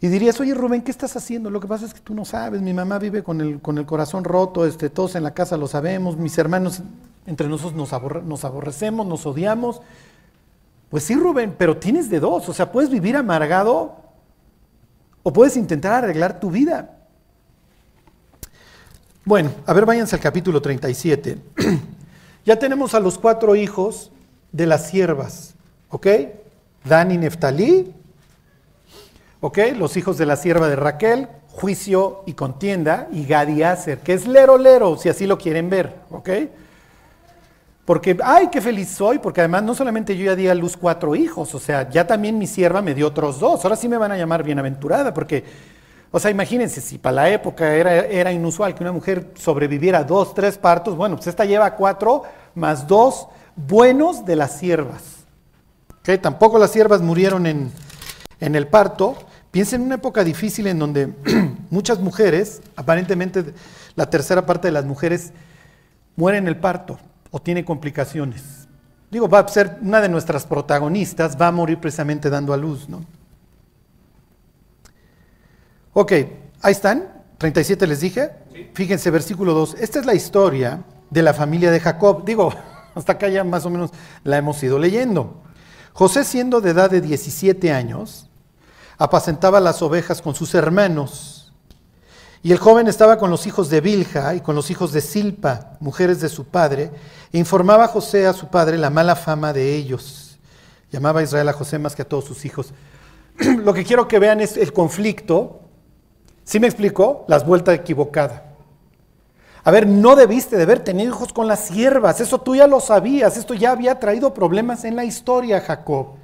Y 0.00 0.06
dirías, 0.06 0.38
oye 0.40 0.54
Rubén, 0.54 0.82
¿qué 0.82 0.92
estás 0.92 1.16
haciendo? 1.16 1.50
Lo 1.50 1.58
que 1.58 1.66
pasa 1.66 1.84
es 1.84 1.92
que 1.92 2.00
tú 2.00 2.14
no 2.14 2.24
sabes, 2.24 2.62
mi 2.62 2.72
mamá 2.72 3.00
vive 3.00 3.24
con 3.24 3.40
el, 3.40 3.60
con 3.60 3.78
el 3.78 3.86
corazón 3.86 4.22
roto, 4.22 4.64
este, 4.64 4.90
todos 4.90 5.16
en 5.16 5.24
la 5.24 5.34
casa 5.34 5.56
lo 5.56 5.66
sabemos, 5.66 6.16
mis 6.16 6.38
hermanos, 6.38 6.82
entre 7.26 7.48
nosotros 7.48 7.74
nos, 7.74 8.24
nos 8.24 8.44
aborrecemos, 8.44 9.06
nos 9.06 9.26
odiamos. 9.26 9.82
Pues 10.88 11.02
sí, 11.02 11.14
Rubén, 11.14 11.54
pero 11.58 11.78
tienes 11.78 12.08
de 12.10 12.20
dos, 12.20 12.48
o 12.48 12.54
sea, 12.54 12.70
puedes 12.70 12.90
vivir 12.90 13.16
amargado 13.16 13.96
o 15.24 15.32
puedes 15.32 15.56
intentar 15.56 16.04
arreglar 16.04 16.38
tu 16.38 16.52
vida. 16.52 16.96
Bueno, 19.24 19.50
a 19.66 19.72
ver, 19.72 19.84
váyanse 19.84 20.14
al 20.14 20.22
capítulo 20.22 20.62
37. 20.62 21.38
ya 22.48 22.58
tenemos 22.58 22.94
a 22.94 23.00
los 23.00 23.18
cuatro 23.18 23.56
hijos 23.56 24.10
de 24.52 24.64
las 24.64 24.88
siervas, 24.88 25.54
¿ok? 25.90 26.06
Dan 26.82 27.10
y 27.10 27.18
Neftalí, 27.18 27.92
¿ok? 29.42 29.58
Los 29.76 29.98
hijos 29.98 30.16
de 30.16 30.24
la 30.24 30.34
sierva 30.34 30.66
de 30.66 30.74
Raquel, 30.74 31.28
juicio 31.48 32.22
y 32.24 32.32
contienda, 32.32 33.06
y 33.12 33.26
Gadiaser, 33.26 33.98
que 33.98 34.14
es 34.14 34.26
lero 34.26 34.56
lero, 34.56 34.96
si 34.96 35.10
así 35.10 35.26
lo 35.26 35.36
quieren 35.36 35.68
ver, 35.68 35.96
¿ok? 36.10 36.30
Porque, 37.84 38.16
ay, 38.24 38.48
qué 38.50 38.62
feliz 38.62 38.88
soy, 38.92 39.18
porque 39.18 39.42
además 39.42 39.64
no 39.64 39.74
solamente 39.74 40.16
yo 40.16 40.24
ya 40.24 40.34
di 40.34 40.48
a 40.48 40.54
luz 40.54 40.74
cuatro 40.74 41.14
hijos, 41.14 41.54
o 41.54 41.58
sea, 41.58 41.90
ya 41.90 42.06
también 42.06 42.38
mi 42.38 42.46
sierva 42.46 42.80
me 42.80 42.94
dio 42.94 43.08
otros 43.08 43.40
dos, 43.40 43.62
ahora 43.62 43.76
sí 43.76 43.90
me 43.90 43.98
van 43.98 44.12
a 44.12 44.16
llamar 44.16 44.42
bienaventurada, 44.42 45.12
porque, 45.12 45.44
o 46.10 46.18
sea, 46.18 46.30
imagínense, 46.30 46.80
si 46.80 46.96
para 46.96 47.16
la 47.16 47.30
época 47.30 47.74
era, 47.74 48.06
era 48.06 48.32
inusual 48.32 48.74
que 48.74 48.82
una 48.82 48.92
mujer 48.92 49.32
sobreviviera 49.34 50.04
dos, 50.04 50.34
tres 50.34 50.56
partos, 50.56 50.96
bueno, 50.96 51.16
pues 51.16 51.26
esta 51.26 51.44
lleva 51.44 51.74
cuatro 51.74 52.22
más 52.54 52.86
dos 52.86 53.28
buenos 53.56 54.24
de 54.24 54.36
las 54.36 54.58
siervas. 54.58 55.26
¿Okay? 56.00 56.18
Tampoco 56.18 56.58
las 56.58 56.70
siervas 56.70 57.02
murieron 57.02 57.46
en, 57.46 57.70
en 58.40 58.54
el 58.54 58.68
parto. 58.68 59.16
Piensa 59.50 59.76
en 59.76 59.82
una 59.82 59.96
época 59.96 60.24
difícil 60.24 60.66
en 60.66 60.78
donde 60.78 61.12
muchas 61.70 62.00
mujeres, 62.00 62.62
aparentemente 62.76 63.52
la 63.94 64.08
tercera 64.08 64.46
parte 64.46 64.68
de 64.68 64.72
las 64.72 64.86
mujeres, 64.86 65.32
mueren 66.16 66.44
en 66.44 66.48
el 66.48 66.56
parto 66.56 66.98
o 67.30 67.40
tiene 67.40 67.64
complicaciones. 67.64 68.66
Digo, 69.10 69.28
va 69.28 69.40
a 69.40 69.48
ser 69.48 69.76
una 69.82 70.00
de 70.00 70.08
nuestras 70.08 70.46
protagonistas, 70.46 71.36
va 71.40 71.48
a 71.48 71.52
morir 71.52 71.78
precisamente 71.78 72.30
dando 72.30 72.52
a 72.52 72.56
luz, 72.56 72.88
¿no? 72.88 73.04
Ok, 76.00 76.12
ahí 76.62 76.70
están, 76.70 77.24
37 77.38 77.84
les 77.88 77.98
dije. 78.00 78.30
Fíjense, 78.72 79.10
versículo 79.10 79.52
2. 79.52 79.78
Esta 79.80 79.98
es 79.98 80.06
la 80.06 80.14
historia 80.14 80.84
de 81.10 81.22
la 81.22 81.34
familia 81.34 81.72
de 81.72 81.80
Jacob. 81.80 82.24
Digo, 82.24 82.54
hasta 82.94 83.14
acá 83.14 83.26
ya 83.26 83.42
más 83.42 83.66
o 83.66 83.70
menos 83.70 83.90
la 84.22 84.36
hemos 84.36 84.62
ido 84.62 84.78
leyendo. 84.78 85.42
José, 85.92 86.22
siendo 86.22 86.60
de 86.60 86.70
edad 86.70 86.88
de 86.88 87.00
17 87.00 87.72
años, 87.72 88.28
apacentaba 88.96 89.58
las 89.58 89.82
ovejas 89.82 90.22
con 90.22 90.36
sus 90.36 90.54
hermanos 90.54 91.52
y 92.44 92.52
el 92.52 92.58
joven 92.58 92.86
estaba 92.86 93.18
con 93.18 93.30
los 93.30 93.48
hijos 93.48 93.68
de 93.68 93.80
Bilja 93.80 94.36
y 94.36 94.40
con 94.40 94.54
los 94.54 94.70
hijos 94.70 94.92
de 94.92 95.00
Silpa, 95.00 95.78
mujeres 95.80 96.20
de 96.20 96.28
su 96.28 96.44
padre, 96.44 96.92
e 97.32 97.38
informaba 97.38 97.86
a 97.86 97.88
José 97.88 98.24
a 98.28 98.34
su 98.34 98.46
padre 98.46 98.78
la 98.78 98.90
mala 98.90 99.16
fama 99.16 99.52
de 99.52 99.74
ellos. 99.74 100.38
Llamaba 100.92 101.18
a 101.18 101.24
Israel 101.24 101.48
a 101.48 101.54
José 101.54 101.76
más 101.80 101.96
que 101.96 102.02
a 102.02 102.08
todos 102.08 102.24
sus 102.24 102.44
hijos. 102.44 102.72
Lo 103.64 103.74
que 103.74 103.82
quiero 103.82 104.06
que 104.06 104.20
vean 104.20 104.40
es 104.40 104.56
el 104.56 104.72
conflicto. 104.72 105.64
¿Sí 106.48 106.58
me 106.58 106.66
explicó? 106.66 107.26
Las 107.28 107.44
vueltas 107.44 107.74
equivocadas. 107.74 108.40
A 109.64 109.70
ver, 109.70 109.86
no 109.86 110.16
debiste 110.16 110.56
de 110.56 110.62
haber 110.62 110.82
tenido 110.82 111.10
hijos 111.10 111.30
con 111.30 111.46
las 111.46 111.66
siervas, 111.66 112.22
eso 112.22 112.40
tú 112.40 112.56
ya 112.56 112.66
lo 112.66 112.80
sabías, 112.80 113.36
esto 113.36 113.52
ya 113.52 113.72
había 113.72 113.98
traído 113.98 114.32
problemas 114.32 114.86
en 114.86 114.96
la 114.96 115.04
historia, 115.04 115.60
Jacob. 115.60 116.14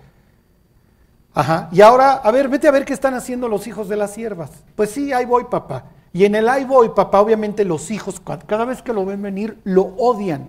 Ajá, 1.35 1.69
y 1.73 1.83
ahora, 1.83 2.13
a 2.13 2.31
ver, 2.31 2.49
vete 2.49 2.67
a 2.67 2.71
ver 2.71 2.87
qué 2.87 2.95
están 2.95 3.13
haciendo 3.13 3.51
los 3.51 3.67
hijos 3.67 3.87
de 3.91 3.97
las 3.97 4.15
siervas. 4.15 4.51
Pues 4.75 4.93
sí, 4.93 5.13
ahí 5.13 5.27
voy, 5.27 5.45
papá. 5.51 5.91
Y 6.15 6.25
en 6.25 6.37
el 6.37 6.49
ahí 6.49 6.65
voy, 6.65 6.89
papá, 6.97 7.21
obviamente 7.21 7.63
los 7.67 7.91
hijos, 7.91 8.19
cada 8.47 8.65
vez 8.65 8.81
que 8.81 8.95
lo 8.95 9.05
ven 9.05 9.21
venir, 9.21 9.59
lo 9.65 9.83
odian. 9.99 10.49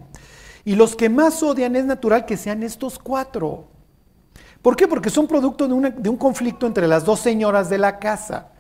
Y 0.64 0.76
los 0.76 0.96
que 0.96 1.10
más 1.10 1.44
odian 1.44 1.76
es 1.76 1.84
natural 1.84 2.26
que 2.26 2.38
sean 2.38 2.64
estos 2.64 2.98
cuatro. 2.98 3.66
¿Por 4.62 4.78
qué? 4.78 4.88
Porque 4.88 5.10
son 5.10 5.28
producto 5.28 5.68
de, 5.68 5.92
de 5.92 6.10
un 6.10 6.16
conflicto 6.16 6.66
entre 6.66 6.88
las 6.88 7.04
dos 7.04 7.20
señoras 7.20 7.70
de 7.70 7.78
la 7.78 8.00
casa. 8.00 8.52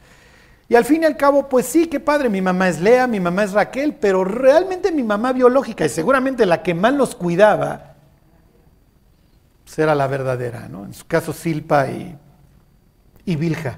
Y 0.67 0.75
al 0.75 0.84
fin 0.84 1.04
y 1.04 1.06
al 1.06 1.15
cabo, 1.15 1.47
pues 1.47 1.67
sí, 1.67 1.88
qué 1.88 1.99
padre, 1.99 2.28
mi 2.28 2.41
mamá 2.41 2.67
es 2.67 2.82
Lea, 2.82 3.06
mi 3.06 3.19
mamá 3.19 3.43
es 3.43 3.51
Raquel, 3.51 3.93
pero 3.93 4.23
realmente 4.23 4.91
mi 4.91 5.04
mamá 5.04 5.32
biológica 5.32 5.86
y 5.86 5.89
seguramente 5.89 6.45
la 6.45 6.63
que 6.63 6.73
más 6.73 6.93
los 6.93 7.13
cuidaba, 7.13 7.95
pues 9.63 9.78
la 9.78 10.08
verdadera, 10.08 10.67
¿no? 10.67 10.86
En 10.86 10.93
su 10.93 11.06
caso 11.06 11.34
Silpa 11.34 11.88
y, 11.88 12.17
y 13.25 13.36
Vilja. 13.36 13.78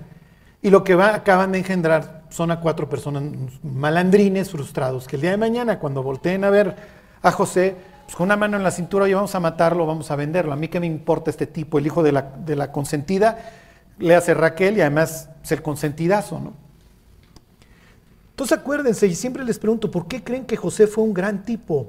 Y 0.62 0.70
lo 0.70 0.84
que 0.84 0.94
acaban 0.94 1.52
de 1.52 1.60
engendrar 1.60 2.24
son 2.30 2.52
a 2.52 2.60
cuatro 2.62 2.90
personas 2.90 3.24
malandrines 3.64 4.50
frustrados 4.50 5.08
que 5.08 5.18
el 5.18 5.22
día 5.22 5.32
de 5.32 5.38
mañana 5.38 5.80
cuando 5.80 6.04
volteen 6.04 6.44
a 6.44 6.50
ver 6.50 6.76
a 7.22 7.32
José, 7.32 7.76
pues 8.06 8.16
con 8.16 8.26
una 8.26 8.38
mano 8.38 8.56
en 8.56 8.64
la 8.64 8.72
cintura, 8.72 9.10
y 9.10 9.14
vamos 9.14 9.36
a 9.36 9.40
matarlo, 9.42 9.86
vamos 9.86 10.10
a 10.10 10.16
venderlo. 10.16 10.54
A 10.54 10.56
mí 10.56 10.70
qué 10.70 10.80
me 10.80 10.88
importa 10.88 11.32
este 11.32 11.48
tipo, 11.48 11.80
el 11.80 11.86
hijo 11.86 12.02
de 12.02 12.14
la, 12.14 12.22
de 12.22 12.56
la 12.56 12.72
consentida, 12.72 13.40
le 13.98 14.16
hace 14.16 14.34
Raquel 14.34 14.78
y 14.78 14.82
además 14.82 15.30
es 15.44 15.52
el 15.52 15.62
consentidazo, 15.62 16.40
¿no? 16.40 16.67
Entonces 18.38 18.56
acuérdense, 18.56 19.08
y 19.08 19.16
siempre 19.16 19.44
les 19.44 19.58
pregunto, 19.58 19.90
¿por 19.90 20.08
qué 20.08 20.24
creen 20.24 20.46
que 20.46 20.56
José 20.56 20.86
fue 20.86 21.04
un 21.04 21.12
gran 21.12 21.44
tipo? 21.44 21.88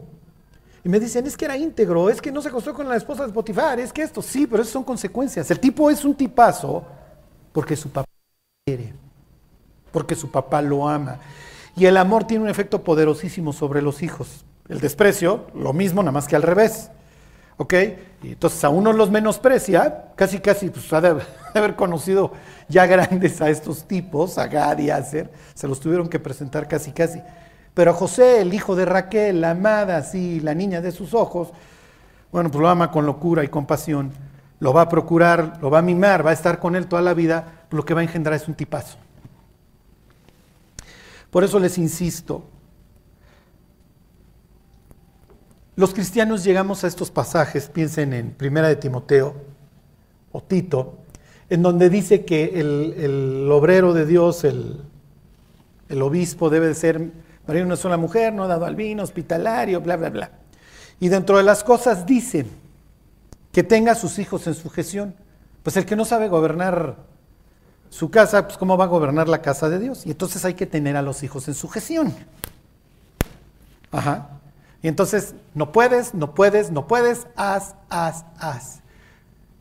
Y 0.82 0.88
me 0.88 0.98
dicen, 0.98 1.26
es 1.26 1.36
que 1.36 1.44
era 1.44 1.58
íntegro, 1.58 2.08
es 2.08 2.22
que 2.22 2.32
no 2.32 2.40
se 2.40 2.48
acostó 2.48 2.72
con 2.72 2.88
la 2.88 2.96
esposa 2.96 3.26
de 3.26 3.32
Potifar, 3.34 3.78
es 3.78 3.92
que 3.92 4.02
esto, 4.02 4.22
sí, 4.22 4.46
pero 4.46 4.62
eso 4.62 4.72
son 4.72 4.84
consecuencias. 4.84 5.50
El 5.50 5.60
tipo 5.60 5.90
es 5.90 6.06
un 6.06 6.14
tipazo 6.14 6.86
porque 7.52 7.76
su 7.76 7.90
papá 7.90 8.08
quiere 8.64 8.94
porque 9.92 10.14
su 10.14 10.30
papá 10.30 10.62
lo 10.62 10.88
ama. 10.88 11.18
Y 11.76 11.86
el 11.86 11.96
amor 11.96 12.24
tiene 12.24 12.44
un 12.44 12.50
efecto 12.50 12.82
poderosísimo 12.82 13.52
sobre 13.52 13.82
los 13.82 14.02
hijos. 14.02 14.44
El 14.68 14.80
desprecio, 14.80 15.46
lo 15.54 15.72
mismo, 15.72 16.02
nada 16.02 16.12
más 16.12 16.26
que 16.26 16.36
al 16.36 16.42
revés. 16.42 16.90
¿Ok? 17.56 17.74
Entonces 18.22 18.62
a 18.64 18.68
uno 18.68 18.92
los 18.92 19.10
menosprecia, 19.10 20.12
casi 20.14 20.38
casi 20.38 20.70
pues, 20.70 20.92
ha 20.92 21.00
de 21.00 21.20
haber 21.54 21.74
conocido 21.76 22.32
ya 22.68 22.86
grandes 22.86 23.40
a 23.40 23.50
estos 23.50 23.86
tipos, 23.86 24.38
a 24.38 24.46
Gad 24.46 24.78
y 24.78 24.90
Aser, 24.90 25.30
se 25.54 25.66
los 25.66 25.80
tuvieron 25.80 26.08
que 26.08 26.18
presentar 26.18 26.68
casi 26.68 26.92
casi. 26.92 27.20
Pero 27.74 27.92
a 27.92 27.94
José, 27.94 28.40
el 28.40 28.52
hijo 28.52 28.76
de 28.76 28.84
Raquel, 28.84 29.40
la 29.40 29.52
amada, 29.52 29.98
así, 29.98 30.40
la 30.40 30.54
niña 30.54 30.80
de 30.80 30.92
sus 30.92 31.14
ojos, 31.14 31.50
bueno, 32.30 32.50
pues 32.50 32.60
lo 32.60 32.68
ama 32.68 32.90
con 32.90 33.06
locura 33.06 33.44
y 33.44 33.48
compasión, 33.48 34.12
lo 34.60 34.72
va 34.72 34.82
a 34.82 34.88
procurar, 34.88 35.58
lo 35.60 35.70
va 35.70 35.78
a 35.78 35.82
mimar, 35.82 36.26
va 36.26 36.30
a 36.30 36.34
estar 36.34 36.58
con 36.58 36.76
él 36.76 36.86
toda 36.86 37.02
la 37.02 37.14
vida, 37.14 37.66
lo 37.70 37.84
que 37.84 37.94
va 37.94 38.00
a 38.00 38.04
engendrar 38.04 38.34
es 38.34 38.48
un 38.48 38.54
tipazo. 38.54 38.98
Por 41.30 41.44
eso 41.44 41.58
les 41.58 41.78
insisto, 41.78 42.44
los 45.76 45.94
cristianos 45.94 46.42
llegamos 46.42 46.82
a 46.82 46.88
estos 46.88 47.10
pasajes, 47.10 47.68
piensen 47.68 48.12
en 48.12 48.32
Primera 48.32 48.66
de 48.66 48.76
Timoteo 48.76 49.36
o 50.32 50.42
Tito, 50.42 50.97
en 51.50 51.62
donde 51.62 51.88
dice 51.88 52.24
que 52.24 52.60
el, 52.60 53.48
obrero 53.50 53.94
de 53.94 54.06
Dios, 54.06 54.44
el, 54.44 54.82
obispo 56.02 56.50
debe 56.50 56.68
de 56.68 56.74
ser 56.74 57.10
marido 57.46 57.64
una 57.64 57.76
sola 57.76 57.96
mujer, 57.96 58.34
no 58.34 58.46
dado 58.46 58.66
al 58.66 58.76
vino, 58.76 59.02
hospitalario, 59.02 59.80
bla, 59.80 59.96
bla, 59.96 60.10
bla. 60.10 60.30
Y 61.00 61.08
dentro 61.08 61.38
de 61.38 61.44
las 61.44 61.64
cosas 61.64 62.04
dice 62.04 62.44
que 63.52 63.62
tenga 63.62 63.92
a 63.92 63.94
sus 63.94 64.18
hijos 64.18 64.46
en 64.46 64.54
sujeción. 64.54 65.14
Pues 65.62 65.76
el 65.76 65.86
que 65.86 65.96
no 65.96 66.04
sabe 66.04 66.28
gobernar 66.28 66.96
su 67.90 68.10
casa, 68.10 68.46
pues 68.46 68.58
cómo 68.58 68.76
va 68.76 68.84
a 68.84 68.88
gobernar 68.88 69.28
la 69.28 69.40
casa 69.40 69.68
de 69.68 69.78
Dios. 69.78 70.04
Y 70.06 70.10
entonces 70.10 70.44
hay 70.44 70.54
que 70.54 70.66
tener 70.66 70.96
a 70.96 71.02
los 71.02 71.22
hijos 71.22 71.48
en 71.48 71.54
sujeción. 71.54 72.14
Ajá. 73.90 74.30
Y 74.82 74.88
entonces, 74.88 75.34
no 75.54 75.72
puedes, 75.72 76.14
no 76.14 76.34
puedes, 76.34 76.70
no 76.70 76.86
puedes, 76.86 77.26
haz, 77.36 77.74
haz, 77.88 78.24
haz. 78.38 78.80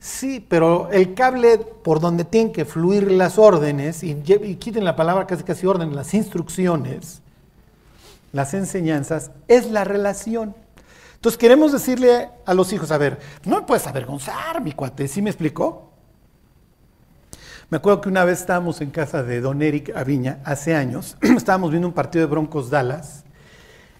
Sí, 0.07 0.39
pero 0.39 0.89
el 0.89 1.13
cable 1.15 1.57
por 1.57 1.99
donde 1.99 2.23
tienen 2.23 2.53
que 2.53 2.63
fluir 2.63 3.11
las 3.11 3.37
órdenes, 3.37 4.03
y, 4.03 4.15
quiten 4.15 4.85
la 4.85 4.95
palabra 4.95 5.27
casi 5.27 5.43
casi 5.43 5.67
orden, 5.67 5.93
las 5.97 6.13
instrucciones, 6.13 7.21
las 8.31 8.53
enseñanzas, 8.53 9.31
es 9.49 9.69
la 9.69 9.83
relación. 9.83 10.55
Entonces 11.15 11.37
queremos 11.37 11.73
decirle 11.73 12.29
a 12.45 12.53
los 12.53 12.71
hijos, 12.71 12.89
a 12.91 12.97
ver, 12.97 13.19
no 13.43 13.57
me 13.57 13.61
puedes 13.63 13.85
avergonzar, 13.85 14.61
mi 14.63 14.71
cuate, 14.71 15.09
¿sí 15.09 15.21
me 15.21 15.29
explicó? 15.29 15.91
Me 17.69 17.75
acuerdo 17.75 17.99
que 17.99 18.07
una 18.07 18.23
vez 18.23 18.39
estábamos 18.39 18.79
en 18.79 18.91
casa 18.91 19.23
de 19.23 19.41
Don 19.41 19.61
Eric 19.61 19.91
Aviña, 19.93 20.39
hace 20.45 20.73
años, 20.73 21.17
estábamos 21.21 21.71
viendo 21.71 21.85
un 21.85 21.93
partido 21.93 22.25
de 22.25 22.31
Broncos 22.31 22.69
Dallas. 22.69 23.25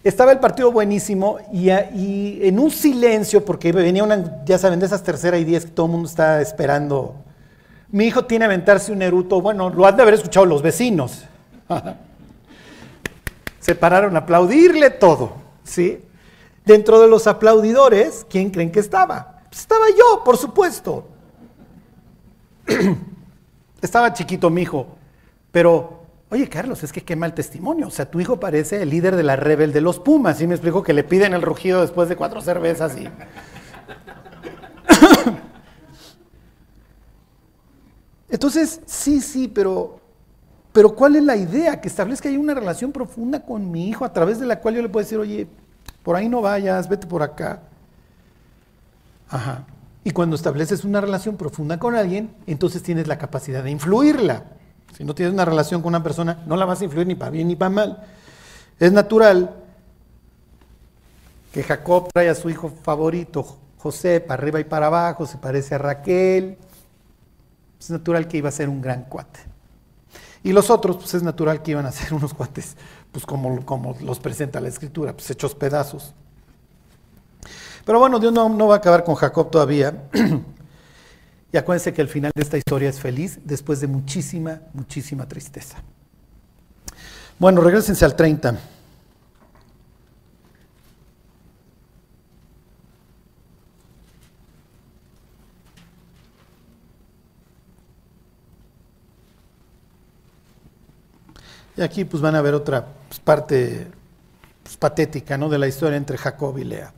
Estaba 0.08 0.32
el 0.32 0.40
partido 0.40 0.72
buenísimo 0.72 1.36
y, 1.52 1.68
en 1.68 2.58
un 2.58 2.70
silencio, 2.70 3.44
porque 3.44 3.72
venía 3.72 4.02
una, 4.02 4.42
ya 4.46 4.56
saben, 4.56 4.80
de 4.80 4.86
esas 4.86 5.02
tercera 5.02 5.36
y 5.36 5.44
diez 5.44 5.66
que 5.66 5.72
todo 5.72 5.84
el 5.84 5.92
mundo 5.92 6.08
está 6.08 6.40
esperando. 6.40 7.14
Mi 7.90 8.06
hijo 8.06 8.24
tiene 8.24 8.46
a 8.46 8.48
aventarse 8.48 8.90
un 8.90 9.02
eruto, 9.02 9.42
bueno, 9.42 9.68
lo 9.68 9.84
han 9.84 9.96
de 9.96 10.02
haber 10.02 10.14
escuchado 10.14 10.46
los 10.46 10.62
vecinos. 10.62 11.26
Se 13.60 13.74
pararon 13.74 14.16
a 14.16 14.20
aplaudirle 14.20 14.88
todo, 14.88 15.32
¿sí? 15.62 16.00
Dentro 16.64 17.00
de 17.02 17.08
los 17.08 17.26
aplaudidores, 17.26 18.24
¿quién 18.30 18.48
creen 18.48 18.72
que 18.72 18.80
estaba? 18.80 19.42
Pues 19.50 19.60
estaba 19.60 19.90
yo, 19.90 20.24
por 20.24 20.38
supuesto. 20.38 21.06
Estaba 23.82 24.14
chiquito 24.14 24.48
mi 24.48 24.62
hijo, 24.62 24.86
pero 25.52 25.97
Oye, 26.30 26.48
Carlos, 26.48 26.84
es 26.84 26.92
que 26.92 27.02
qué 27.02 27.16
mal 27.16 27.34
testimonio. 27.34 27.86
O 27.86 27.90
sea, 27.90 28.10
tu 28.10 28.20
hijo 28.20 28.38
parece 28.38 28.82
el 28.82 28.90
líder 28.90 29.16
de 29.16 29.22
la 29.22 29.36
rebel 29.36 29.72
de 29.72 29.80
los 29.80 29.98
Pumas. 29.98 30.36
¿Sí 30.38 30.46
me 30.46 30.54
explico? 30.54 30.82
Que 30.82 30.92
le 30.92 31.04
piden 31.04 31.32
el 31.32 31.40
rugido 31.40 31.80
después 31.80 32.06
de 32.08 32.16
cuatro 32.16 32.42
cervezas 32.42 32.98
y. 32.98 33.08
Entonces, 38.28 38.82
sí, 38.84 39.22
sí, 39.22 39.48
pero, 39.48 40.00
pero 40.72 40.94
¿cuál 40.94 41.16
es 41.16 41.24
la 41.24 41.34
idea? 41.34 41.80
Que 41.80 41.88
establezca 41.88 42.28
ahí 42.28 42.36
una 42.36 42.52
relación 42.52 42.92
profunda 42.92 43.42
con 43.42 43.70
mi 43.70 43.88
hijo 43.88 44.04
a 44.04 44.12
través 44.12 44.38
de 44.38 44.44
la 44.44 44.60
cual 44.60 44.74
yo 44.74 44.82
le 44.82 44.90
puedo 44.90 45.04
decir, 45.04 45.16
oye, 45.18 45.48
por 46.02 46.14
ahí 46.14 46.28
no 46.28 46.42
vayas, 46.42 46.90
vete 46.90 47.06
por 47.06 47.22
acá. 47.22 47.62
Ajá. 49.30 49.64
Y 50.04 50.10
cuando 50.10 50.36
estableces 50.36 50.84
una 50.84 51.00
relación 51.00 51.38
profunda 51.38 51.78
con 51.78 51.94
alguien, 51.94 52.34
entonces 52.46 52.82
tienes 52.82 53.08
la 53.08 53.16
capacidad 53.16 53.64
de 53.64 53.70
influirla. 53.70 54.44
Si 54.96 55.04
no 55.04 55.14
tienes 55.14 55.34
una 55.34 55.44
relación 55.44 55.82
con 55.82 55.90
una 55.90 56.02
persona, 56.02 56.42
no 56.46 56.56
la 56.56 56.64
vas 56.64 56.80
a 56.80 56.84
influir 56.84 57.06
ni 57.06 57.14
para 57.14 57.30
bien 57.30 57.48
ni 57.48 57.56
para 57.56 57.70
mal. 57.70 58.06
Es 58.78 58.92
natural 58.92 59.54
que 61.52 61.62
Jacob 61.62 62.08
trae 62.12 62.28
a 62.28 62.34
su 62.34 62.50
hijo 62.50 62.72
favorito, 62.82 63.58
José, 63.78 64.20
para 64.20 64.40
arriba 64.40 64.60
y 64.60 64.64
para 64.64 64.86
abajo, 64.86 65.26
se 65.26 65.38
parece 65.38 65.74
a 65.74 65.78
Raquel. 65.78 66.58
Es 67.78 67.90
natural 67.90 68.26
que 68.26 68.38
iba 68.38 68.48
a 68.48 68.52
ser 68.52 68.68
un 68.68 68.80
gran 68.80 69.04
cuate. 69.04 69.40
Y 70.42 70.52
los 70.52 70.70
otros, 70.70 70.96
pues 70.96 71.14
es 71.14 71.22
natural 71.22 71.62
que 71.62 71.72
iban 71.72 71.86
a 71.86 71.92
ser 71.92 72.14
unos 72.14 72.34
cuates, 72.34 72.76
pues 73.12 73.24
como, 73.24 73.64
como 73.64 73.96
los 74.00 74.18
presenta 74.18 74.60
la 74.60 74.68
escritura, 74.68 75.12
pues 75.12 75.30
hechos 75.30 75.54
pedazos. 75.54 76.14
Pero 77.84 77.98
bueno, 77.98 78.18
Dios 78.18 78.32
no, 78.32 78.66
va 78.66 78.74
a 78.74 78.78
acabar 78.78 79.02
con 79.04 79.14
Jacob 79.14 79.50
todavía. 79.50 79.94
y 81.52 81.56
acuérdense 81.56 81.94
que 81.94 82.02
el 82.02 82.08
final 82.08 82.30
de 82.34 82.42
esta 82.42 82.58
historia 82.58 82.90
es 82.90 83.00
feliz 83.00 83.38
después 83.44 83.80
de 83.80 83.86
muchísima, 83.86 84.60
muchísima 84.74 85.26
tristeza. 85.26 85.78
Bueno, 87.38 87.60
regresense 87.60 88.04
al 88.04 88.14
30. 88.14 88.58
Y 101.78 101.80
aquí 101.80 102.04
pues 102.04 102.20
van 102.20 102.34
a 102.34 102.42
ver 102.42 102.54
otra 102.54 102.84
pues, 103.08 103.20
parte 103.20 103.86
pues, 104.64 104.76
patética 104.76 105.38
¿no? 105.38 105.48
de 105.48 105.58
la 105.58 105.68
historia 105.68 105.96
entre 105.96 106.18
Jacob 106.18 106.58
y 106.58 106.64
Lea. 106.64 106.92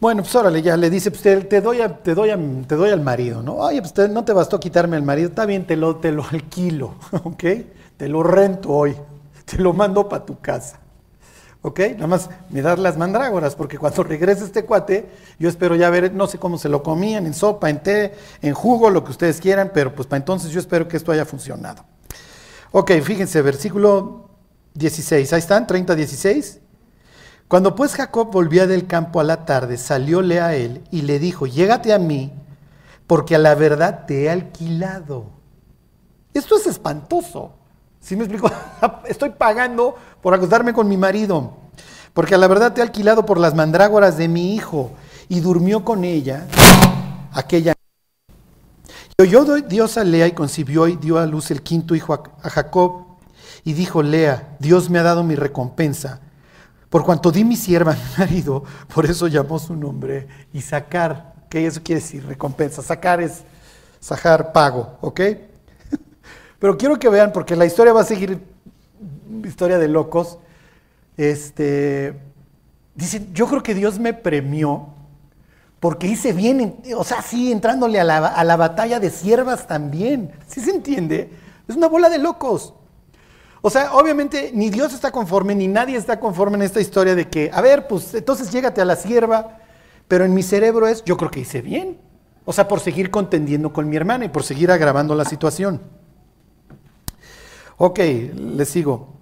Bueno, 0.00 0.22
pues 0.22 0.34
órale, 0.34 0.62
ya 0.62 0.78
le 0.78 0.88
dice, 0.88 1.10
pues 1.10 1.22
te, 1.22 1.60
doy, 1.60 1.76
te, 2.02 2.14
doy, 2.14 2.30
te 2.66 2.74
doy 2.74 2.90
al 2.90 3.02
marido, 3.02 3.42
¿no? 3.42 3.56
Oye, 3.56 3.82
pues 3.82 4.10
no 4.10 4.24
te 4.24 4.32
bastó 4.32 4.58
quitarme 4.58 4.96
al 4.96 5.02
marido, 5.02 5.28
está 5.28 5.44
bien, 5.44 5.66
te 5.66 5.76
lo, 5.76 5.96
te 5.96 6.10
lo 6.10 6.24
alquilo, 6.30 6.94
¿ok? 7.22 7.44
Te 7.98 8.08
lo 8.08 8.22
rento 8.22 8.70
hoy, 8.70 8.96
te 9.44 9.58
lo 9.58 9.74
mando 9.74 10.08
para 10.08 10.24
tu 10.24 10.40
casa, 10.40 10.80
¿ok? 11.60 11.80
Nada 11.96 12.06
más 12.06 12.30
me 12.48 12.62
das 12.62 12.78
las 12.78 12.96
mandrágoras, 12.96 13.54
porque 13.54 13.76
cuando 13.76 14.02
regrese 14.04 14.44
este 14.44 14.64
cuate, 14.64 15.06
yo 15.38 15.50
espero 15.50 15.74
ya 15.74 15.90
ver, 15.90 16.14
no 16.14 16.26
sé 16.26 16.38
cómo 16.38 16.56
se 16.56 16.70
lo 16.70 16.82
comían, 16.82 17.26
en 17.26 17.34
sopa, 17.34 17.68
en 17.68 17.82
té, 17.82 18.14
en 18.40 18.54
jugo, 18.54 18.88
lo 18.88 19.04
que 19.04 19.10
ustedes 19.10 19.38
quieran, 19.38 19.70
pero 19.74 19.94
pues 19.94 20.08
para 20.08 20.16
entonces 20.16 20.50
yo 20.50 20.60
espero 20.60 20.88
que 20.88 20.96
esto 20.96 21.12
haya 21.12 21.26
funcionado. 21.26 21.84
Ok, 22.72 22.92
fíjense, 23.02 23.42
versículo 23.42 24.30
16, 24.72 25.30
ahí 25.34 25.40
están, 25.40 25.66
30, 25.66 25.94
16. 25.94 26.59
Cuando 27.50 27.74
pues 27.74 27.96
Jacob 27.96 28.30
volvía 28.30 28.68
del 28.68 28.86
campo 28.86 29.18
a 29.18 29.24
la 29.24 29.44
tarde, 29.44 29.76
salióle 29.76 30.40
a 30.40 30.54
él 30.54 30.84
y 30.92 31.02
le 31.02 31.18
dijo, 31.18 31.48
llégate 31.48 31.92
a 31.92 31.98
mí, 31.98 32.32
porque 33.08 33.34
a 33.34 33.38
la 33.38 33.56
verdad 33.56 34.06
te 34.06 34.22
he 34.22 34.30
alquilado. 34.30 35.24
Esto 36.32 36.56
es 36.56 36.68
espantoso. 36.68 37.50
¿Sí 37.98 38.14
me 38.14 38.22
explico? 38.22 38.48
Estoy 39.04 39.30
pagando 39.30 39.96
por 40.22 40.32
acostarme 40.32 40.72
con 40.72 40.88
mi 40.88 40.96
marido, 40.96 41.54
porque 42.14 42.36
a 42.36 42.38
la 42.38 42.46
verdad 42.46 42.72
te 42.72 42.82
he 42.82 42.84
alquilado 42.84 43.26
por 43.26 43.40
las 43.40 43.56
mandrágoras 43.56 44.16
de 44.16 44.28
mi 44.28 44.54
hijo, 44.54 44.92
y 45.28 45.40
durmió 45.40 45.84
con 45.84 46.04
ella 46.04 46.46
aquella 47.32 47.74
y 49.18 49.22
oyó 49.22 49.44
Dios 49.62 49.98
a 49.98 50.04
Lea 50.04 50.28
y 50.28 50.32
concibió 50.32 50.86
y 50.86 50.94
dio 50.94 51.18
a 51.18 51.26
luz 51.26 51.50
el 51.50 51.62
quinto 51.62 51.96
hijo 51.96 52.14
a 52.14 52.48
Jacob, 52.48 53.06
y 53.64 53.72
dijo 53.72 54.04
Lea, 54.04 54.56
Dios 54.60 54.88
me 54.88 55.00
ha 55.00 55.02
dado 55.02 55.24
mi 55.24 55.34
recompensa 55.34 56.20
por 56.90 57.04
cuanto 57.04 57.30
di 57.30 57.44
mi 57.44 57.56
sierva 57.56 57.94
mi 57.94 58.18
marido, 58.18 58.64
por 58.92 59.06
eso 59.06 59.28
llamó 59.28 59.58
su 59.58 59.76
nombre 59.76 60.26
Isaacar, 60.52 61.46
que 61.48 61.64
eso 61.64 61.80
quiere 61.82 62.00
decir 62.00 62.26
recompensa. 62.26 62.82
Sacar 62.82 63.22
es 63.22 63.44
sacar 64.00 64.52
pago, 64.52 64.98
¿ok? 65.00 65.20
Pero 66.58 66.76
quiero 66.76 66.98
que 66.98 67.08
vean, 67.08 67.32
porque 67.32 67.54
la 67.54 67.64
historia 67.64 67.92
va 67.92 68.00
a 68.00 68.04
seguir, 68.04 68.40
historia 69.44 69.78
de 69.78 69.86
locos. 69.86 70.38
Este, 71.16 72.20
dicen, 72.94 73.32
yo 73.32 73.46
creo 73.46 73.62
que 73.62 73.74
Dios 73.74 73.98
me 73.98 74.12
premió 74.12 74.88
porque 75.78 76.08
hice 76.08 76.32
bien, 76.32 76.82
o 76.94 77.04
sea, 77.04 77.22
sí, 77.22 77.52
entrándole 77.52 77.98
a 78.00 78.04
la, 78.04 78.18
a 78.26 78.44
la 78.44 78.56
batalla 78.56 79.00
de 79.00 79.10
siervas 79.10 79.66
también. 79.66 80.32
¿Sí 80.46 80.60
se 80.60 80.72
entiende? 80.72 81.32
Es 81.68 81.76
una 81.76 81.88
bola 81.88 82.10
de 82.10 82.18
locos. 82.18 82.74
O 83.62 83.70
sea, 83.70 83.94
obviamente 83.94 84.52
ni 84.54 84.70
Dios 84.70 84.94
está 84.94 85.10
conforme, 85.10 85.54
ni 85.54 85.68
nadie 85.68 85.96
está 85.96 86.18
conforme 86.18 86.56
en 86.56 86.62
esta 86.62 86.80
historia 86.80 87.14
de 87.14 87.28
que, 87.28 87.50
a 87.52 87.60
ver, 87.60 87.86
pues 87.86 88.14
entonces 88.14 88.50
llégate 88.50 88.80
a 88.80 88.84
la 88.84 88.96
sierva, 88.96 89.58
pero 90.08 90.24
en 90.24 90.32
mi 90.32 90.42
cerebro 90.42 90.86
es, 90.86 91.04
yo 91.04 91.16
creo 91.16 91.30
que 91.30 91.40
hice 91.40 91.60
bien. 91.60 91.98
O 92.44 92.52
sea, 92.52 92.66
por 92.66 92.80
seguir 92.80 93.10
contendiendo 93.10 93.72
con 93.72 93.88
mi 93.88 93.96
hermana 93.96 94.24
y 94.24 94.28
por 94.28 94.42
seguir 94.42 94.70
agravando 94.70 95.14
la 95.14 95.24
situación. 95.24 95.80
Ok, 97.76 97.98
le 97.98 98.64
sigo. 98.64 99.14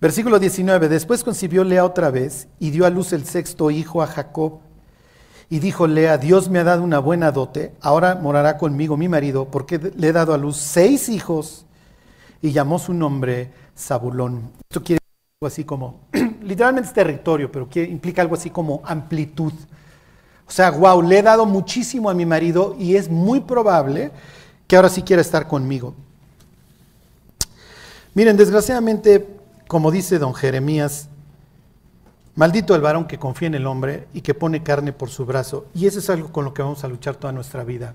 Versículo 0.00 0.38
19. 0.38 0.88
Después 0.88 1.22
concibió 1.22 1.62
Lea 1.62 1.84
otra 1.84 2.10
vez 2.10 2.48
y 2.58 2.70
dio 2.70 2.86
a 2.86 2.90
luz 2.90 3.12
el 3.12 3.26
sexto 3.26 3.70
hijo 3.70 4.02
a 4.02 4.06
Jacob. 4.06 4.60
Y 5.50 5.58
dijo 5.58 5.86
Lea, 5.86 6.16
Dios 6.16 6.48
me 6.48 6.60
ha 6.60 6.64
dado 6.64 6.82
una 6.82 7.00
buena 7.00 7.32
dote, 7.32 7.74
ahora 7.80 8.14
morará 8.14 8.56
conmigo 8.56 8.96
mi 8.96 9.08
marido, 9.08 9.50
porque 9.50 9.78
le 9.96 10.08
he 10.08 10.12
dado 10.12 10.32
a 10.32 10.38
luz 10.38 10.56
seis 10.56 11.08
hijos. 11.08 11.66
Y 12.40 12.52
llamó 12.52 12.78
su 12.78 12.94
nombre 12.94 13.52
Zabulón. 13.80 14.50
Esto 14.68 14.82
quiere 14.82 15.00
decir 15.00 15.40
algo 15.40 15.46
así 15.46 15.64
como, 15.64 16.00
literalmente 16.42 16.88
es 16.88 16.94
territorio, 16.94 17.50
pero 17.50 17.68
implica 17.74 18.22
algo 18.22 18.34
así 18.34 18.50
como 18.50 18.82
amplitud. 18.84 19.52
O 20.46 20.50
sea, 20.50 20.70
wow, 20.70 21.00
le 21.02 21.18
he 21.18 21.22
dado 21.22 21.46
muchísimo 21.46 22.10
a 22.10 22.14
mi 22.14 22.26
marido 22.26 22.76
y 22.78 22.96
es 22.96 23.08
muy 23.08 23.40
probable 23.40 24.10
que 24.66 24.76
ahora 24.76 24.88
sí 24.88 25.02
quiera 25.02 25.22
estar 25.22 25.48
conmigo. 25.48 25.94
Miren, 28.14 28.36
desgraciadamente, 28.36 29.26
como 29.68 29.90
dice 29.90 30.18
don 30.18 30.34
Jeremías, 30.34 31.08
maldito 32.34 32.74
el 32.74 32.80
varón 32.80 33.06
que 33.06 33.18
confía 33.18 33.48
en 33.48 33.54
el 33.54 33.66
hombre 33.66 34.08
y 34.12 34.20
que 34.20 34.34
pone 34.34 34.62
carne 34.62 34.92
por 34.92 35.08
su 35.10 35.24
brazo. 35.24 35.66
Y 35.74 35.86
eso 35.86 36.00
es 36.00 36.10
algo 36.10 36.32
con 36.32 36.44
lo 36.44 36.52
que 36.52 36.62
vamos 36.62 36.82
a 36.82 36.88
luchar 36.88 37.14
toda 37.14 37.32
nuestra 37.32 37.64
vida. 37.64 37.94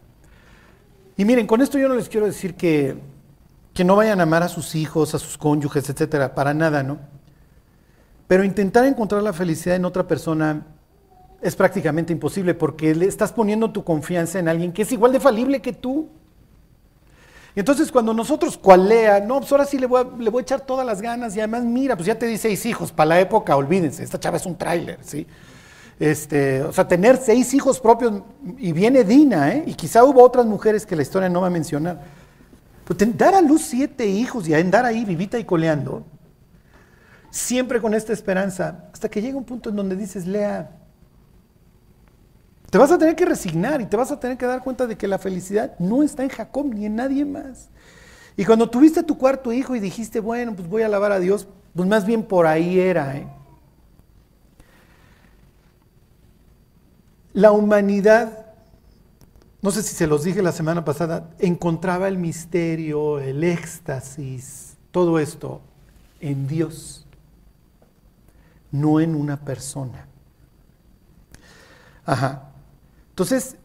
Y 1.18 1.26
miren, 1.26 1.48
con 1.48 1.62
esto 1.62 1.78
yo 1.78 1.88
no 1.88 1.96
les 1.96 2.10
quiero 2.10 2.26
decir 2.26 2.56
que 2.56 2.98
que 3.76 3.84
no 3.84 3.98
vayan 3.98 4.22
a 4.22 4.24
amar 4.24 4.42
a 4.42 4.48
sus 4.48 4.74
hijos, 4.74 5.14
a 5.14 5.20
sus 5.20 5.38
cónyuges, 5.38 5.90
etcétera, 5.90 6.34
para 6.34 6.54
nada, 6.54 6.82
¿no? 6.82 6.98
Pero 8.26 8.46
intentar 8.46 8.86
encontrar 8.86 9.22
la 9.22 9.34
felicidad 9.34 9.76
en 9.76 9.84
otra 9.84 10.08
persona 10.08 10.66
es 11.42 11.58
prácticamente 11.58 12.14
imposible 12.14 12.54
porque 12.54 12.96
le 12.96 13.06
estás 13.06 13.34
poniendo 13.34 13.70
tu 13.72 13.84
confianza 13.84 14.40
en 14.40 14.48
alguien 14.48 14.72
que 14.72 14.84
es 14.84 14.92
igual 14.94 15.12
de 15.12 15.20
falible 15.20 15.62
que 15.62 15.74
tú. 15.74 16.08
Y 17.54 17.60
entonces 17.60 17.92
cuando 17.92 18.14
nosotros 18.14 18.58
cualea, 18.58 19.20
no, 19.20 19.40
pues 19.40 19.52
ahora 19.52 19.66
sí 19.66 19.78
le 19.78 19.88
voy, 19.88 20.04
a, 20.04 20.42
echar 20.42 20.62
todas 20.62 20.86
las 20.86 21.02
ganas 21.02 21.36
y 21.36 21.40
además 21.40 21.66
mira, 21.66 21.98
pues 21.98 22.08
ya 22.08 22.18
te 22.18 22.28
di 22.28 22.38
seis 22.38 22.66
hijos, 22.66 22.94
para 22.94 23.10
la 23.10 23.20
época, 23.20 23.58
olvídense, 23.58 24.04
esta 24.04 24.18
chava 24.18 24.38
es 24.38 24.46
un 24.46 24.58
tráiler, 24.58 25.00
¿sí? 25.02 25.28
Este, 26.00 26.62
o 26.62 26.72
sea, 26.72 26.88
tener 26.88 27.18
seis 27.18 27.54
hijos 27.54 27.82
propios 27.82 28.22
y 28.58 28.72
viene 28.72 29.04
Dina, 29.04 29.52
¿eh? 29.52 29.66
Y 29.68 29.74
quizá 29.74 30.06
hubo 30.06 30.24
otras 30.24 30.46
mujeres 30.46 30.86
que 30.86 30.96
la 30.96 31.02
historia 31.02 31.28
no 31.28 31.42
va 31.42 31.48
a 31.48 31.50
mencionar 31.50 32.15
pues 32.86 33.18
dar 33.18 33.34
a 33.34 33.42
luz 33.42 33.64
siete 33.64 34.06
hijos 34.06 34.48
y 34.48 34.54
andar 34.54 34.86
ahí 34.86 35.04
vivita 35.04 35.40
y 35.40 35.44
coleando, 35.44 36.06
siempre 37.32 37.82
con 37.82 37.94
esta 37.94 38.14
esperanza, 38.14 38.86
hasta 38.94 39.10
que 39.10 39.22
llega 39.22 39.38
un 39.38 39.44
punto 39.44 39.70
en 39.70 39.76
donde 39.76 39.96
dices, 39.96 40.26
Lea, 40.28 40.70
te 42.70 42.78
vas 42.78 42.92
a 42.92 42.98
tener 42.98 43.16
que 43.16 43.26
resignar 43.26 43.82
y 43.82 43.86
te 43.86 43.98
vas 43.98 44.12
a 44.12 44.20
tener 44.20 44.38
que 44.38 44.46
dar 44.46 44.64
cuenta 44.64 44.86
de 44.86 44.98
que 44.98 45.08
la 45.08 45.18
felicidad 45.18 45.78
no 45.80 46.04
está 46.04 46.24
en 46.24 46.30
Jacob 46.30 46.68
ni 46.68 46.86
en 46.86 46.96
nadie 46.96 47.26
más. 47.26 47.70
Y 48.38 48.46
cuando 48.46 48.70
tuviste 48.70 49.02
tu 49.02 49.18
cuarto 49.18 49.52
hijo 49.52 49.76
y 49.76 49.80
dijiste, 49.80 50.20
bueno, 50.20 50.56
pues 50.56 50.68
voy 50.68 50.82
a 50.84 50.88
alabar 50.88 51.12
a 51.12 51.20
Dios, 51.20 51.48
pues 51.74 51.88
más 51.88 52.06
bien 52.06 52.24
por 52.24 52.46
ahí 52.46 52.80
era. 52.80 53.16
¿eh? 53.18 53.28
La 57.34 57.52
humanidad 57.52 58.45
no 59.66 59.72
sé 59.72 59.82
si 59.82 59.96
se 59.96 60.06
los 60.06 60.24
dije 60.24 60.44
la 60.44 60.52
semana 60.52 60.86
pasada, 60.86 61.32
encontraba 61.40 62.08
el 62.08 62.20
misterio, 62.20 63.18
el 63.20 63.44
éxtasis, 63.44 64.78
todo 64.92 65.18
esto 65.18 65.60
en 66.20 66.46
Dios, 66.46 67.08
no 68.72 69.00
en 69.00 69.16
una 69.16 69.38
persona. 69.38 70.06
Ajá. 72.06 72.52
Entonces, 73.10 73.56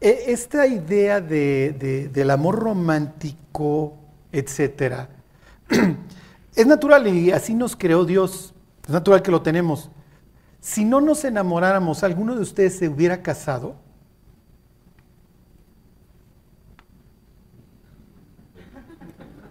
e, 0.00 0.24
esta 0.32 0.66
idea 0.66 1.20
de, 1.20 2.10
del 2.12 2.30
amor 2.32 2.58
romántico, 2.58 3.94
etcétera, 4.32 5.10
es 6.56 6.66
natural 6.66 7.06
y 7.06 7.30
así 7.30 7.54
nos 7.54 7.76
creó 7.76 8.04
Dios. 8.04 8.52
Es 8.82 8.90
natural 8.90 9.22
que 9.22 9.30
lo 9.30 9.42
tenemos. 9.42 9.90
Si 10.60 10.84
no 10.84 11.00
nos 11.00 11.24
enamoráramos, 11.24 12.02
¿alguno 12.02 12.34
de 12.34 12.40
ustedes 12.40 12.76
se 12.76 12.88
hubiera 12.88 13.22
casado? 13.22 13.85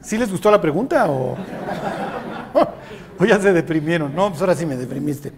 ¿Sí 0.06 0.20
les 0.20 0.30
gustó 0.30 0.52
la 0.52 0.62
pregunta 0.62 1.10
o, 1.10 1.36
o 3.20 3.26
ya 3.26 3.40
se 3.42 3.52
deprimieron? 3.52 4.14
No, 4.14 4.30
pues 4.30 4.40
ahora 4.40 4.54
sí 4.54 4.64
me 4.64 4.78
deprimiste. 4.78 5.34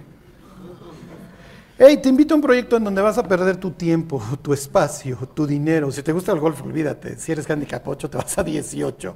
Hey, 1.80 1.98
te 2.04 2.10
invito 2.10 2.34
a 2.34 2.36
un 2.36 2.42
proyecto 2.42 2.76
en 2.76 2.84
donde 2.84 3.02
vas 3.02 3.18
a 3.18 3.24
perder 3.24 3.56
tu 3.56 3.72
tiempo, 3.72 4.22
tu 4.42 4.52
espacio, 4.52 5.16
tu 5.34 5.48
dinero. 5.48 5.90
Si 5.90 6.04
te 6.04 6.12
gusta 6.12 6.34
el 6.34 6.40
golf, 6.40 6.62
olvídate. 6.64 7.18
Si 7.18 7.32
eres 7.32 7.50
handicap 7.50 7.88
8, 7.88 8.10
te 8.10 8.18
vas 8.18 8.38
a 8.38 8.44
18. 8.44 9.16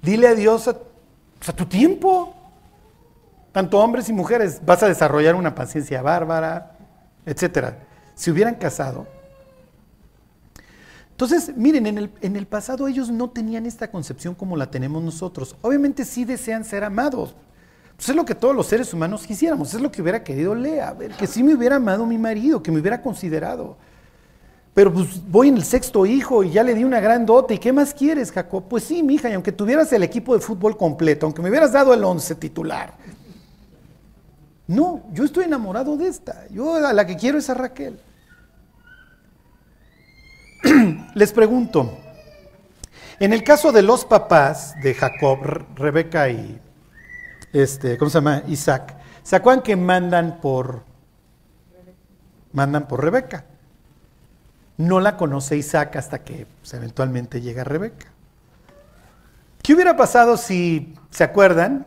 Dile 0.00 0.28
adiós 0.28 0.68
a, 0.68 0.78
a 1.46 1.52
tu 1.52 1.66
tiempo. 1.66 2.34
Tanto 3.52 3.78
hombres 3.78 4.08
y 4.08 4.14
mujeres. 4.14 4.62
Vas 4.64 4.82
a 4.82 4.88
desarrollar 4.88 5.34
una 5.34 5.54
paciencia 5.54 6.00
bárbara, 6.00 6.78
etc. 7.26 7.74
Si 8.14 8.30
hubieran 8.30 8.54
casado. 8.54 9.15
Entonces, 11.16 11.56
miren, 11.56 11.86
en 11.86 11.96
el, 11.96 12.10
en 12.20 12.36
el 12.36 12.46
pasado 12.46 12.86
ellos 12.88 13.10
no 13.10 13.30
tenían 13.30 13.64
esta 13.64 13.90
concepción 13.90 14.34
como 14.34 14.54
la 14.54 14.70
tenemos 14.70 15.02
nosotros. 15.02 15.56
Obviamente 15.62 16.04
sí 16.04 16.26
desean 16.26 16.62
ser 16.62 16.84
amados, 16.84 17.34
pues 17.96 18.10
es 18.10 18.14
lo 18.14 18.26
que 18.26 18.34
todos 18.34 18.54
los 18.54 18.66
seres 18.66 18.92
humanos 18.92 19.26
quisiéramos, 19.26 19.72
es 19.72 19.80
lo 19.80 19.90
que 19.90 20.02
hubiera 20.02 20.22
querido 20.22 20.54
Lea, 20.54 20.92
ver, 20.92 21.12
que 21.12 21.26
sí 21.26 21.42
me 21.42 21.54
hubiera 21.54 21.76
amado 21.76 22.04
mi 22.04 22.18
marido, 22.18 22.62
que 22.62 22.70
me 22.70 22.80
hubiera 22.80 23.00
considerado. 23.00 23.78
Pero 24.74 24.92
pues 24.92 25.26
voy 25.26 25.48
en 25.48 25.56
el 25.56 25.64
sexto 25.64 26.04
hijo 26.04 26.44
y 26.44 26.50
ya 26.50 26.62
le 26.62 26.74
di 26.74 26.84
una 26.84 27.00
gran 27.00 27.24
dote. 27.24 27.54
¿Y 27.54 27.58
qué 27.58 27.72
más 27.72 27.94
quieres, 27.94 28.30
Jacob? 28.30 28.64
Pues 28.68 28.84
sí, 28.84 29.02
mi 29.02 29.14
hija, 29.14 29.30
y 29.30 29.32
aunque 29.32 29.52
tuvieras 29.52 29.90
el 29.94 30.02
equipo 30.02 30.34
de 30.34 30.40
fútbol 30.40 30.76
completo, 30.76 31.24
aunque 31.24 31.40
me 31.40 31.48
hubieras 31.48 31.72
dado 31.72 31.94
el 31.94 32.04
once 32.04 32.34
titular. 32.34 32.92
No, 34.66 35.04
yo 35.14 35.24
estoy 35.24 35.44
enamorado 35.44 35.96
de 35.96 36.08
esta. 36.08 36.46
Yo 36.50 36.74
a 36.74 36.92
la 36.92 37.06
que 37.06 37.16
quiero 37.16 37.38
es 37.38 37.48
a 37.48 37.54
Raquel. 37.54 37.98
Les 41.14 41.32
pregunto, 41.32 41.98
en 43.20 43.32
el 43.32 43.42
caso 43.44 43.72
de 43.72 43.82
los 43.82 44.04
papás 44.04 44.74
de 44.82 44.94
Jacob, 44.94 45.38
Rebeca 45.74 46.28
y 46.28 46.60
este, 47.52 47.96
¿cómo 47.96 48.10
se 48.10 48.18
llama? 48.18 48.42
Isaac. 48.48 48.96
¿Se 49.22 49.36
acuerdan 49.36 49.62
que 49.62 49.76
mandan 49.76 50.40
por, 50.40 50.82
mandan 52.52 52.86
por 52.86 53.02
Rebeca? 53.02 53.44
No 54.76 55.00
la 55.00 55.16
conoce 55.16 55.56
Isaac 55.56 55.96
hasta 55.96 56.22
que 56.22 56.46
pues, 56.60 56.74
eventualmente 56.74 57.40
llega 57.40 57.64
Rebeca. 57.64 58.06
¿Qué 59.62 59.74
hubiera 59.74 59.96
pasado 59.96 60.36
si, 60.36 60.94
se 61.10 61.24
acuerdan, 61.24 61.86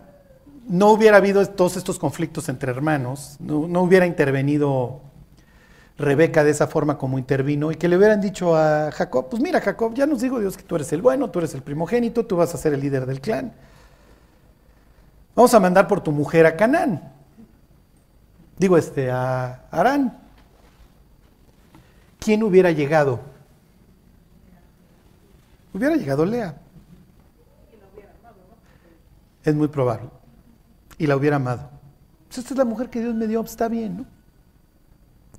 no 0.67 0.89
hubiera 0.89 1.17
habido 1.17 1.45
todos 1.47 1.77
estos 1.77 1.97
conflictos 1.97 2.49
entre 2.49 2.71
hermanos, 2.71 3.37
no, 3.39 3.67
no, 3.67 3.81
hubiera 3.81 4.05
intervenido 4.05 5.01
Rebeca 5.99 6.45
de 6.45 6.51
esa 6.51 6.65
forma 6.67 6.97
como 6.97 7.19
intervino 7.19 7.71
y 7.73 7.75
que 7.75 7.89
le 7.89 7.97
hubieran 7.97 8.21
dicho 8.21 8.55
a 8.55 8.89
Jacob, 8.89 9.27
pues 9.29 9.43
mira 9.43 9.59
Jacob, 9.59 9.93
ya 9.93 10.05
nos 10.05 10.21
digo 10.21 10.39
Dios 10.39 10.55
que 10.55 10.63
tú 10.63 10.77
eres 10.77 10.91
el 10.93 11.01
bueno, 11.01 11.29
tú 11.29 11.39
eres 11.39 11.53
el 11.53 11.61
primogénito, 11.61 12.25
tú 12.25 12.37
vas 12.37 12.55
a 12.55 12.57
ser 12.57 12.73
el 12.73 12.79
líder 12.79 13.05
del 13.05 13.19
clan. 13.19 13.53
Vamos 15.35 15.53
a 15.53 15.59
mandar 15.59 15.89
por 15.89 16.01
tu 16.01 16.13
mujer 16.13 16.45
a 16.45 16.55
Canaán. 16.55 17.11
Digo, 18.57 18.77
este, 18.77 19.11
a 19.11 19.65
Arán. 19.71 20.17
¿Quién 22.19 22.43
hubiera 22.43 22.71
llegado? 22.71 23.19
Hubiera 25.73 25.95
llegado 25.95 26.25
Lea. 26.25 26.55
Es 29.43 29.53
muy 29.53 29.67
probable. 29.67 30.09
Y 30.97 31.07
la 31.07 31.17
hubiera 31.17 31.35
amado. 31.35 31.69
Pues 32.27 32.37
esta 32.39 32.53
es 32.53 32.57
la 32.57 32.65
mujer 32.65 32.89
que 32.89 33.01
Dios 33.01 33.15
me 33.15 33.27
dio, 33.27 33.41
está 33.41 33.67
bien, 33.67 33.97
¿no? 33.97 34.18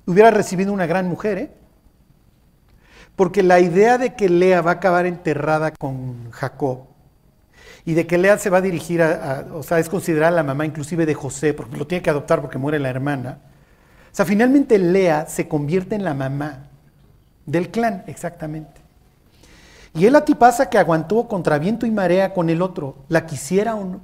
Hubiera 0.05 0.31
recibido 0.31 0.73
una 0.73 0.85
gran 0.85 1.07
mujer, 1.07 1.37
¿eh? 1.37 1.51
Porque 3.15 3.43
la 3.43 3.59
idea 3.59 3.97
de 3.97 4.15
que 4.15 4.29
Lea 4.29 4.61
va 4.61 4.71
a 4.71 4.73
acabar 4.75 5.05
enterrada 5.05 5.71
con 5.71 6.31
Jacob 6.31 6.85
y 7.85 7.93
de 7.93 8.07
que 8.07 8.17
Lea 8.17 8.37
se 8.37 8.49
va 8.49 8.59
a 8.59 8.61
dirigir 8.61 9.01
a, 9.01 9.47
o 9.53 9.63
sea, 9.63 9.79
es 9.79 9.89
considerada 9.89 10.31
la 10.31 10.43
mamá 10.43 10.65
inclusive 10.65 11.05
de 11.05 11.13
José, 11.13 11.53
porque 11.53 11.77
lo 11.77 11.87
tiene 11.87 12.01
que 12.01 12.09
adoptar 12.09 12.41
porque 12.41 12.57
muere 12.57 12.79
la 12.79 12.89
hermana. 12.89 13.39
O 14.11 14.15
sea, 14.15 14.25
finalmente 14.25 14.77
Lea 14.77 15.25
se 15.27 15.47
convierte 15.47 15.95
en 15.95 16.03
la 16.03 16.13
mamá 16.13 16.67
del 17.45 17.69
clan, 17.69 18.03
exactamente. 18.07 18.81
Y 19.93 20.05
es 20.05 20.11
la 20.11 20.25
tipaza 20.25 20.69
que 20.69 20.77
aguantó 20.77 21.27
contra 21.27 21.59
viento 21.59 21.85
y 21.85 21.91
marea 21.91 22.33
con 22.33 22.49
el 22.49 22.61
otro, 22.61 22.95
la 23.09 23.25
quisiera 23.25 23.75
o 23.75 23.83
no. 23.83 24.01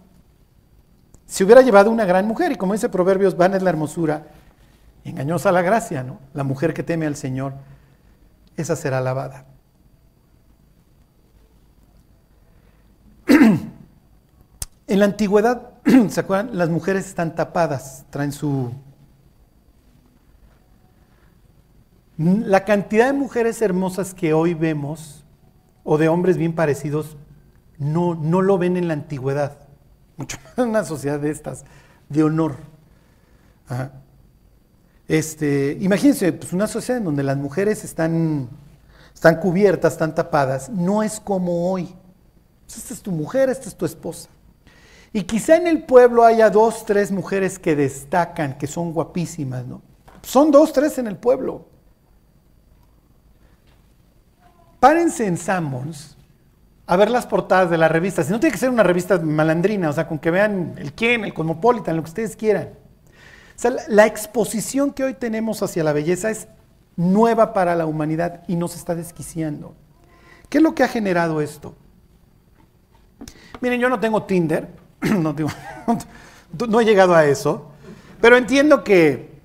Se 1.26 1.44
hubiera 1.44 1.62
llevado 1.62 1.92
una 1.92 2.06
gran 2.06 2.26
mujer, 2.28 2.52
y 2.52 2.56
como 2.56 2.74
dice 2.74 2.90
Proverbios, 2.90 3.36
van 3.36 3.54
es 3.54 3.64
la 3.64 3.70
hermosura, 3.70 4.28
engañosa 5.10 5.52
la 5.52 5.62
gracia, 5.62 6.04
¿no? 6.04 6.20
La 6.34 6.44
mujer 6.44 6.74
que 6.74 6.84
teme 6.84 7.06
al 7.06 7.16
Señor, 7.16 7.54
esa 8.56 8.76
será 8.76 8.98
alabada. 9.00 9.46
En 14.90 15.00
la 15.00 15.06
antigüedad, 15.06 15.72
¿se 16.10 16.22
acuerdan? 16.22 16.58
Las 16.58 16.70
mujeres 16.70 17.08
están 17.08 17.36
tapadas, 17.36 18.06
traen 18.10 18.32
su... 18.32 18.72
La 22.18 22.64
cantidad 22.64 23.08
de 23.08 23.14
mujeres 23.14 23.62
hermosas 23.62 24.14
que 24.14 24.34
hoy 24.34 24.54
vemos, 24.54 25.26
o 25.84 25.98
de 25.98 26.08
hombres 26.08 26.38
bien 26.38 26.56
parecidos, 26.56 27.18
no, 27.78 28.16
no 28.16 28.42
lo 28.42 28.58
ven 28.58 28.78
en 28.78 28.88
la 28.88 28.94
antigüedad. 28.94 29.58
Mucho 30.16 30.38
más 30.44 30.58
en 30.58 30.70
una 30.70 30.84
sociedad 30.84 31.20
de 31.20 31.30
estas, 31.30 31.66
de 32.10 32.24
honor. 32.24 32.56
Este, 35.08 35.78
imagínense, 35.80 36.34
pues 36.34 36.52
una 36.52 36.68
sociedad 36.68 36.98
en 36.98 37.06
donde 37.06 37.24
las 37.24 37.38
mujeres 37.38 37.84
están, 37.84 38.50
están 39.14 39.40
cubiertas, 39.40 39.94
están 39.94 40.14
tapadas, 40.14 40.70
no 40.70 41.02
es 41.02 41.20
como 41.20 41.72
hoy. 41.72 41.96
Esta 42.68 42.94
es 42.94 43.02
tu 43.02 43.12
mujer, 43.12 43.50
esta 43.50 43.70
es 43.70 43.76
tu 43.76 43.86
esposa. 43.86 44.30
Y 45.14 45.24
quizá 45.24 45.56
en 45.56 45.68
el 45.68 45.84
pueblo 45.84 46.26
haya 46.26 46.50
dos, 46.50 46.86
tres 46.86 47.12
mujeres 47.12 47.58
que 47.58 47.76
destacan, 47.76 48.58
que 48.58 48.68
son 48.68 48.92
guapísimas, 48.92 49.66
¿no? 49.66 49.82
Son 50.22 50.52
dos, 50.52 50.74
tres 50.74 50.98
en 50.98 51.08
el 51.08 51.16
pueblo. 51.16 51.66
Párense 54.82 55.26
en 55.26 55.38
Sammons 55.38 56.18
a 56.86 56.96
ver 56.98 57.10
las 57.10 57.26
portadas 57.26 57.70
de 57.70 57.78
las 57.78 57.90
revistas. 57.90 58.30
Y 58.30 58.32
no 58.32 58.40
tiene 58.40 58.52
que 58.52 58.60
ser 58.60 58.70
una 58.70 58.84
revista 58.84 59.18
malandrina, 59.18 59.90
o 59.90 59.94
sea, 59.94 60.08
con 60.08 60.20
que 60.20 60.32
vean 60.32 60.76
el 60.78 60.94
quién, 60.94 61.24
el 61.24 61.34
Cosmopolitan, 61.34 61.96
lo 61.96 62.04
que 62.04 62.10
ustedes 62.10 62.36
quieran. 62.36 62.70
Sea, 63.58 63.76
la 63.88 64.06
exposición 64.06 64.92
que 64.92 65.04
hoy 65.04 65.16
tenemos 65.16 65.64
hacia 65.64 65.84
la 65.84 65.92
belleza 65.92 66.30
es 66.30 66.48
nueva 66.96 67.54
para 67.54 67.76
la 67.76 67.88
humanidad 67.88 68.44
y 68.48 68.56
nos 68.56 68.76
está 68.76 68.94
desquiciando. 68.94 69.74
¿Qué 70.48 70.60
es 70.60 70.64
lo 70.64 70.76
que 70.76 70.84
ha 70.84 70.88
generado 70.88 71.42
esto? 71.42 71.76
Miren, 73.60 73.82
yo 73.82 73.90
no 73.90 74.00
tengo 74.00 74.24
Tinder, 74.24 74.70
no, 75.02 75.34
no 76.70 76.80
he 76.80 76.86
llegado 76.86 77.16
a 77.16 77.26
eso, 77.26 77.72
pero 78.22 78.38
entiendo 78.38 78.84
que, 78.84 79.42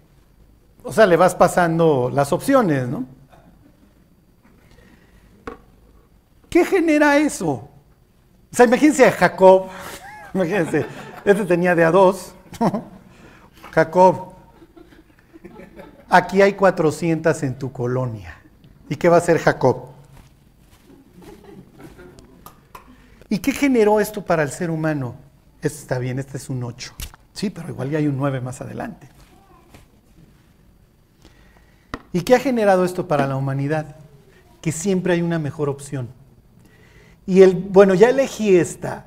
o 0.84 0.92
sea, 0.92 1.06
le 1.06 1.16
vas 1.16 1.34
pasando 1.34 2.10
las 2.12 2.34
opciones, 2.34 2.86
¿no? 2.88 3.06
¿Qué 6.50 6.66
genera 6.66 7.16
eso? 7.16 7.48
O 7.50 7.70
sea, 8.50 8.66
imagínense 8.66 9.06
a 9.06 9.12
Jacob, 9.12 9.68
imagínense, 10.34 10.84
este 11.24 11.46
tenía 11.46 11.74
de 11.74 11.84
a 11.84 11.90
dos, 11.90 12.34
Jacob, 13.72 14.34
aquí 16.08 16.42
hay 16.42 16.52
400 16.52 17.42
en 17.42 17.58
tu 17.58 17.72
colonia. 17.72 18.38
¿Y 18.88 18.96
qué 18.96 19.08
va 19.08 19.16
a 19.16 19.18
hacer 19.18 19.38
Jacob? 19.38 19.86
¿Y 23.30 23.38
qué 23.38 23.52
generó 23.52 23.98
esto 23.98 24.22
para 24.22 24.42
el 24.42 24.50
ser 24.50 24.70
humano? 24.70 25.14
Este 25.62 25.78
está 25.78 25.98
bien, 25.98 26.18
este 26.18 26.36
es 26.36 26.50
un 26.50 26.62
8. 26.62 26.92
Sí, 27.32 27.48
pero 27.48 27.70
igual 27.70 27.88
ya 27.88 27.96
hay 27.96 28.06
un 28.06 28.18
9 28.18 28.42
más 28.42 28.60
adelante. 28.60 29.08
¿Y 32.12 32.20
qué 32.20 32.34
ha 32.34 32.40
generado 32.40 32.84
esto 32.84 33.08
para 33.08 33.26
la 33.26 33.36
humanidad? 33.36 33.96
Que 34.60 34.70
siempre 34.70 35.14
hay 35.14 35.22
una 35.22 35.38
mejor 35.38 35.70
opción. 35.70 36.10
Y 37.26 37.40
el, 37.40 37.54
bueno, 37.54 37.94
ya 37.94 38.10
elegí 38.10 38.54
esta. 38.54 39.06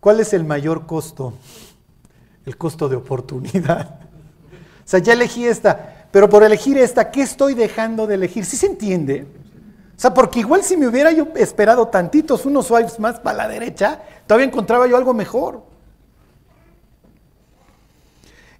¿Cuál 0.00 0.18
es 0.18 0.32
el 0.32 0.42
mayor 0.42 0.86
costo? 0.86 1.34
El 2.48 2.56
costo 2.56 2.88
de 2.88 2.96
oportunidad. 2.96 4.00
O 4.78 4.90
sea, 4.90 5.00
ya 5.00 5.12
elegí 5.12 5.46
esta, 5.46 6.06
pero 6.10 6.30
por 6.30 6.42
elegir 6.42 6.78
esta, 6.78 7.10
¿qué 7.10 7.20
estoy 7.20 7.52
dejando 7.52 8.06
de 8.06 8.14
elegir? 8.14 8.46
¿Sí 8.46 8.56
se 8.56 8.64
entiende? 8.64 9.26
O 9.94 10.00
sea, 10.00 10.14
porque 10.14 10.40
igual 10.40 10.62
si 10.62 10.78
me 10.78 10.88
hubiera 10.88 11.12
yo 11.12 11.28
esperado 11.36 11.88
tantitos, 11.88 12.46
unos 12.46 12.68
swipes 12.68 12.98
más 12.98 13.20
para 13.20 13.36
la 13.36 13.48
derecha, 13.48 14.00
todavía 14.26 14.46
encontraba 14.46 14.86
yo 14.86 14.96
algo 14.96 15.12
mejor. 15.12 15.62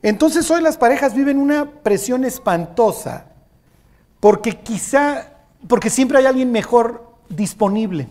Entonces 0.02 0.50
hoy 0.50 0.60
las 0.60 0.76
parejas 0.76 1.14
viven 1.14 1.38
una 1.38 1.64
presión 1.64 2.26
espantosa, 2.26 3.28
porque 4.20 4.60
quizá, 4.60 5.32
porque 5.66 5.88
siempre 5.88 6.18
hay 6.18 6.26
alguien 6.26 6.52
mejor 6.52 7.14
disponible. 7.30 8.06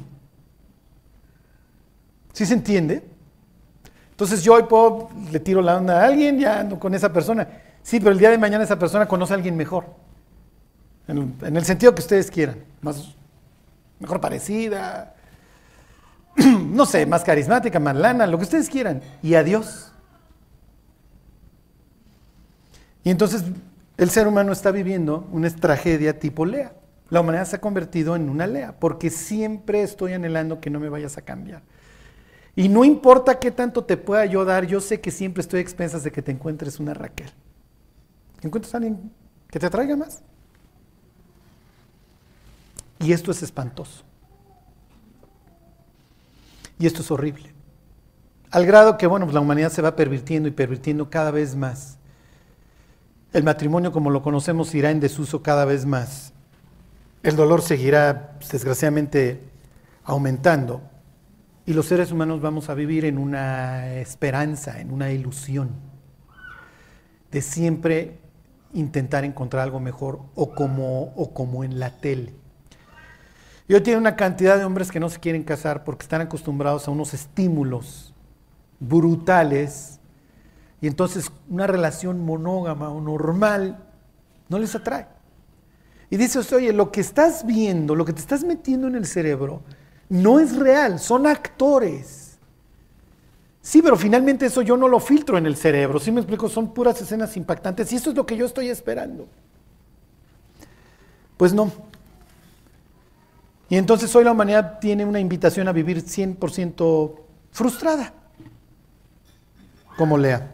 ¿Sí 2.34 2.48
se 2.48 2.56
entiende? 2.56 3.17
Entonces 4.18 4.44
yo 4.44 4.56
hoy 4.56 4.64
puedo, 4.64 5.12
le 5.32 5.40
tiro 5.40 5.62
la 5.62 5.78
onda 5.78 6.02
a 6.02 6.08
alguien, 6.08 6.40
ya 6.40 6.62
ando 6.62 6.80
con 6.80 6.96
esa 6.96 7.14
persona. 7.14 7.48
Sí, 7.84 8.00
pero 8.00 8.14
el 8.14 8.18
día 8.18 8.32
de 8.32 8.40
mañana 8.40 8.64
esa 8.64 8.80
persona 8.80 9.08
conoce 9.08 9.34
a 9.34 9.36
alguien 9.36 9.56
mejor. 9.56 9.86
En, 11.08 11.56
el 11.56 11.64
sentido 11.64 11.94
que 11.94 12.02
ustedes 12.02 12.32
quieran. 12.32 12.64
Más, 12.82 13.14
mejor 14.00 14.20
parecida, 14.20 15.14
no 16.36 16.88
sé, 16.88 17.06
más 17.06 17.24
carismática, 17.24 17.80
más 17.80 17.96
lana, 17.96 18.26
lo 18.26 18.40
que 18.40 18.46
ustedes 18.46 18.72
quieran. 18.72 19.04
Y 19.22 19.36
a 19.36 19.44
Dios. 19.44 19.94
Y 23.04 23.12
entonces 23.12 23.44
el 23.98 24.10
ser 24.10 24.28
humano 24.28 24.52
está 24.52 24.72
viviendo 24.72 25.28
una 25.32 25.48
tragedia 25.52 26.18
tipo 26.18 26.44
Lea. 26.44 26.74
La 27.12 27.22
humanidad 27.22 27.46
se 27.46 27.58
ha 27.58 27.62
convertido 27.62 28.16
en 28.16 28.30
una 28.30 28.48
Lea, 28.48 28.80
porque 28.80 29.12
siempre 29.12 29.84
estoy 29.84 30.14
anhelando 30.14 30.60
que 30.60 30.72
no 30.72 30.80
me 30.80 30.90
vayas 30.90 31.20
a 31.20 31.22
cambiar. 31.22 31.62
Y 32.58 32.70
no 32.70 32.84
importa 32.84 33.38
qué 33.38 33.52
tanto 33.52 33.84
te 33.84 33.98
pueda 33.98 34.26
yo 34.26 34.44
dar, 34.44 34.66
yo 34.66 34.82
sé 34.82 35.00
que 35.00 35.12
siempre 35.12 35.42
estoy 35.42 35.60
a 35.60 35.62
expensas 35.62 36.04
de 36.04 36.12
que 36.12 36.24
te 36.24 36.32
encuentres 36.32 36.80
una 36.80 36.96
Raquel. 36.96 37.30
¿Encuentras 38.42 38.74
a 38.74 38.78
alguien 38.78 39.12
que 39.48 39.60
te 39.60 39.68
atraiga 39.68 39.96
más? 39.96 40.24
Y 42.98 43.12
esto 43.12 43.30
es 43.30 43.44
espantoso. 43.44 44.04
Y 46.80 46.88
esto 46.88 47.04
es 47.04 47.12
horrible. 47.12 47.54
Al 48.50 48.66
grado 48.66 48.98
que, 48.98 49.06
bueno, 49.06 49.28
pues 49.28 49.36
la 49.36 49.42
humanidad 49.42 49.72
se 49.72 49.84
va 49.84 49.96
pervirtiendo 49.96 50.50
y 50.50 50.52
pervirtiendo 50.52 51.12
cada 51.12 51.30
vez 51.30 51.56
más. 51.56 52.00
El 53.34 53.44
matrimonio 53.44 53.92
como 53.92 54.10
lo 54.10 54.24
conocemos 54.24 54.74
irá 54.74 54.90
en 54.90 55.00
desuso 55.00 55.44
cada 55.44 55.64
vez 55.66 55.86
más. 55.86 56.34
El 57.22 57.36
dolor 57.36 57.62
seguirá, 57.62 58.36
desgraciadamente, 58.52 59.44
aumentando. 60.04 60.82
Y 61.68 61.74
los 61.74 61.88
seres 61.88 62.14
humanos 62.14 62.40
vamos 62.40 62.70
a 62.70 62.74
vivir 62.76 63.04
en 63.04 63.18
una 63.18 63.96
esperanza, 63.96 64.80
en 64.80 64.90
una 64.90 65.12
ilusión 65.12 65.72
de 67.30 67.42
siempre 67.42 68.20
intentar 68.74 69.26
encontrar 69.26 69.64
algo 69.64 69.82
mejor 69.82 70.22
o 70.34 70.56
como, 70.56 71.12
o 71.18 71.34
como 71.34 71.66
en 71.66 71.78
la 71.78 71.90
tele. 72.00 72.34
Y 73.68 73.74
hoy 73.74 73.82
tiene 73.82 74.00
una 74.00 74.16
cantidad 74.16 74.58
de 74.58 74.64
hombres 74.64 74.94
que 74.94 75.02
no 75.02 75.10
se 75.10 75.20
quieren 75.20 75.44
casar 75.44 75.84
porque 75.84 76.04
están 76.04 76.22
acostumbrados 76.22 76.88
a 76.88 76.92
unos 76.92 77.14
estímulos 77.14 78.14
brutales 78.80 80.00
y 80.80 80.88
entonces 80.88 81.34
una 81.50 81.68
relación 81.68 82.24
monógama 82.24 82.88
o 82.92 83.02
normal 83.02 83.84
no 84.48 84.58
les 84.58 84.74
atrae. 84.74 85.06
Y 86.10 86.16
dice, 86.16 86.40
oye, 86.56 86.72
lo 86.72 86.94
que 86.94 87.02
estás 87.02 87.46
viendo, 87.46 87.94
lo 87.94 88.06
que 88.06 88.14
te 88.14 88.22
estás 88.22 88.46
metiendo 88.46 88.88
en 88.88 88.96
el 88.96 89.06
cerebro, 89.06 89.64
no 90.10 90.40
es 90.40 90.56
real, 90.56 91.00
son 91.00 91.28
actores. 91.28 92.38
Sí, 93.62 93.82
pero 93.82 93.98
finalmente 93.98 94.46
eso 94.46 94.62
yo 94.62 94.78
no 94.78 94.88
lo 94.88 95.00
filtro 95.00 95.38
en 95.38 95.46
el 95.46 95.58
cerebro, 95.58 96.00
¿sí 96.00 96.12
me 96.12 96.22
explico? 96.22 96.48
Son 96.48 96.74
puras 96.74 97.02
escenas 97.02 97.36
impactantes 97.36 97.92
y 97.92 97.98
eso 97.98 98.12
es 98.12 98.16
lo 98.16 98.26
que 98.26 98.38
yo 98.38 98.46
estoy 98.46 98.70
esperando. 98.70 99.28
Pues 101.36 101.54
no, 101.54 101.72
y 103.70 103.76
entonces 103.76 104.16
hoy 104.16 104.24
la 104.24 104.32
humanidad 104.32 104.80
tiene 104.80 105.06
una 105.06 105.20
invitación 105.20 105.68
a 105.68 105.74
vivir 105.74 106.04
100% 106.04 107.16
frustrada, 107.52 108.14
como 109.98 110.18
lea. 110.18 110.54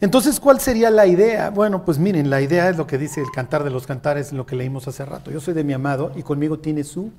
Entonces, 0.00 0.40
¿cuál 0.40 0.60
sería 0.60 0.90
la 0.90 1.06
idea? 1.06 1.50
Bueno, 1.50 1.84
pues 1.84 1.98
miren, 1.98 2.30
la 2.30 2.40
idea 2.40 2.68
es 2.68 2.76
lo 2.76 2.86
que 2.86 2.98
dice 2.98 3.20
el 3.20 3.30
cantar 3.34 3.64
de 3.64 3.70
los 3.70 3.86
cantares, 3.86 4.32
lo 4.32 4.46
que 4.46 4.56
leímos 4.56 4.88
hace 4.88 5.04
rato. 5.04 5.30
Yo 5.30 5.40
soy 5.40 5.54
de 5.54 5.64
mi 5.64 5.72
amado 5.72 6.12
y 6.16 6.22
conmigo 6.22 6.58
tiene 6.58 6.84
su... 6.84 7.12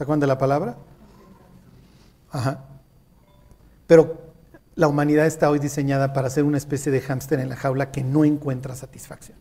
¿Se 0.00 0.04
acuerdan 0.04 0.20
de 0.20 0.26
la 0.28 0.38
palabra? 0.38 0.76
Ajá. 2.32 2.64
Pero 3.86 4.32
la 4.74 4.88
humanidad 4.88 5.26
está 5.26 5.50
hoy 5.50 5.58
diseñada 5.58 6.14
para 6.14 6.30
ser 6.30 6.44
una 6.44 6.56
especie 6.56 6.90
de 6.90 7.02
hámster 7.02 7.38
en 7.38 7.50
la 7.50 7.56
jaula 7.56 7.90
que 7.90 8.02
no 8.02 8.24
encuentra 8.24 8.74
satisfacción 8.74 9.36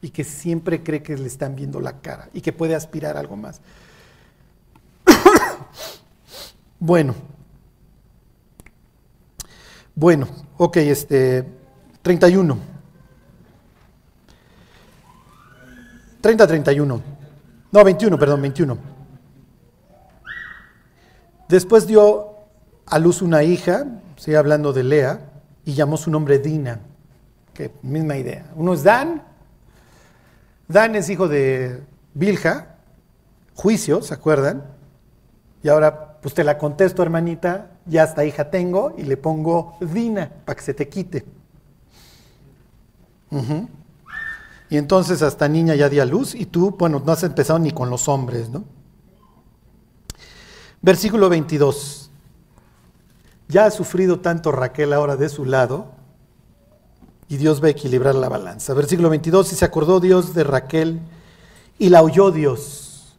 y 0.00 0.10
que 0.10 0.24
siempre 0.24 0.82
cree 0.82 1.04
que 1.04 1.16
le 1.16 1.28
están 1.28 1.54
viendo 1.54 1.78
la 1.78 2.00
cara 2.00 2.30
y 2.32 2.40
que 2.40 2.52
puede 2.52 2.74
aspirar 2.74 3.16
a 3.16 3.20
algo 3.20 3.36
más. 3.36 3.60
bueno. 6.80 7.14
Bueno, 9.94 10.26
ok, 10.56 10.78
este 10.78 11.48
31. 12.02 12.58
30, 16.20 16.46
31. 16.48 17.02
No, 17.70 17.84
21, 17.84 18.18
perdón, 18.18 18.42
21. 18.42 18.91
Después 21.52 21.86
dio 21.86 22.30
a 22.86 22.98
luz 22.98 23.20
una 23.20 23.42
hija, 23.42 23.84
sigue 24.16 24.38
hablando 24.38 24.72
de 24.72 24.84
Lea, 24.84 25.32
y 25.66 25.74
llamó 25.74 25.98
su 25.98 26.10
nombre 26.10 26.38
Dina. 26.38 26.80
Que 27.52 27.70
misma 27.82 28.16
idea. 28.16 28.50
Uno 28.56 28.72
es 28.72 28.82
Dan 28.82 29.22
Dan 30.66 30.96
es 30.96 31.10
hijo 31.10 31.28
de 31.28 31.82
Bilja, 32.14 32.76
juicio, 33.54 34.00
¿se 34.00 34.14
acuerdan? 34.14 34.64
Y 35.62 35.68
ahora, 35.68 36.18
pues 36.22 36.32
te 36.32 36.42
la 36.42 36.56
contesto, 36.56 37.02
hermanita, 37.02 37.72
ya 37.84 38.04
esta 38.04 38.24
hija 38.24 38.48
tengo 38.50 38.94
y 38.96 39.02
le 39.02 39.18
pongo 39.18 39.76
Dina 39.78 40.30
para 40.46 40.56
que 40.56 40.62
se 40.62 40.72
te 40.72 40.88
quite. 40.88 41.26
Y 44.70 44.78
entonces 44.78 45.20
hasta 45.20 45.48
niña 45.48 45.74
ya 45.74 45.90
di 45.90 46.00
a 46.00 46.06
luz 46.06 46.34
y 46.34 46.46
tú, 46.46 46.74
bueno, 46.78 47.02
no 47.04 47.12
has 47.12 47.24
empezado 47.24 47.58
ni 47.58 47.72
con 47.72 47.90
los 47.90 48.08
hombres, 48.08 48.48
¿no? 48.48 48.64
Versículo 50.82 51.28
22. 51.28 52.10
Ya 53.48 53.66
ha 53.66 53.70
sufrido 53.70 54.20
tanto 54.20 54.50
Raquel 54.50 54.92
ahora 54.92 55.16
de 55.16 55.28
su 55.28 55.44
lado 55.44 55.92
y 57.28 57.36
Dios 57.36 57.62
va 57.62 57.68
a 57.68 57.70
equilibrar 57.70 58.14
la 58.14 58.28
balanza. 58.28 58.74
Versículo 58.74 59.08
22, 59.08 59.52
y 59.52 59.56
se 59.56 59.64
acordó 59.64 60.00
Dios 60.00 60.34
de 60.34 60.44
Raquel 60.44 61.00
y 61.78 61.88
la 61.88 62.02
oyó 62.02 62.30
Dios 62.30 63.16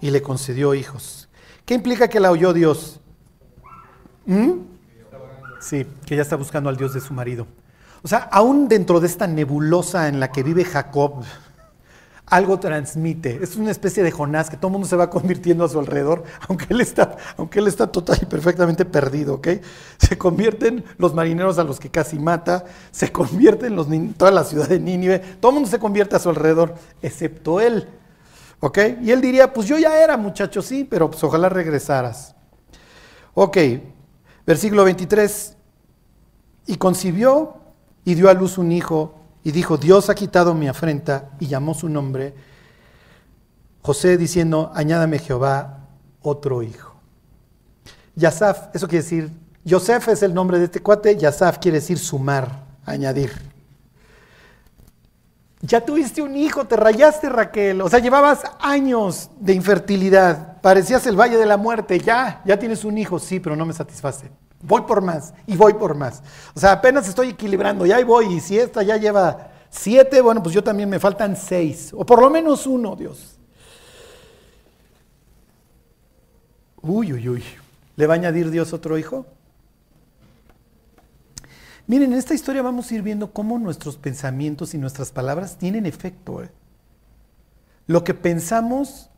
y 0.00 0.10
le 0.10 0.22
concedió 0.22 0.74
hijos. 0.74 1.28
¿Qué 1.64 1.74
implica 1.74 2.08
que 2.08 2.20
la 2.20 2.30
oyó 2.30 2.52
Dios? 2.52 3.00
¿Mm? 4.26 4.52
Sí, 5.60 5.86
que 6.04 6.16
ya 6.16 6.22
está 6.22 6.36
buscando 6.36 6.68
al 6.68 6.76
Dios 6.76 6.94
de 6.94 7.00
su 7.00 7.14
marido. 7.14 7.46
O 8.02 8.08
sea, 8.08 8.28
aún 8.30 8.68
dentro 8.68 9.00
de 9.00 9.06
esta 9.06 9.26
nebulosa 9.26 10.08
en 10.08 10.20
la 10.20 10.30
que 10.30 10.42
vive 10.42 10.64
Jacob, 10.64 11.24
algo 12.30 12.58
transmite. 12.58 13.40
Es 13.42 13.56
una 13.56 13.70
especie 13.70 14.02
de 14.02 14.10
Jonás 14.10 14.50
que 14.50 14.56
todo 14.56 14.68
el 14.68 14.72
mundo 14.72 14.88
se 14.88 14.96
va 14.96 15.10
convirtiendo 15.10 15.64
a 15.64 15.68
su 15.68 15.78
alrededor, 15.78 16.24
aunque 16.48 16.66
él 16.70 16.80
está, 16.80 17.16
aunque 17.36 17.58
él 17.58 17.68
está 17.68 17.86
total 17.86 18.18
y 18.22 18.26
perfectamente 18.26 18.84
perdido, 18.84 19.34
¿ok? 19.34 19.48
Se 19.98 20.18
convierten 20.18 20.84
los 20.98 21.14
marineros 21.14 21.58
a 21.58 21.64
los 21.64 21.80
que 21.80 21.90
casi 21.90 22.18
mata, 22.18 22.64
se 22.90 23.10
convierten 23.12 23.76
toda 24.14 24.30
la 24.30 24.44
ciudad 24.44 24.68
de 24.68 24.78
Nínive, 24.78 25.18
todo 25.40 25.50
el 25.50 25.54
mundo 25.54 25.70
se 25.70 25.78
convierte 25.78 26.16
a 26.16 26.18
su 26.18 26.28
alrededor, 26.28 26.74
excepto 27.02 27.60
él, 27.60 27.88
¿ok? 28.60 28.78
Y 29.02 29.10
él 29.10 29.20
diría, 29.20 29.52
pues 29.52 29.66
yo 29.66 29.78
ya 29.78 30.02
era 30.02 30.16
muchacho, 30.16 30.62
sí, 30.62 30.84
pero 30.88 31.10
pues 31.10 31.22
ojalá 31.24 31.48
regresaras. 31.48 32.34
Ok, 33.34 33.56
versículo 34.46 34.84
23, 34.84 35.56
y 36.66 36.76
concibió 36.76 37.56
y 38.04 38.14
dio 38.14 38.28
a 38.28 38.34
luz 38.34 38.58
un 38.58 38.72
hijo 38.72 39.17
y 39.44 39.52
dijo, 39.52 39.76
Dios 39.76 40.10
ha 40.10 40.14
quitado 40.14 40.54
mi 40.54 40.68
afrenta 40.68 41.30
y 41.38 41.46
llamó 41.46 41.74
su 41.74 41.88
nombre. 41.88 42.34
José 43.82 44.16
diciendo, 44.16 44.70
añádame 44.74 45.18
Jehová 45.18 45.86
otro 46.22 46.62
hijo. 46.62 46.96
Yasaf, 48.16 48.74
eso 48.74 48.88
quiere 48.88 49.04
decir, 49.04 49.30
Yosef 49.64 50.08
es 50.08 50.22
el 50.22 50.34
nombre 50.34 50.58
de 50.58 50.64
este 50.64 50.80
cuate, 50.80 51.16
Yasaf 51.16 51.58
quiere 51.58 51.78
decir 51.78 51.98
sumar, 51.98 52.64
añadir. 52.84 53.30
Ya 55.60 55.84
tuviste 55.84 56.22
un 56.22 56.36
hijo, 56.36 56.66
te 56.66 56.76
rayaste 56.76 57.28
Raquel, 57.28 57.80
o 57.80 57.88
sea, 57.88 57.98
llevabas 57.98 58.42
años 58.60 59.30
de 59.38 59.54
infertilidad, 59.54 60.60
parecías 60.60 61.06
el 61.06 61.18
valle 61.18 61.36
de 61.36 61.46
la 61.46 61.56
muerte, 61.56 61.98
ya, 61.98 62.42
ya 62.44 62.58
tienes 62.58 62.84
un 62.84 62.98
hijo, 62.98 63.18
sí, 63.18 63.40
pero 63.40 63.56
no 63.56 63.66
me 63.66 63.72
satisface 63.72 64.30
voy 64.62 64.82
por 64.82 65.00
más 65.00 65.34
y 65.46 65.56
voy 65.56 65.74
por 65.74 65.94
más. 65.94 66.22
O 66.54 66.60
sea, 66.60 66.72
apenas 66.72 67.08
estoy 67.08 67.30
equilibrando, 67.30 67.86
ya 67.86 68.04
voy, 68.04 68.34
y 68.34 68.40
si 68.40 68.58
esta 68.58 68.82
ya 68.82 68.96
lleva 68.96 69.52
siete, 69.70 70.20
bueno, 70.20 70.42
pues 70.42 70.54
yo 70.54 70.62
también 70.62 70.88
me 70.88 70.98
faltan 70.98 71.36
seis, 71.36 71.92
o 71.96 72.04
por 72.04 72.20
lo 72.20 72.30
menos 72.30 72.66
uno, 72.66 72.96
Dios. 72.96 73.38
Uy, 76.82 77.12
uy, 77.12 77.28
uy. 77.28 77.44
¿Le 77.96 78.06
va 78.06 78.14
a 78.14 78.16
añadir 78.16 78.50
Dios 78.50 78.72
otro 78.72 78.96
hijo? 78.96 79.26
Miren, 81.88 82.12
en 82.12 82.18
esta 82.18 82.34
historia 82.34 82.62
vamos 82.62 82.90
a 82.90 82.94
ir 82.94 83.02
viendo 83.02 83.32
cómo 83.32 83.58
nuestros 83.58 83.96
pensamientos 83.96 84.74
y 84.74 84.78
nuestras 84.78 85.10
palabras 85.10 85.56
tienen 85.56 85.86
efecto. 85.86 86.42
¿eh? 86.42 86.50
Lo 87.86 88.04
que 88.04 88.14
pensamos 88.14 89.10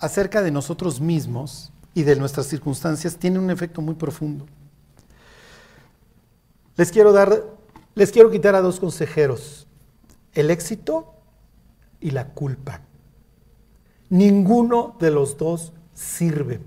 acerca 0.00 0.42
de 0.42 0.50
nosotros 0.50 1.00
mismos 1.00 1.71
y 1.94 2.02
de 2.02 2.16
nuestras 2.16 2.46
circunstancias 2.46 3.16
tiene 3.16 3.38
un 3.38 3.50
efecto 3.50 3.80
muy 3.80 3.94
profundo. 3.94 4.46
Les 6.76 6.90
quiero 6.90 7.12
dar, 7.12 7.44
les 7.94 8.10
quiero 8.10 8.30
quitar 8.30 8.54
a 8.54 8.62
dos 8.62 8.80
consejeros, 8.80 9.66
el 10.32 10.50
éxito 10.50 11.14
y 12.00 12.10
la 12.10 12.28
culpa. 12.28 12.80
Ninguno 14.08 14.96
de 14.98 15.10
los 15.10 15.36
dos 15.36 15.72
sirve. 15.94 16.60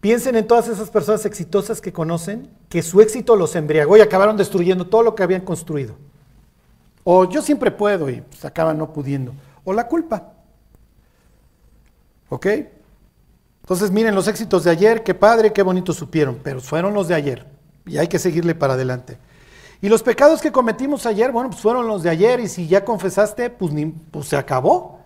Piensen 0.00 0.36
en 0.36 0.46
todas 0.46 0.68
esas 0.68 0.90
personas 0.90 1.24
exitosas 1.26 1.80
que 1.80 1.92
conocen, 1.92 2.50
que 2.68 2.82
su 2.82 3.00
éxito 3.00 3.34
los 3.34 3.56
embriagó 3.56 3.96
y 3.96 4.00
acabaron 4.00 4.36
destruyendo 4.36 4.86
todo 4.86 5.02
lo 5.02 5.14
que 5.14 5.22
habían 5.22 5.40
construido. 5.40 5.96
O 7.02 7.28
yo 7.28 7.42
siempre 7.42 7.70
puedo 7.70 8.10
y 8.10 8.22
se 8.36 8.46
acaban 8.46 8.78
no 8.78 8.92
pudiendo. 8.92 9.32
O 9.64 9.72
la 9.72 9.88
culpa. 9.88 10.34
¿Ok? 12.28 12.46
Entonces 13.68 13.90
miren 13.90 14.14
los 14.14 14.26
éxitos 14.28 14.64
de 14.64 14.70
ayer, 14.70 15.02
qué 15.02 15.12
padre, 15.12 15.52
qué 15.52 15.60
bonito 15.60 15.92
supieron, 15.92 16.40
pero 16.42 16.58
fueron 16.62 16.94
los 16.94 17.06
de 17.06 17.14
ayer 17.14 17.44
y 17.84 17.98
hay 17.98 18.08
que 18.08 18.18
seguirle 18.18 18.54
para 18.54 18.72
adelante. 18.72 19.18
Y 19.82 19.90
los 19.90 20.02
pecados 20.02 20.40
que 20.40 20.50
cometimos 20.50 21.04
ayer, 21.04 21.32
bueno, 21.32 21.50
pues 21.50 21.60
fueron 21.60 21.86
los 21.86 22.02
de 22.02 22.08
ayer 22.08 22.40
y 22.40 22.48
si 22.48 22.66
ya 22.66 22.82
confesaste, 22.82 23.50
pues, 23.50 23.70
ni, 23.74 23.84
pues 23.84 24.28
se 24.28 24.38
acabó. 24.38 25.00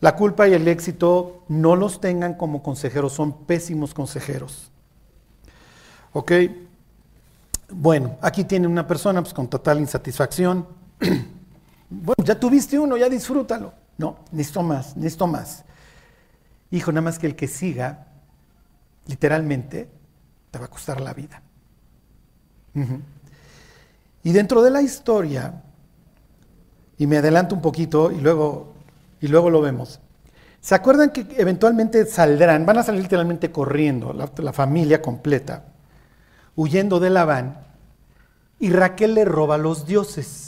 La 0.00 0.14
culpa 0.14 0.46
y 0.46 0.54
el 0.54 0.68
éxito 0.68 1.42
no 1.48 1.74
los 1.74 2.00
tengan 2.00 2.34
como 2.34 2.62
consejeros, 2.62 3.14
son 3.14 3.32
pésimos 3.44 3.92
consejeros. 3.92 4.70
¿Ok? 6.12 6.30
Bueno, 7.70 8.18
aquí 8.20 8.44
tiene 8.44 8.68
una 8.68 8.86
persona 8.86 9.20
pues, 9.20 9.34
con 9.34 9.48
total 9.48 9.80
insatisfacción. 9.80 10.64
bueno, 11.90 12.24
ya 12.24 12.38
tuviste 12.38 12.78
uno, 12.78 12.96
ya 12.96 13.08
disfrútalo. 13.08 13.72
No, 13.98 14.18
necesito 14.30 14.62
más, 14.62 14.96
necesito 14.96 15.26
más. 15.26 15.64
Hijo, 16.70 16.92
nada 16.92 17.02
más 17.02 17.18
que 17.18 17.26
el 17.26 17.36
que 17.36 17.48
siga, 17.48 18.06
literalmente, 19.06 19.88
te 20.50 20.58
va 20.58 20.66
a 20.66 20.70
costar 20.70 21.00
la 21.00 21.14
vida. 21.14 21.42
Y 24.22 24.32
dentro 24.32 24.62
de 24.62 24.70
la 24.70 24.82
historia, 24.82 25.62
y 26.98 27.06
me 27.06 27.18
adelanto 27.18 27.54
un 27.54 27.62
poquito 27.62 28.10
y 28.10 28.20
luego, 28.20 28.74
y 29.20 29.28
luego 29.28 29.50
lo 29.50 29.60
vemos. 29.60 30.00
¿Se 30.60 30.74
acuerdan 30.74 31.10
que 31.10 31.26
eventualmente 31.36 32.04
saldrán, 32.06 32.66
van 32.66 32.78
a 32.78 32.82
salir 32.82 33.02
literalmente 33.02 33.52
corriendo, 33.52 34.12
la, 34.12 34.52
familia 34.52 35.00
completa, 35.00 35.66
huyendo 36.56 36.98
de 36.98 37.10
Labán, 37.10 37.58
y 38.58 38.70
Raquel 38.70 39.14
le 39.14 39.24
roba 39.24 39.58
los 39.58 39.86
dioses? 39.86 40.45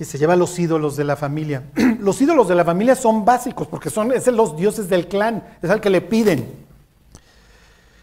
Que 0.00 0.06
se 0.06 0.16
lleva 0.16 0.34
los 0.34 0.58
ídolos 0.58 0.96
de 0.96 1.04
la 1.04 1.14
familia. 1.14 1.64
Los 2.00 2.22
ídolos 2.22 2.48
de 2.48 2.54
la 2.54 2.64
familia 2.64 2.94
son 2.94 3.26
básicos 3.26 3.68
porque 3.68 3.90
son 3.90 4.12
es 4.12 4.26
los 4.28 4.56
dioses 4.56 4.88
del 4.88 5.08
clan, 5.08 5.44
es 5.60 5.68
al 5.68 5.82
que 5.82 5.90
le 5.90 6.00
piden. 6.00 6.50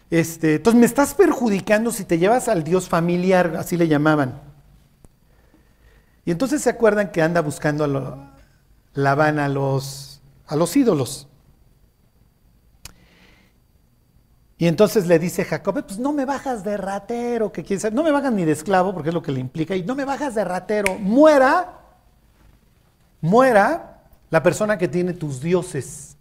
Este, 0.08 0.54
entonces 0.54 0.78
me 0.78 0.86
estás 0.86 1.14
perjudicando 1.14 1.90
si 1.90 2.04
te 2.04 2.16
llevas 2.16 2.46
al 2.46 2.62
dios 2.62 2.88
familiar, 2.88 3.56
así 3.58 3.76
le 3.76 3.88
llamaban. 3.88 4.40
Y 6.24 6.30
entonces 6.30 6.62
se 6.62 6.70
acuerdan 6.70 7.10
que 7.10 7.20
anda 7.20 7.40
buscando 7.40 7.82
a 7.82 7.88
lo, 7.88 8.22
a 8.94 9.48
los, 9.48 10.22
a 10.46 10.54
los 10.54 10.76
ídolos. 10.76 11.26
Y 14.56 14.68
entonces 14.68 15.08
le 15.08 15.18
dice 15.18 15.44
Jacob, 15.44 15.82
pues 15.84 15.98
no 15.98 16.12
me 16.12 16.24
bajas 16.24 16.62
de 16.62 16.76
ratero, 16.76 17.50
que 17.50 17.64
quién 17.64 17.80
no 17.92 18.04
me 18.04 18.12
bajas 18.12 18.32
ni 18.32 18.44
de 18.44 18.52
esclavo, 18.52 18.94
porque 18.94 19.08
es 19.08 19.14
lo 19.16 19.22
que 19.22 19.32
le 19.32 19.40
implica, 19.40 19.74
y 19.74 19.82
no 19.82 19.96
me 19.96 20.04
bajas 20.04 20.36
de 20.36 20.44
ratero, 20.44 20.96
muera 21.00 21.77
muera 23.20 24.04
la 24.30 24.42
persona 24.42 24.78
que 24.78 24.88
tiene 24.88 25.12
tus 25.14 25.40
dioses. 25.40 26.16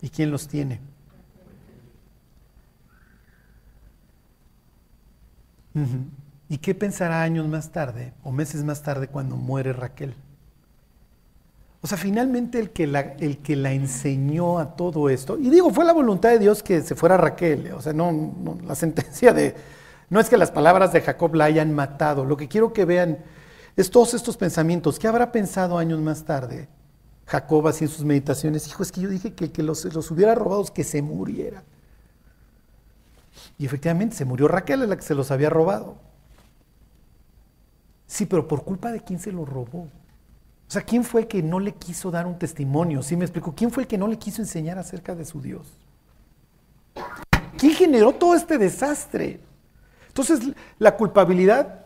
¿Y 0.00 0.08
quién 0.08 0.30
los 0.30 0.48
tiene? 0.48 0.80
¿Y 6.48 6.58
qué 6.58 6.74
pensará 6.74 7.22
años 7.22 7.48
más 7.48 7.70
tarde 7.70 8.12
o 8.22 8.32
meses 8.32 8.62
más 8.64 8.82
tarde 8.82 9.08
cuando 9.08 9.36
muere 9.36 9.72
Raquel? 9.72 10.14
O 11.80 11.86
sea, 11.86 11.98
finalmente 11.98 12.60
el 12.60 12.70
que, 12.70 12.86
la, 12.86 13.00
el 13.00 13.38
que 13.38 13.56
la 13.56 13.72
enseñó 13.72 14.58
a 14.58 14.76
todo 14.76 15.08
esto, 15.08 15.36
y 15.36 15.50
digo, 15.50 15.70
fue 15.70 15.84
la 15.84 15.92
voluntad 15.92 16.28
de 16.28 16.38
Dios 16.38 16.62
que 16.62 16.80
se 16.82 16.94
fuera 16.94 17.16
Raquel, 17.16 17.72
o 17.72 17.80
sea, 17.80 17.92
no 17.92 18.58
la 18.64 18.76
sentencia 18.76 19.32
de, 19.32 19.56
no 20.08 20.20
es 20.20 20.28
que 20.28 20.36
las 20.36 20.52
palabras 20.52 20.92
de 20.92 21.00
Jacob 21.00 21.34
la 21.34 21.46
hayan 21.46 21.74
matado, 21.74 22.24
lo 22.24 22.36
que 22.36 22.46
quiero 22.46 22.72
que 22.72 22.84
vean 22.84 23.18
es 23.76 23.90
todos 23.90 24.14
estos 24.14 24.36
pensamientos. 24.36 24.98
¿Qué 24.98 25.08
habrá 25.08 25.32
pensado 25.32 25.78
años 25.78 26.00
más 26.00 26.24
tarde 26.24 26.68
Jacob 27.26 27.66
así 27.68 27.84
en 27.84 27.90
sus 27.90 28.04
meditaciones? 28.04 28.66
Hijo, 28.66 28.82
es 28.82 28.92
que 28.92 29.00
yo 29.00 29.08
dije 29.08 29.34
que 29.34 29.44
el 29.44 29.52
que 29.52 29.62
los, 29.62 29.84
los 29.86 30.10
hubiera 30.10 30.34
robado 30.34 30.64
que 30.72 30.84
se 30.84 31.02
muriera. 31.02 31.62
Y 33.58 33.66
efectivamente 33.66 34.16
se 34.16 34.24
murió 34.24 34.48
Raquel, 34.48 34.88
la 34.88 34.96
que 34.96 35.02
se 35.02 35.14
los 35.14 35.30
había 35.30 35.50
robado. 35.50 35.96
Sí, 38.06 38.26
pero 38.26 38.46
por 38.46 38.64
culpa 38.64 38.92
de 38.92 39.00
quién 39.00 39.18
se 39.18 39.32
los 39.32 39.48
robó. 39.48 39.88
O 40.68 40.70
sea, 40.72 40.82
¿quién 40.82 41.04
fue 41.04 41.22
el 41.22 41.28
que 41.28 41.42
no 41.42 41.60
le 41.60 41.74
quiso 41.74 42.10
dar 42.10 42.26
un 42.26 42.38
testimonio? 42.38 43.02
¿Sí 43.02 43.16
me 43.16 43.24
explico? 43.24 43.54
¿Quién 43.54 43.70
fue 43.70 43.84
el 43.84 43.86
que 43.86 43.98
no 43.98 44.08
le 44.08 44.18
quiso 44.18 44.42
enseñar 44.42 44.78
acerca 44.78 45.14
de 45.14 45.24
su 45.24 45.40
Dios? 45.40 45.66
¿Quién 47.58 47.72
generó 47.74 48.12
todo 48.12 48.34
este 48.34 48.58
desastre? 48.58 49.40
Entonces, 50.08 50.40
la 50.78 50.96
culpabilidad 50.96 51.81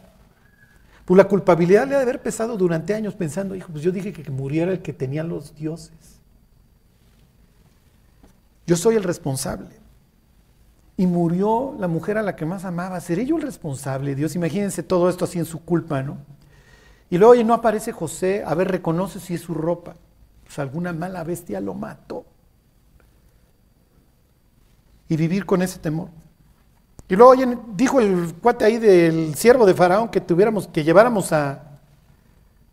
pues 1.07 1.17
la 1.17 1.29
culpabilidad 1.29 1.87
le 1.87 1.95
ha 1.95 1.99
de 1.99 2.03
haber 2.03 2.21
pesado 2.21 2.57
durante 2.57 2.93
años 2.93 3.15
pensando, 3.15 3.55
hijo, 3.55 3.71
pues 3.71 3.85
yo 3.85 3.93
dije 3.93 4.13
que 4.13 4.29
muriera 4.29 4.73
el 4.73 4.83
que 4.83 4.93
tenía 4.93 5.23
los 5.23 5.55
dioses. 5.55 6.19
Yo 8.67 8.77
soy 8.77 8.97
el 8.97 9.05
responsable. 9.05 9.69
Y 10.97 11.07
murió 11.07 11.77
la 11.79 11.87
mujer 11.87 12.19
a 12.19 12.23
la 12.23 12.35
que 12.35 12.45
más 12.45 12.65
amaba. 12.65 13.01
¿Seré 13.01 13.25
yo 13.25 13.37
el 13.37 13.43
responsable? 13.43 14.17
Dios, 14.17 14.35
imagínense 14.35 14.83
todo 14.83 15.09
esto 15.09 15.25
así 15.25 15.39
en 15.39 15.45
su 15.45 15.65
culpa, 15.65 16.03
¿no? 16.03 16.19
Y 17.09 17.19
luego, 17.19 17.35
oye, 17.35 17.45
no 17.45 17.55
aparece 17.55 17.93
José, 17.93 18.43
a 18.45 18.55
ver, 18.55 18.69
reconoce 18.69 19.21
si 19.21 19.35
es 19.35 19.43
su 19.43 19.55
ropa. 19.55 19.95
Pues 20.45 20.59
alguna 20.59 20.93
mala 20.93 21.23
bestia 21.23 21.61
lo 21.61 21.75
mató. 21.75 22.25
Y 25.09 25.17
vivir 25.17 25.47
con 25.47 25.63
ese 25.63 25.79
temor. 25.79 26.09
Y 27.09 27.15
luego 27.15 27.35
dijo 27.77 28.01
el 28.01 28.35
cuate 28.35 28.65
ahí 28.65 28.79
del 28.79 29.35
siervo 29.37 29.65
de 29.65 29.75
Faraón 29.75 30.09
que 30.09 30.21
tuviéramos, 30.21 30.67
que 30.67 30.83
lleváramos 30.83 31.33
a, 31.33 31.63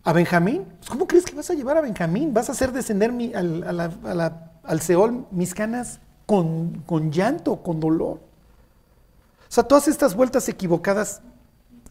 a 0.04 0.14
Benjamín. 0.14 0.66
Pues, 0.80 0.90
¿Cómo 0.90 1.08
crees 1.08 1.24
que 1.24 1.36
vas 1.36 1.50
a 1.52 1.54
llevar 1.54 1.78
a 1.78 1.82
Benjamín? 1.82 2.34
¿Vas 2.34 2.50
a 2.50 2.54
hacer 2.54 2.72
descender 2.72 3.12
al, 3.36 4.42
al 4.64 4.82
Seol 4.82 5.28
mis 5.30 5.54
canas 5.54 6.00
con, 6.26 6.82
con 6.88 7.12
llanto, 7.12 7.62
con 7.62 7.80
dolor? 7.80 8.18
O 8.18 9.56
sea, 9.56 9.64
todas 9.64 9.88
estas 9.88 10.16
vueltas 10.16 10.50
equivocadas, 10.50 11.22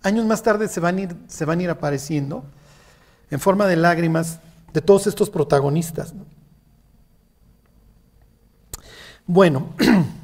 años 0.03 0.27
más 0.27 0.43
tarde 0.43 0.67
se 0.67 0.81
van 0.81 0.99
ir, 0.99 1.17
se 1.29 1.45
van 1.45 1.61
a 1.61 1.63
ir 1.63 1.71
apareciendo 1.71 2.43
en 3.31 3.39
forma 3.39 3.69
de 3.69 3.77
lágrimas 3.77 4.41
de 4.73 4.81
todos 4.81 5.07
estos 5.07 5.31
protagonistas. 5.31 6.13
Bueno. 9.27 9.69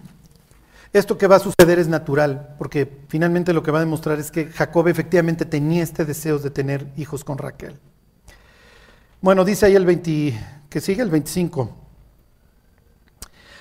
Esto 0.93 1.19
que 1.19 1.27
va 1.27 1.37
a 1.37 1.41
suceder 1.41 1.79
es 1.79 1.89
natural, 1.89 2.55
porque 2.59 3.01
finalmente 3.09 3.53
lo 3.53 3.63
que 3.63 3.71
va 3.71 3.79
a 3.79 3.85
demostrar 3.85 4.19
es 4.19 4.31
que 4.31 4.47
Jacob 4.47 4.89
efectivamente 4.89 5.45
tenía 5.45 5.83
este 5.83 6.05
deseo 6.05 6.39
de 6.39 6.51
tener 6.51 6.91
hijos 6.97 7.25
con 7.25 7.37
Raquel. 7.37 7.79
Bueno, 9.21 9.45
dice 9.45 9.67
ahí 9.67 9.75
el 9.75 9.85
20, 9.85 10.39
que 10.71 10.81
sigue 10.81 11.03
el 11.03 11.11
25. 11.11 11.77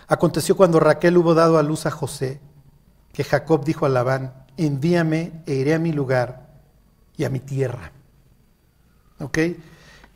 Aconteció 0.08 0.56
cuando 0.56 0.80
Raquel 0.80 1.18
hubo 1.18 1.34
dado 1.34 1.58
a 1.58 1.64
luz 1.64 1.86
a 1.86 1.92
José, 1.92 2.40
que 3.12 3.26
Jacob 3.26 3.66
dijo 3.66 3.86
a 3.86 3.90
Labán, 3.90 4.46
envíame 4.56 5.42
e 5.46 5.56
iré 5.56 5.74
a 5.74 5.80
mi 5.80 5.92
lugar 5.92 6.48
y 7.18 7.26
a 7.26 7.30
mi 7.30 7.40
tierra. 7.40 7.92
¿Ok? 9.20 9.40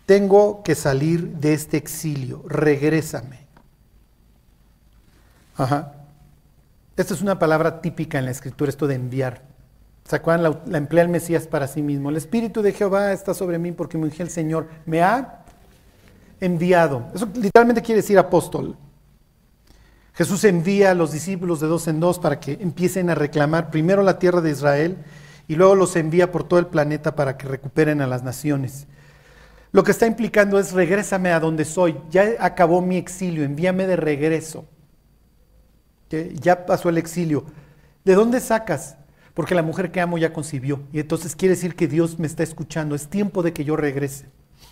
Tengo 0.06 0.64
que 0.64 0.76
salir 0.76 1.28
de 1.38 1.54
este 1.54 1.76
exilio, 1.76 2.44
regrésame. 2.48 3.48
Ajá. 5.58 6.01
Esta 6.98 7.14
es 7.14 7.22
una 7.22 7.40
palabra 7.40 7.82
típica 7.82 8.20
en 8.20 8.26
la 8.26 8.32
escritura, 8.32 8.70
esto 8.70 8.86
de 8.86 8.96
enviar. 8.96 9.44
¿Se 10.04 10.18
acuerdan? 10.18 10.62
La, 10.66 10.78
emplea 10.78 11.04
el 11.04 11.10
Mesías 11.10 11.48
para 11.48 11.68
sí 11.68 11.82
mismo. 11.82 12.10
El 12.10 12.18
Espíritu 12.18 12.62
de 12.62 12.74
Jehová 12.74 13.14
está 13.14 13.34
sobre 13.34 13.58
mí 13.60 13.72
porque 13.72 13.98
me 13.98 14.08
el 14.08 14.30
Señor. 14.30 14.68
Me 14.86 15.02
ha 15.02 15.46
enviado. 16.42 17.08
Eso 17.16 17.30
literalmente 17.34 17.82
quiere 17.82 18.02
decir 18.02 18.18
apóstol. 18.18 18.76
Jesús 20.14 20.44
envía 20.44 20.92
a 20.92 20.94
los 20.94 21.14
discípulos 21.14 21.62
de 21.62 21.68
dos 21.68 21.88
en 21.88 22.02
dos 22.02 22.20
para 22.20 22.42
que 22.42 22.58
empiecen 22.60 23.10
a 23.10 23.16
reclamar 23.16 23.72
primero 23.72 24.04
la 24.04 24.20
tierra 24.20 24.42
de 24.42 24.52
Israel 24.52 24.98
y 25.48 25.56
luego 25.56 25.76
los 25.76 25.96
envía 25.96 26.30
por 26.30 26.44
todo 26.44 26.60
el 26.60 26.68
planeta 26.68 27.16
para 27.16 27.38
que 27.38 27.48
recuperen 27.48 28.02
a 28.02 28.08
las 28.08 28.22
naciones. 28.22 28.88
Lo 29.72 29.84
que 29.84 29.92
está 29.92 30.08
implicando 30.08 30.60
es 30.60 30.74
regrésame 30.74 31.32
a 31.32 31.40
donde 31.40 31.64
soy. 31.64 31.96
Ya 32.10 32.36
acabó 32.42 32.82
mi 32.82 32.98
exilio, 32.98 33.46
envíame 33.46 33.88
de 33.88 33.96
regreso 33.96 34.66
ya 36.40 36.66
pasó 36.66 36.90
el 36.90 36.98
exilio. 36.98 37.46
¿De 38.04 38.16
dónde 38.16 38.40
sacas? 38.40 38.96
Porque 39.34 39.56
la 39.56 39.64
mujer 39.64 39.92
que 39.92 40.02
amo 40.02 40.18
ya 40.18 40.34
concibió. 40.34 40.82
Y 40.92 41.00
entonces 41.00 41.36
quiere 41.36 41.56
decir 41.56 41.76
que 41.76 41.88
Dios 41.88 42.20
me 42.20 42.28
está 42.28 42.44
escuchando. 42.44 42.96
Es 42.96 43.08
tiempo 43.08 43.44
de 43.44 43.54
que 43.54 43.64
yo 43.64 43.76
regrese. 43.76 44.26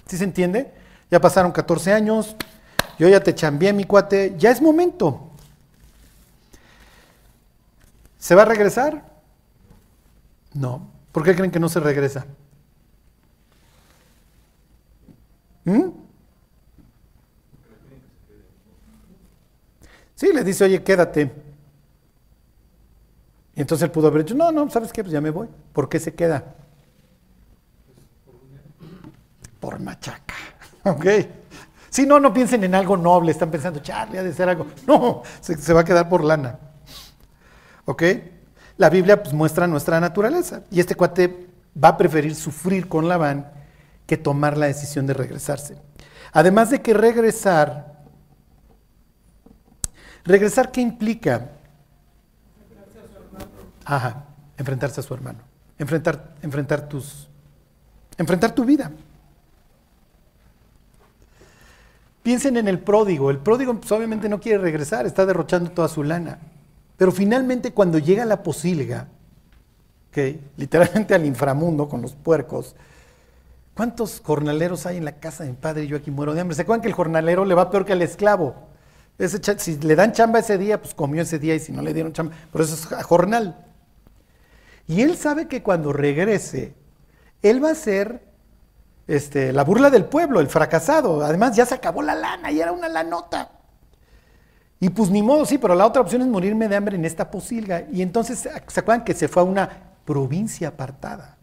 ¿Sí 0.06 0.18
se 0.18 0.24
entiende? 0.24 0.74
Ya 1.10 1.22
pasaron 1.22 1.52
14 1.52 1.94
años. 1.94 2.36
Yo 2.98 3.08
ya 3.08 3.22
te 3.22 3.34
chambié, 3.34 3.72
mi 3.74 3.86
cuate. 3.86 4.36
Ya 4.38 4.52
es 4.52 4.62
momento. 4.62 5.32
¿Se 8.18 8.36
va 8.36 8.42
a 8.42 8.46
regresar? 8.46 9.06
No. 10.54 10.92
¿Por 11.12 11.24
qué 11.24 11.36
creen 11.36 11.52
que 11.52 11.60
no 11.60 11.70
se 11.70 11.80
regresa? 11.80 12.26
¿Mm? 15.64 15.90
Sí, 20.20 20.34
le 20.34 20.44
dice, 20.44 20.66
oye, 20.66 20.84
quédate. 20.84 21.32
Y 23.56 23.62
entonces 23.62 23.86
él 23.86 23.92
pudo 23.92 24.10
haber 24.10 24.26
dicho, 24.26 24.36
no, 24.36 24.52
no, 24.52 24.70
¿sabes 24.70 24.92
qué? 24.92 25.02
Pues 25.02 25.14
ya 25.14 25.22
me 25.22 25.30
voy. 25.30 25.48
¿Por 25.72 25.88
qué 25.88 25.98
se 25.98 26.14
queda? 26.14 26.44
Por 29.62 29.80
machaca. 29.80 30.36
¿Ok? 30.84 31.06
Si 31.90 32.06
no, 32.06 32.20
no 32.20 32.34
piensen 32.34 32.66
en 32.66 32.76
algo 32.76 32.98
noble, 32.98 33.32
están 33.32 33.50
pensando, 33.50 33.80
Charlie, 33.80 34.18
ha 34.18 34.24
de 34.24 34.34
ser 34.34 34.50
algo. 34.50 34.68
No, 34.86 35.24
se, 35.40 35.72
va 35.72 35.80
a 35.80 35.86
quedar 35.86 36.10
por 36.10 36.22
lana. 36.22 36.60
¿Ok? 37.86 38.04
La 38.76 38.90
Biblia 38.90 39.24
pues, 39.24 39.34
muestra 39.34 39.68
nuestra 39.68 40.02
naturaleza. 40.02 40.64
Y 40.70 40.82
este 40.82 40.96
cuate 40.96 41.48
va 41.82 41.90
a 41.90 41.98
preferir 41.98 42.36
sufrir 42.36 42.90
con 42.90 43.08
Labán 43.08 43.50
que 44.06 44.18
tomar 44.18 44.58
la 44.58 44.66
decisión 44.66 45.08
de 45.08 45.14
regresarse. 45.14 45.78
Además 46.34 46.72
de 46.72 46.82
que 46.82 46.94
regresar, 46.94 47.89
regresar 50.26 50.72
¿qué 50.72 50.82
implica? 50.82 51.50
Enfrentarse 52.62 53.00
a 53.00 53.08
su 53.08 53.18
hermano. 53.18 53.46
Ajá, 53.86 54.26
enfrentarse 54.58 55.00
a 55.00 55.04
su 55.04 55.14
hermano. 55.14 55.40
Enfrentar, 55.78 56.36
enfrentar 56.42 56.90
tus, 56.90 57.28
enfrentar 58.18 58.54
tu 58.54 58.66
vida. 58.66 58.92
Piensen 62.22 62.58
en 62.58 62.68
el 62.68 62.80
pródigo. 62.80 63.32
El 63.32 63.38
pródigo 63.40 63.74
pues, 63.74 63.92
obviamente 63.92 64.30
no 64.30 64.40
quiere 64.40 64.58
regresar, 64.60 65.06
está 65.06 65.26
derrochando 65.26 65.72
toda 65.72 65.88
su 65.88 66.04
lana. 66.04 66.40
Pero 66.98 67.12
finalmente 67.12 67.72
cuando 67.72 67.98
llega 67.98 68.26
la 68.26 68.44
posilga, 68.44 69.08
literalmente 70.58 71.14
al 71.14 71.26
inframundo 71.26 71.88
con 71.88 72.02
los 72.02 72.14
puercos, 72.14 72.76
¿cuántos 73.74 74.22
jornaleros 74.24 74.86
hay 74.86 74.98
en 74.98 75.06
la 75.06 75.14
casa 75.14 75.44
de 75.44 75.52
mi 75.52 75.56
padre 75.56 75.84
y 75.84 75.88
yo 75.88 75.98
aquí 75.98 76.12
muero 76.12 76.34
de 76.34 76.42
hambre? 76.42 76.56
¿Se 76.56 76.64
acuerdan 76.64 76.82
que 76.82 76.88
el 76.88 76.94
jornalero 76.94 77.46
le 77.46 77.56
va 77.56 77.70
peor 77.70 77.86
que 77.86 77.94
al 77.94 78.02
esclavo? 78.02 78.69
Ese, 79.20 79.60
si 79.60 79.78
le 79.80 79.96
dan 79.96 80.14
chamba 80.14 80.40
ese 80.40 80.58
día, 80.58 80.82
pues 80.82 80.94
comió 80.94 81.22
ese 81.22 81.38
día 81.38 81.54
y 81.54 81.60
si 81.60 81.72
no 81.74 81.82
le 81.82 81.94
dieron 81.94 82.14
chamba, 82.14 82.34
por 82.52 82.62
eso 82.62 82.74
es 82.74 83.04
jornal. 83.04 83.66
Y 84.88 85.02
él 85.02 85.18
sabe 85.18 85.48
que 85.48 85.62
cuando 85.62 85.94
regrese, 85.94 86.74
él 87.44 87.64
va 87.64 87.72
a 87.72 87.76
ser 87.76 88.24
este, 89.08 89.52
la 89.54 89.64
burla 89.64 89.90
del 89.90 90.06
pueblo, 90.06 90.40
el 90.40 90.48
fracasado. 90.48 91.24
Además, 91.24 91.56
ya 91.56 91.66
se 91.66 91.76
acabó 91.76 92.02
la 92.02 92.16
lana 92.16 92.52
y 92.52 92.62
era 92.62 92.72
una 92.72 92.88
lanota. 92.88 93.52
Y 94.80 94.90
pues 94.90 95.10
ni 95.10 95.22
modo, 95.22 95.46
sí, 95.46 95.58
pero 95.58 95.76
la 95.76 95.86
otra 95.86 96.02
opción 96.02 96.22
es 96.22 96.28
morirme 96.28 96.70
de 96.70 96.78
hambre 96.78 96.96
en 96.96 97.04
esta 97.04 97.30
posilga. 97.30 97.86
Y 97.92 98.02
entonces, 98.02 98.40
¿se 98.40 98.80
acuerdan 98.80 99.04
que 99.04 99.14
se 99.14 99.28
fue 99.28 99.42
a 99.42 99.46
una 99.46 99.70
provincia 100.06 100.70
apartada? 100.70 101.38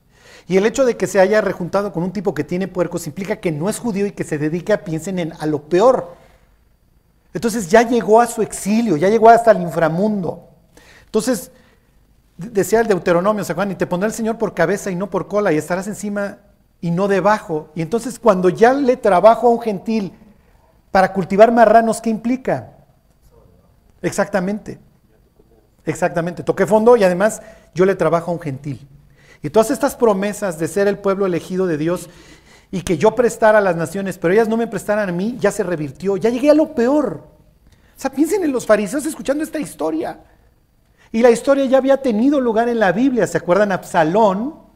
Y 0.49 0.57
el 0.57 0.65
hecho 0.65 0.85
de 0.85 0.97
que 0.97 1.07
se 1.07 1.21
haya 1.21 1.41
rejuntado 1.41 1.93
con 1.93 2.03
un 2.03 2.13
tipo 2.13 2.33
que 2.33 2.45
tiene 2.45 2.69
puercos 2.69 3.07
implica 3.07 3.37
que 3.37 3.53
no 3.53 3.69
es 3.69 3.79
judío 3.79 4.07
y 4.07 4.13
que 4.13 4.25
se 4.25 4.39
dedica, 4.39 4.79
piensen 4.79 5.19
en 5.19 5.33
a 5.39 5.47
lo 5.47 5.63
peor. 5.63 6.17
Entonces 7.33 7.69
ya 7.69 7.83
llegó 7.83 8.21
a 8.21 8.27
su 8.27 8.43
exilio, 8.43 8.97
ya 8.97 9.09
llegó 9.09 9.29
hasta 9.29 9.51
el 9.51 9.61
inframundo. 9.61 10.49
Entonces, 11.05 11.51
decía 12.37 12.81
el 12.81 12.87
Deuteronomio, 12.87 13.45
¿se 13.45 13.53
acuerdan? 13.53 13.73
Y 13.73 13.77
te 13.77 13.87
pondrá 13.87 14.07
el 14.07 14.15
Señor 14.15 14.39
por 14.39 14.55
cabeza 14.55 14.91
y 14.91 14.97
no 14.97 15.11
por 15.11 15.29
cola, 15.29 15.53
y 15.53 15.57
estarás 15.57 15.87
encima 15.87 16.39
y 16.81 16.91
no 16.91 17.09
debajo. 17.09 17.71
Y 17.75 17.83
entonces 17.83 18.19
cuando 18.19 18.49
ya 18.49 18.73
le 18.73 18.97
trabajo 18.97 19.49
a 19.49 19.51
un 19.51 19.61
gentil 19.61 20.13
para 20.91 21.13
cultivar 21.13 21.53
marranos, 21.53 22.01
¿qué 22.01 22.11
implica? 22.11 22.73
Exactamente. 24.03 24.79
Exactamente. 25.85 26.43
Toqué 26.43 26.67
fondo 26.67 26.97
y 26.97 27.05
además 27.05 27.43
yo 27.75 27.85
le 27.87 27.95
trabajo 27.95 28.31
a 28.31 28.35
un 28.35 28.41
gentil. 28.41 28.87
Y 29.43 29.51
todas 29.51 29.71
estas 29.71 29.95
promesas 29.95 30.59
de 30.59 30.69
ser 30.69 30.89
el 30.89 30.99
pueblo 30.99 31.27
elegido 31.27 31.67
de 31.67 31.79
Dios 31.79 32.09
y 32.71 32.83
que 32.83 32.99
yo 32.99 33.15
prestara 33.15 33.59
a 33.59 33.61
las 33.61 33.77
naciones, 33.77 34.19
pero 34.19 34.35
ellas 34.35 34.49
no 34.49 34.57
me 34.57 34.67
prestaran 34.67 35.09
a 35.09 35.13
mí, 35.13 35.37
ya 35.39 35.51
se 35.51 35.63
revirtió. 35.63 36.17
Ya 36.17 36.31
llegué 36.31 36.51
a 36.51 36.55
lo 36.55 36.75
peor. 36.75 37.25
O 37.97 38.01
sea, 38.01 38.11
piensen 38.11 38.45
en 38.45 38.53
los 38.53 38.67
fariseos 38.67 39.07
escuchando 39.07 39.45
esta 39.45 39.59
historia. 39.59 40.21
Y 41.13 41.23
la 41.23 41.31
historia 41.31 41.65
ya 41.67 41.79
había 41.79 42.03
tenido 42.03 42.41
lugar 42.41 42.69
en 42.69 42.81
la 42.81 42.93
Biblia. 42.93 43.27
¿Se 43.27 43.39
acuerdan? 43.39 43.73
Absalón 43.73 44.67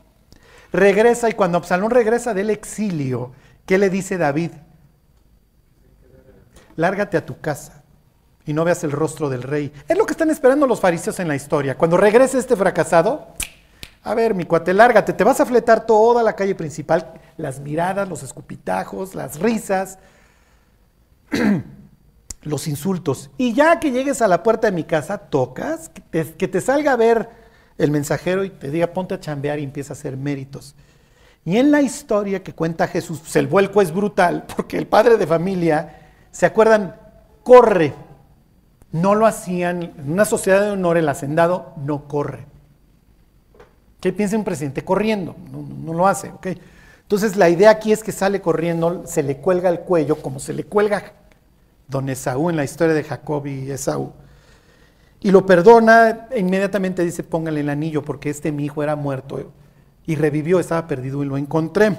regresa 0.73 1.29
y 1.29 1.33
cuando 1.33 1.59
Absalón 1.59 1.91
regresa 1.91 2.33
del 2.33 2.51
exilio, 2.51 3.33
¿qué 3.67 3.77
le 3.77 3.91
dice 3.91 4.17
David? 4.17 4.53
Lárgate 6.77 7.17
a 7.17 7.27
tu 7.27 7.41
casa 7.41 7.83
y 8.47 8.53
no 8.53 8.65
veas 8.65 8.85
el 8.85 8.93
rostro 8.93 9.29
del 9.29 9.43
rey. 9.43 9.73
Es 9.87 9.99
lo 9.99 10.07
que 10.07 10.13
están 10.13 10.31
esperando 10.31 10.67
los 10.67 10.81
fariseos 10.81 11.19
en 11.21 11.29
la 11.29 11.35
historia. 11.35 11.77
Cuando 11.77 11.97
regrese 11.97 12.39
este 12.39 12.57
fracasado, 12.57 13.35
a 14.03 14.15
ver, 14.15 14.35
mi 14.35 14.45
cuate, 14.45 14.73
lárgate, 14.73 15.13
te 15.13 15.25
vas 15.25 15.41
a 15.41 15.47
fletar 15.47 15.85
toda 15.85 16.23
la 16.23 16.35
calle 16.35 16.55
principal, 16.55 17.13
las 17.41 17.61
miradas, 17.61 18.09
los 18.09 18.23
escupitajos, 18.23 19.15
las 19.15 19.41
risas, 19.41 19.99
los 22.43 22.69
insultos. 22.69 23.31
Y 23.39 23.55
ya 23.55 23.81
que 23.81 23.91
llegues 23.91 24.23
a 24.23 24.29
la 24.29 24.43
puerta 24.43 24.69
de 24.69 24.73
mi 24.73 24.85
casa, 24.85 25.19
tocas, 25.19 25.91
que 26.11 26.49
te 26.49 26.61
salga 26.61 26.93
a 26.93 26.97
ver 26.97 27.29
el 27.79 27.91
mensajero 27.91 28.45
y 28.45 28.51
te 28.51 28.71
diga 28.71 28.93
ponte 28.93 29.15
a 29.15 29.21
chambear 29.21 29.59
y 29.59 29.65
empieza 29.65 29.93
a 29.93 29.97
hacer 29.97 30.17
méritos. 30.17 30.75
Y 31.45 31.57
en 31.57 31.71
la 31.71 31.81
historia 31.81 32.43
que 32.43 32.53
cuenta 32.53 32.87
Jesús, 32.87 33.21
pues 33.21 33.35
el 33.37 33.47
vuelco 33.47 33.81
es 33.81 33.93
brutal, 33.93 34.45
porque 34.57 34.79
el 34.79 34.87
padre 34.87 35.17
de 35.17 35.27
familia, 35.27 36.11
¿se 36.31 36.47
acuerdan? 36.47 36.97
Corre. 37.43 37.95
No 38.93 39.15
lo 39.15 39.25
hacían, 39.27 39.83
en 39.83 40.13
una 40.13 40.25
sociedad 40.25 40.63
de 40.63 40.71
honor 40.73 40.97
el 40.99 41.09
hacendado 41.09 41.73
no 41.77 42.09
corre. 42.09 42.45
¿Qué 44.01 44.13
piensa 44.13 44.37
un 44.37 44.45
presidente? 44.45 44.83
Corriendo, 44.83 45.37
no, 45.53 45.93
lo 45.95 46.07
hace, 46.09 46.31
¿ok? 46.31 46.49
Entonces 47.11 47.35
la 47.35 47.49
idea 47.49 47.71
aquí 47.71 47.91
es 47.91 48.05
que 48.05 48.13
sale 48.13 48.41
corriendo, 48.41 49.03
se 49.05 49.25
le 49.25 49.39
cuelga 49.39 49.69
el 49.69 49.81
cuello, 49.81 50.23
como 50.23 50.39
se 50.39 50.53
le 50.53 50.63
cuelga 50.63 51.13
don 51.89 52.09
Esaú 52.09 52.51
en 52.51 52.55
la 52.55 52.63
historia 52.63 52.95
de 52.95 53.03
Jacob 53.03 53.49
y 53.49 53.69
Esaú. 53.69 54.13
Y 55.19 55.33
lo 55.33 55.45
perdona, 55.45 56.29
e 56.31 56.39
inmediatamente 56.39 57.05
dice, 57.05 57.25
póngale 57.25 57.63
el 57.63 57.69
anillo, 57.69 58.05
porque 58.05 58.31
este 58.31 58.53
mi 58.53 58.67
hijo 58.67 58.85
era 58.85 58.95
muerto 58.95 59.53
y 60.07 60.15
revivió, 60.15 60.61
estaba 60.61 60.87
perdido 60.87 61.25
y 61.25 61.27
lo 61.27 61.37
encontré. 61.37 61.99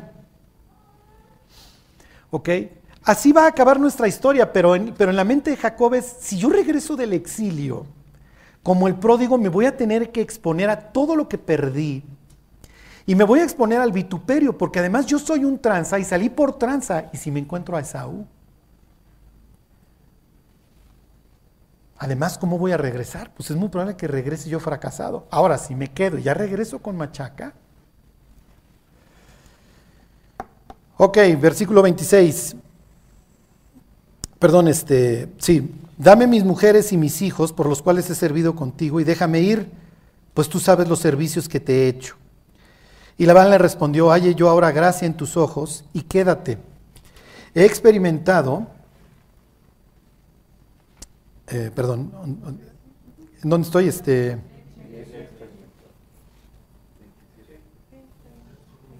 Así 3.03 3.34
va 3.34 3.43
a 3.43 3.47
acabar 3.47 3.82
nuestra 3.82 4.07
historia, 4.07 4.53
pero 4.53 4.78
en, 4.78 4.93
pero 4.97 5.12
en 5.12 5.18
la 5.18 5.26
mente 5.26 5.51
de 5.51 5.57
Jacob 5.57 5.93
es, 5.93 6.05
si 6.22 6.38
yo 6.38 6.49
regreso 6.49 6.95
del 6.95 7.12
exilio, 7.12 7.86
como 8.64 8.88
el 8.88 8.95
pródigo, 8.95 9.38
me 9.38 9.49
voy 9.49 9.66
a 9.66 9.76
tener 9.76 10.14
que 10.14 10.22
exponer 10.22 10.70
a 10.70 10.93
todo 10.93 11.18
lo 11.18 11.28
que 11.28 11.38
perdí. 11.38 12.05
Y 13.12 13.16
me 13.16 13.26
voy 13.26 13.41
a 13.41 13.43
exponer 13.43 13.82
al 13.82 13.91
vituperio, 13.91 14.57
porque 14.57 14.80
además 14.80 15.05
yo 15.05 15.20
soy 15.20 15.43
un 15.43 15.59
tranza 15.59 15.99
y 15.99 16.05
salí 16.05 16.30
por 16.30 16.57
tranza. 16.57 17.09
¿Y 17.12 17.18
si 17.18 17.30
me 17.30 17.41
encuentro 17.41 17.76
a 17.76 17.82
Esaú? 17.82 18.26
Además, 21.97 22.38
¿cómo 22.38 22.57
voy 22.57 22.72
a 22.72 22.78
regresar? 22.78 23.34
Pues 23.34 23.51
es 23.51 23.57
muy 23.57 23.68
probable 23.68 23.97
que 23.97 24.07
regrese 24.07 24.49
yo 24.49 24.62
fracasado. 24.62 25.28
Ahora, 25.30 25.57
si 25.57 25.76
me 25.76 25.89
quedo 25.89 26.20
y 26.20 26.24
ya 26.24 26.34
regreso 26.34 26.80
con 26.80 26.95
machaca. 26.95 27.53
Ok, 30.95 31.18
versículo 31.38 31.82
26. 31.82 32.55
Perdón, 34.39 34.70
este, 34.70 35.34
sí. 35.38 35.70
Dame 35.97 36.28
mis 36.28 36.45
mujeres 36.45 36.93
y 36.93 36.97
mis 36.97 37.22
hijos 37.22 37.51
por 37.51 37.68
los 37.68 37.82
cuales 37.82 38.09
he 38.09 38.16
servido 38.16 38.55
contigo 38.55 39.01
y 39.01 39.03
déjame 39.03 39.41
ir, 39.41 39.70
pues 40.34 40.47
tú 40.47 40.62
sabes 40.62 40.88
los 40.88 40.99
servicios 40.99 41.49
que 41.49 41.59
te 41.59 41.74
he 41.74 41.88
hecho. 41.89 42.20
Y 43.18 43.26
Labán 43.26 43.49
le 43.49 43.57
respondió, 43.57 44.12
halle 44.12 44.36
yo 44.36 44.49
ahora 44.49 44.72
gracia 44.72 45.05
en 45.05 45.16
tus 45.16 45.38
ojos 45.38 45.86
y 45.93 46.03
quédate. 46.03 46.57
He 47.53 47.66
experimentado 47.66 48.68
eh, 51.53 51.70
perdón, 51.76 52.14
¿en 53.43 53.49
dónde 53.49 53.66
estoy? 53.66 53.89
Este, 53.89 54.38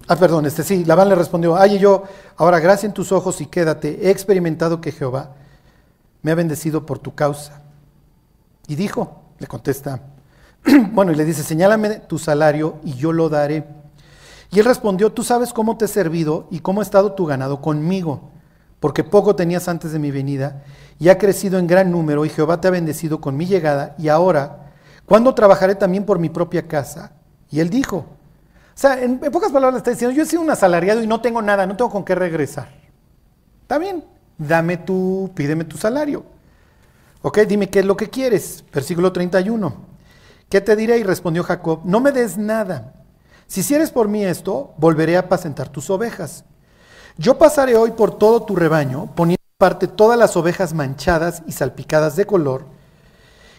ah, 0.06 0.16
perdón, 0.16 0.44
este 0.44 0.62
sí, 0.62 0.84
Labán 0.84 1.08
le 1.08 1.14
respondió, 1.14 1.56
ay 1.56 1.78
yo, 1.78 2.04
ahora 2.36 2.60
gracia 2.60 2.86
en 2.86 2.92
tus 2.92 3.10
ojos 3.10 3.40
y 3.40 3.46
quédate, 3.46 4.06
he 4.06 4.10
experimentado 4.10 4.82
que 4.82 4.92
Jehová 4.92 5.34
me 6.20 6.30
ha 6.30 6.34
bendecido 6.34 6.84
por 6.84 6.98
tu 6.98 7.14
causa. 7.14 7.62
Y 8.66 8.74
dijo, 8.74 9.22
le 9.38 9.46
contesta, 9.46 10.02
bueno, 10.92 11.10
y 11.12 11.14
le 11.14 11.24
dice, 11.24 11.42
señálame 11.42 12.00
tu 12.00 12.18
salario 12.18 12.80
y 12.84 12.92
yo 12.92 13.12
lo 13.12 13.30
daré. 13.30 13.64
Y 14.52 14.58
él 14.58 14.66
respondió, 14.66 15.10
tú 15.10 15.24
sabes 15.24 15.52
cómo 15.54 15.78
te 15.78 15.86
he 15.86 15.88
servido 15.88 16.46
y 16.50 16.60
cómo 16.60 16.80
ha 16.80 16.84
estado 16.84 17.12
tu 17.12 17.24
ganado 17.24 17.62
conmigo, 17.62 18.30
porque 18.80 19.02
poco 19.02 19.34
tenías 19.34 19.66
antes 19.66 19.92
de 19.92 19.98
mi 19.98 20.10
venida 20.10 20.62
y 20.98 21.08
ha 21.08 21.16
crecido 21.16 21.58
en 21.58 21.66
gran 21.66 21.90
número, 21.90 22.26
y 22.26 22.28
Jehová 22.28 22.60
te 22.60 22.68
ha 22.68 22.70
bendecido 22.70 23.20
con 23.20 23.34
mi 23.34 23.46
llegada, 23.46 23.94
y 23.98 24.08
ahora, 24.08 24.72
¿cuándo 25.06 25.34
trabajaré 25.34 25.74
también 25.74 26.04
por 26.04 26.18
mi 26.18 26.28
propia 26.28 26.68
casa? 26.68 27.12
Y 27.50 27.60
él 27.60 27.70
dijo, 27.70 27.96
o 27.96 28.06
sea, 28.74 29.02
en, 29.02 29.18
pocas 29.18 29.50
palabras 29.50 29.78
está 29.78 29.90
diciendo, 29.90 30.14
yo 30.14 30.22
he 30.22 30.26
sido 30.26 30.42
un 30.42 30.50
asalariado 30.50 31.02
y 31.02 31.06
no 31.06 31.22
tengo 31.22 31.40
nada, 31.40 31.66
no 31.66 31.74
tengo 31.74 31.90
con 31.90 32.04
qué 32.04 32.14
regresar. 32.14 32.68
Está 33.62 33.78
bien, 33.78 34.04
dame 34.36 34.76
tu, 34.76 35.30
pídeme 35.34 35.64
tu 35.64 35.78
salario. 35.78 36.24
Ok, 37.22 37.40
dime 37.40 37.70
qué 37.70 37.78
es 37.78 37.86
lo 37.86 37.96
que 37.96 38.10
quieres. 38.10 38.64
Versículo 38.72 39.12
31. 39.12 39.74
¿Qué 40.50 40.60
te 40.60 40.76
diré? 40.76 40.98
Y 40.98 41.04
respondió 41.04 41.42
Jacob, 41.42 41.80
no 41.84 42.00
me 42.00 42.12
des 42.12 42.36
nada. 42.36 42.92
Si 43.52 43.60
hicieres 43.60 43.90
por 43.90 44.08
mí 44.08 44.24
esto, 44.24 44.72
volveré 44.78 45.18
a 45.18 45.20
apacentar 45.20 45.68
tus 45.68 45.90
ovejas. 45.90 46.46
Yo 47.18 47.36
pasaré 47.36 47.76
hoy 47.76 47.90
por 47.90 48.16
todo 48.16 48.44
tu 48.44 48.56
rebaño, 48.56 49.14
poniendo 49.14 49.42
parte 49.58 49.88
todas 49.88 50.18
las 50.18 50.38
ovejas 50.38 50.72
manchadas 50.72 51.42
y 51.46 51.52
salpicadas 51.52 52.16
de 52.16 52.24
color, 52.24 52.64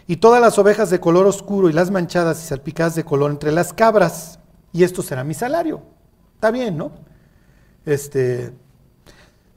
y 0.08 0.16
todas 0.16 0.40
las 0.40 0.58
ovejas 0.58 0.90
de 0.90 0.98
color 0.98 1.28
oscuro 1.28 1.68
y 1.70 1.72
las 1.72 1.92
manchadas 1.92 2.42
y 2.42 2.46
salpicadas 2.48 2.96
de 2.96 3.04
color 3.04 3.30
entre 3.30 3.52
las 3.52 3.72
cabras, 3.72 4.40
y 4.72 4.82
esto 4.82 5.00
será 5.00 5.22
mi 5.22 5.32
salario. 5.32 5.82
Está 6.34 6.50
bien, 6.50 6.76
¿no? 6.76 6.90
Este, 7.86 8.52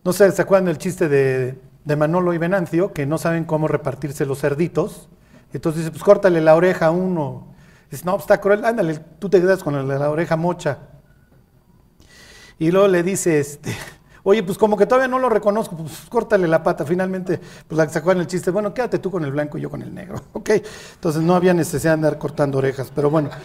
no 0.03 0.13
sé, 0.13 0.31
¿se 0.31 0.41
acuerdan 0.43 0.65
del 0.65 0.77
chiste 0.77 1.09
de, 1.09 1.59
de 1.83 1.95
Manolo 1.95 2.31
y 2.35 2.37
Venancio, 2.37 2.93
que 2.93 3.07
no 3.07 3.17
saben 3.17 3.43
cómo 3.43 3.67
repartirse 3.67 4.27
los 4.27 4.41
cerditos? 4.41 5.09
Entonces 5.51 5.79
dice, 5.79 5.89
pues 5.89 6.03
córtale 6.03 6.41
la 6.41 6.53
oreja 6.53 6.85
a 6.85 6.91
uno. 6.91 7.56
Dice, 7.89 8.03
no, 8.05 8.13
pues 8.13 8.23
está 8.23 8.41
cruel, 8.41 8.65
ándale, 8.65 8.99
tú 9.19 9.29
te 9.29 9.39
quedas 9.39 9.63
con 9.63 9.87
la, 9.87 10.09
oreja 10.09 10.35
mocha. 10.35 10.79
Y 12.59 12.71
luego 12.71 12.87
le 12.87 13.03
dice, 13.03 13.39
este, 13.39 13.73
oye, 14.23 14.43
pues 14.43 14.57
como 14.57 14.75
que 14.75 14.85
todavía 14.85 15.07
no 15.07 15.19
lo 15.19 15.29
reconozco, 15.29 15.77
pues 15.77 16.05
córtale 16.09 16.47
la 16.47 16.63
pata. 16.63 16.83
Finalmente, 16.85 17.39
pues 17.67 17.77
la 17.77 17.87
sacó 17.87 18.11
en 18.11 18.19
el 18.19 18.27
chiste, 18.27 18.51
bueno, 18.51 18.73
quédate 18.73 18.99
tú 18.99 19.09
con 19.09 19.23
el 19.23 19.31
blanco 19.31 19.57
y 19.57 19.61
yo 19.61 19.69
con 19.69 19.81
el 19.81 19.93
negro, 19.93 20.21
¿ok? 20.33 20.49
Entonces 20.95 21.21
no 21.21 21.35
había 21.35 21.53
necesidad 21.53 21.91
de 21.91 21.95
andar 21.95 22.17
cortando 22.17 22.57
orejas, 22.57 22.91
pero 22.93 23.09
bueno. 23.09 23.29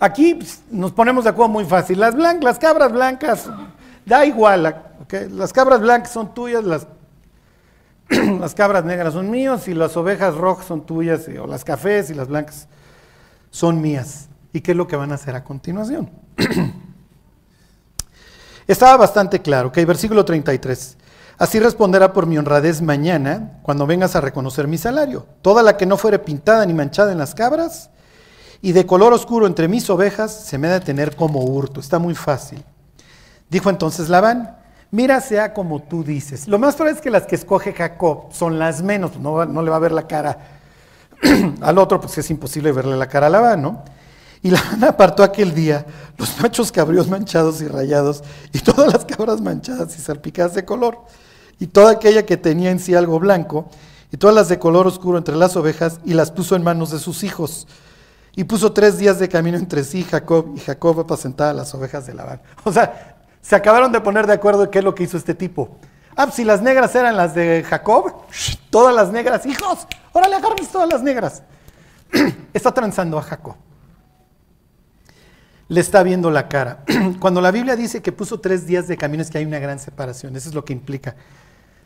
Aquí 0.00 0.34
pues, 0.34 0.62
nos 0.70 0.92
ponemos 0.92 1.24
de 1.24 1.30
acuerdo 1.30 1.52
muy 1.52 1.64
fácil. 1.64 2.00
Las, 2.00 2.16
blancas, 2.16 2.42
las 2.42 2.58
cabras 2.58 2.92
blancas, 2.92 3.48
da 4.06 4.24
igual, 4.24 4.66
¿ok? 5.02 5.14
Las 5.30 5.52
cabras 5.52 5.80
blancas 5.80 6.12
son 6.12 6.34
tuyas, 6.34 6.64
las 6.64 6.86
las 8.40 8.54
cabras 8.54 8.84
negras 8.84 9.14
son 9.14 9.30
míos 9.30 9.68
y 9.68 9.74
las 9.74 9.96
ovejas 9.96 10.34
rojas 10.34 10.66
son 10.66 10.84
tuyas, 10.86 11.28
o 11.40 11.46
las 11.46 11.64
cafés 11.64 12.10
y 12.10 12.14
las 12.14 12.28
blancas 12.28 12.68
son 13.50 13.80
mías. 13.80 14.28
¿Y 14.52 14.60
qué 14.60 14.72
es 14.72 14.76
lo 14.76 14.86
que 14.86 14.96
van 14.96 15.12
a 15.12 15.14
hacer 15.14 15.34
a 15.34 15.44
continuación? 15.44 16.10
Estaba 18.66 18.96
bastante 18.96 19.40
claro, 19.40 19.68
ok, 19.68 19.78
versículo 19.86 20.24
33. 20.24 20.98
Así 21.38 21.58
responderá 21.58 22.12
por 22.12 22.26
mi 22.26 22.38
honradez 22.38 22.82
mañana, 22.82 23.58
cuando 23.62 23.86
vengas 23.86 24.14
a 24.14 24.20
reconocer 24.20 24.68
mi 24.68 24.78
salario. 24.78 25.26
Toda 25.42 25.62
la 25.62 25.76
que 25.76 25.86
no 25.86 25.96
fuere 25.96 26.18
pintada 26.18 26.64
ni 26.66 26.72
manchada 26.72 27.10
en 27.12 27.18
las 27.18 27.34
cabras, 27.34 27.90
y 28.60 28.72
de 28.72 28.86
color 28.86 29.12
oscuro 29.12 29.46
entre 29.46 29.66
mis 29.66 29.90
ovejas, 29.90 30.32
se 30.32 30.56
me 30.56 30.68
ha 30.68 30.72
de 30.72 30.80
tener 30.80 31.16
como 31.16 31.40
hurto. 31.40 31.80
Está 31.80 31.98
muy 31.98 32.14
fácil. 32.14 32.62
Dijo 33.50 33.68
entonces 33.70 34.08
Labán, 34.08 34.56
mira 34.92 35.20
sea 35.20 35.52
como 35.52 35.82
tú 35.82 36.04
dices. 36.04 36.46
Lo 36.46 36.60
más 36.60 36.76
probable 36.76 36.98
es 36.98 37.02
que 37.02 37.10
las 37.10 37.26
que 37.26 37.34
escoge 37.34 37.72
Jacob 37.72 38.28
son 38.30 38.60
las 38.60 38.82
menos, 38.82 39.18
no, 39.18 39.44
no 39.44 39.62
le 39.62 39.70
va 39.70 39.76
a 39.76 39.80
ver 39.80 39.90
la 39.90 40.06
cara 40.06 40.38
al 41.60 41.78
otro, 41.78 42.00
pues 42.00 42.16
es 42.18 42.30
imposible 42.30 42.70
verle 42.70 42.96
la 42.96 43.08
cara 43.08 43.26
a 43.26 43.30
Labán, 43.30 43.62
¿no? 43.62 43.82
Y 44.42 44.50
Labán 44.50 44.84
apartó 44.88 45.22
aquel 45.22 45.54
día 45.54 45.86
los 46.18 46.40
machos 46.40 46.70
cabríos 46.70 47.08
manchados 47.08 47.60
y 47.60 47.68
rayados, 47.68 48.22
y 48.52 48.58
todas 48.60 48.92
las 48.92 49.04
cabras 49.04 49.40
manchadas 49.40 49.96
y 49.98 50.00
salpicadas 50.00 50.54
de 50.54 50.64
color, 50.64 50.98
y 51.58 51.66
toda 51.66 51.92
aquella 51.92 52.26
que 52.26 52.36
tenía 52.36 52.70
en 52.70 52.78
sí 52.78 52.94
algo 52.94 53.18
blanco, 53.18 53.68
y 54.12 54.18
todas 54.18 54.36
las 54.36 54.48
de 54.48 54.58
color 54.58 54.86
oscuro 54.86 55.16
entre 55.16 55.36
las 55.36 55.56
ovejas, 55.56 56.00
y 56.04 56.12
las 56.14 56.30
puso 56.30 56.54
en 56.54 56.62
manos 56.62 56.90
de 56.90 56.98
sus 56.98 57.24
hijos. 57.24 57.66
Y 58.34 58.44
puso 58.44 58.72
tres 58.72 58.96
días 58.98 59.18
de 59.18 59.28
camino 59.28 59.58
entre 59.58 59.84
sí 59.84 60.04
Jacob, 60.04 60.52
y 60.56 60.60
Jacob 60.60 61.00
apacentaba 61.00 61.52
las 61.52 61.74
ovejas 61.74 62.06
de 62.06 62.14
Labán. 62.14 62.40
O 62.64 62.72
sea, 62.72 63.11
se 63.42 63.56
acabaron 63.56 63.92
de 63.92 64.00
poner 64.00 64.26
de 64.26 64.32
acuerdo 64.32 64.70
qué 64.70 64.78
es 64.78 64.84
lo 64.84 64.94
que 64.94 65.02
hizo 65.02 65.18
este 65.18 65.34
tipo. 65.34 65.76
Ah, 66.16 66.24
pues 66.24 66.36
si 66.36 66.44
las 66.44 66.62
negras 66.62 66.94
eran 66.94 67.16
las 67.16 67.34
de 67.34 67.64
Jacob, 67.68 68.24
todas 68.70 68.94
las 68.94 69.10
negras, 69.10 69.44
hijos, 69.44 69.86
órale, 70.12 70.36
agarren 70.36 70.66
todas 70.66 70.88
las 70.88 71.02
negras. 71.02 71.42
Está 72.54 72.72
transando 72.72 73.18
a 73.18 73.22
Jacob. 73.22 73.56
Le 75.68 75.80
está 75.80 76.02
viendo 76.02 76.30
la 76.30 76.48
cara. 76.48 76.84
Cuando 77.18 77.40
la 77.40 77.50
Biblia 77.50 77.76
dice 77.76 78.02
que 78.02 78.12
puso 78.12 78.40
tres 78.40 78.66
días 78.66 78.88
de 78.88 78.98
camino 78.98 79.22
es 79.22 79.30
que 79.30 79.38
hay 79.38 79.46
una 79.46 79.58
gran 79.58 79.78
separación. 79.78 80.36
Eso 80.36 80.50
es 80.50 80.54
lo 80.54 80.66
que 80.66 80.74
implica. 80.74 81.16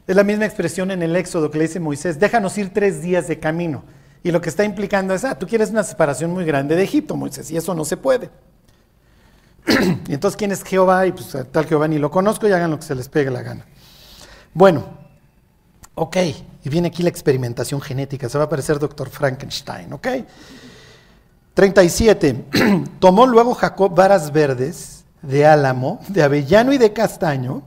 Es 0.08 0.16
la 0.16 0.24
misma 0.24 0.44
expresión 0.44 0.90
en 0.90 1.04
el 1.04 1.14
Éxodo 1.14 1.52
que 1.52 1.58
le 1.58 1.64
dice 1.68 1.78
Moisés, 1.78 2.18
déjanos 2.18 2.58
ir 2.58 2.72
tres 2.72 3.00
días 3.00 3.28
de 3.28 3.38
camino. 3.38 3.84
Y 4.24 4.32
lo 4.32 4.40
que 4.40 4.48
está 4.48 4.64
implicando 4.64 5.14
es, 5.14 5.24
ah, 5.24 5.38
tú 5.38 5.46
quieres 5.46 5.70
una 5.70 5.84
separación 5.84 6.32
muy 6.32 6.44
grande 6.44 6.74
de 6.74 6.82
Egipto, 6.82 7.14
Moisés, 7.14 7.48
y 7.52 7.56
eso 7.56 7.74
no 7.76 7.84
se 7.84 7.96
puede. 7.96 8.28
y 10.08 10.14
entonces, 10.14 10.36
¿quién 10.36 10.52
es 10.52 10.62
Jehová? 10.62 11.06
Y 11.06 11.12
pues 11.12 11.36
tal 11.50 11.66
Jehová 11.66 11.88
ni 11.88 11.98
lo 11.98 12.10
conozco 12.10 12.46
y 12.48 12.52
hagan 12.52 12.70
lo 12.70 12.78
que 12.78 12.86
se 12.86 12.94
les 12.94 13.08
pegue 13.08 13.30
la 13.30 13.42
gana. 13.42 13.64
Bueno, 14.54 14.84
ok, 15.94 16.16
y 16.64 16.68
viene 16.68 16.88
aquí 16.88 17.02
la 17.02 17.08
experimentación 17.08 17.80
genética, 17.80 18.28
se 18.28 18.38
va 18.38 18.44
a 18.44 18.48
parecer 18.48 18.78
doctor 18.78 19.08
Frankenstein, 19.10 19.92
ok. 19.92 20.08
37. 21.54 22.44
Tomó 22.98 23.26
luego 23.26 23.54
Jacob 23.54 23.94
varas 23.94 24.32
verdes 24.32 25.04
de 25.22 25.46
álamo, 25.46 26.00
de 26.08 26.22
avellano 26.22 26.72
y 26.72 26.78
de 26.78 26.92
castaño, 26.92 27.62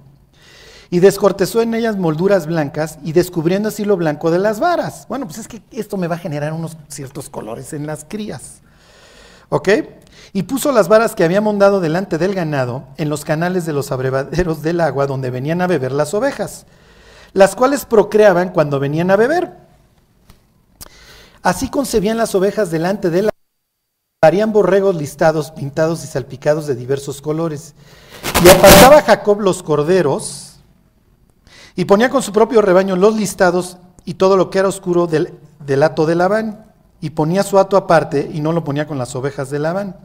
y 0.92 1.00
descortezó 1.00 1.62
en 1.62 1.74
ellas 1.74 1.98
molduras 1.98 2.48
blancas 2.48 2.98
y 3.04 3.12
descubriendo 3.12 3.70
así 3.70 3.86
lo 3.86 3.98
blanco 3.98 4.32
de 4.32 4.40
las 4.40 4.60
varas. 4.60 5.06
Bueno, 5.08 5.26
pues 5.26 5.40
es 5.40 5.48
que 5.48 5.62
esto 5.72 5.98
me 5.98 6.08
va 6.08 6.16
a 6.16 6.20
generar 6.20 6.54
unos 6.54 6.78
ciertos 6.88 7.30
colores 7.30 7.74
en 7.74 7.86
las 7.86 8.06
crías. 8.08 8.62
¿Ok? 9.50 9.70
Y 10.32 10.44
puso 10.44 10.72
las 10.72 10.88
varas 10.88 11.16
que 11.16 11.24
había 11.24 11.42
mondado 11.42 11.80
delante 11.80 12.18
del 12.18 12.36
ganado 12.36 12.84
en 12.98 13.10
los 13.10 13.26
canales 13.26 13.66
de 13.66 13.74
los 13.74 13.92
abrevaderos 13.92 14.62
del 14.62 14.80
agua 14.80 15.08
donde 15.08 15.32
venían 15.32 15.62
a 15.62 15.68
beber 15.68 15.92
las 15.92 16.14
ovejas, 16.14 16.66
las 17.34 17.56
cuales 17.56 17.86
procreaban 17.86 18.50
cuando 18.50 18.80
venían 18.80 19.10
a 19.10 19.16
beber. 19.16 19.52
Así 21.42 21.70
concebían 21.70 22.18
las 22.18 22.36
ovejas 22.36 22.70
delante 22.70 23.10
del 23.10 23.26
agua. 23.26 23.30
Harían 24.22 24.52
borregos 24.52 24.96
listados, 24.96 25.52
pintados 25.52 26.04
y 26.04 26.08
salpicados 26.08 26.68
de 26.68 26.76
diversos 26.76 27.22
colores. 27.22 27.74
Y 28.44 28.50
apartaba 28.50 29.02
Jacob 29.02 29.40
los 29.40 29.64
corderos 29.64 30.58
y 31.76 31.86
ponía 31.86 32.10
con 32.10 32.22
su 32.22 32.34
propio 32.34 32.62
rebaño 32.62 32.98
los 32.98 33.16
listados 33.16 33.78
y 34.04 34.16
todo 34.16 34.36
lo 34.36 34.50
que 34.50 34.60
era 34.60 34.68
oscuro 34.68 35.08
del, 35.08 35.40
del 35.66 35.84
hato 35.84 36.06
de 36.06 36.16
Labán. 36.16 36.69
Y 37.02 37.12
ponía 37.12 37.44
su 37.44 37.60
hato 37.60 37.78
aparte 37.78 38.30
y 38.32 38.42
no 38.42 38.52
lo 38.52 38.64
ponía 38.64 38.88
con 38.88 38.98
las 38.98 39.16
ovejas 39.16 39.50
de 39.50 39.60
Labán. 39.60 39.96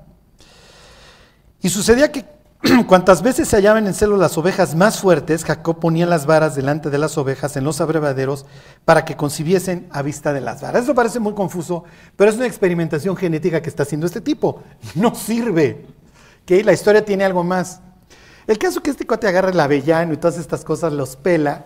Y 1.61 1.69
sucedía 1.71 2.13
que 2.13 2.25
cuantas 2.87 3.23
veces 3.23 3.49
se 3.49 3.57
hallaban 3.57 3.87
en 3.87 3.95
celo 3.95 4.17
las 4.17 4.39
ovejas 4.39 4.75
más 4.75 4.99
fuertes, 4.99 5.45
Jacob 5.45 5.81
ponía 5.81 6.07
las 6.07 6.25
varas 6.25 6.55
delante 6.55 6.89
de 6.89 6.99
las 6.99 7.19
ovejas 7.19 7.57
en 7.57 7.65
los 7.65 7.81
abrevaderos 7.81 8.47
para 8.85 9.05
que 9.05 9.17
concibiesen 9.17 9.87
a 9.91 10.03
vista 10.03 10.33
de 10.33 10.41
las 10.41 10.63
varas. 10.63 10.85
Eso 10.85 10.95
parece 10.95 11.21
muy 11.21 11.35
confuso, 11.35 11.85
pero 12.17 12.31
es 12.31 12.37
una 12.37 12.47
experimentación 12.47 13.17
genética 13.17 13.61
que 13.61 13.69
está 13.69 13.83
haciendo 13.83 14.07
este 14.07 14.21
tipo. 14.21 14.63
No 14.95 15.15
sirve. 15.15 15.87
Que 16.47 16.63
la 16.63 16.73
historia 16.73 17.05
tiene 17.05 17.25
algo 17.25 17.43
más. 17.43 17.81
El 18.47 18.59
caso 18.59 18.83
que 18.83 18.91
este 18.91 19.07
cuate 19.07 19.27
agarra 19.27 19.51
el 19.51 19.61
avellano 19.61 20.13
y 20.13 20.19
todas 20.19 20.39
estas 20.39 20.65
cosas 20.65 20.93
los 20.93 21.17
pela 21.17 21.65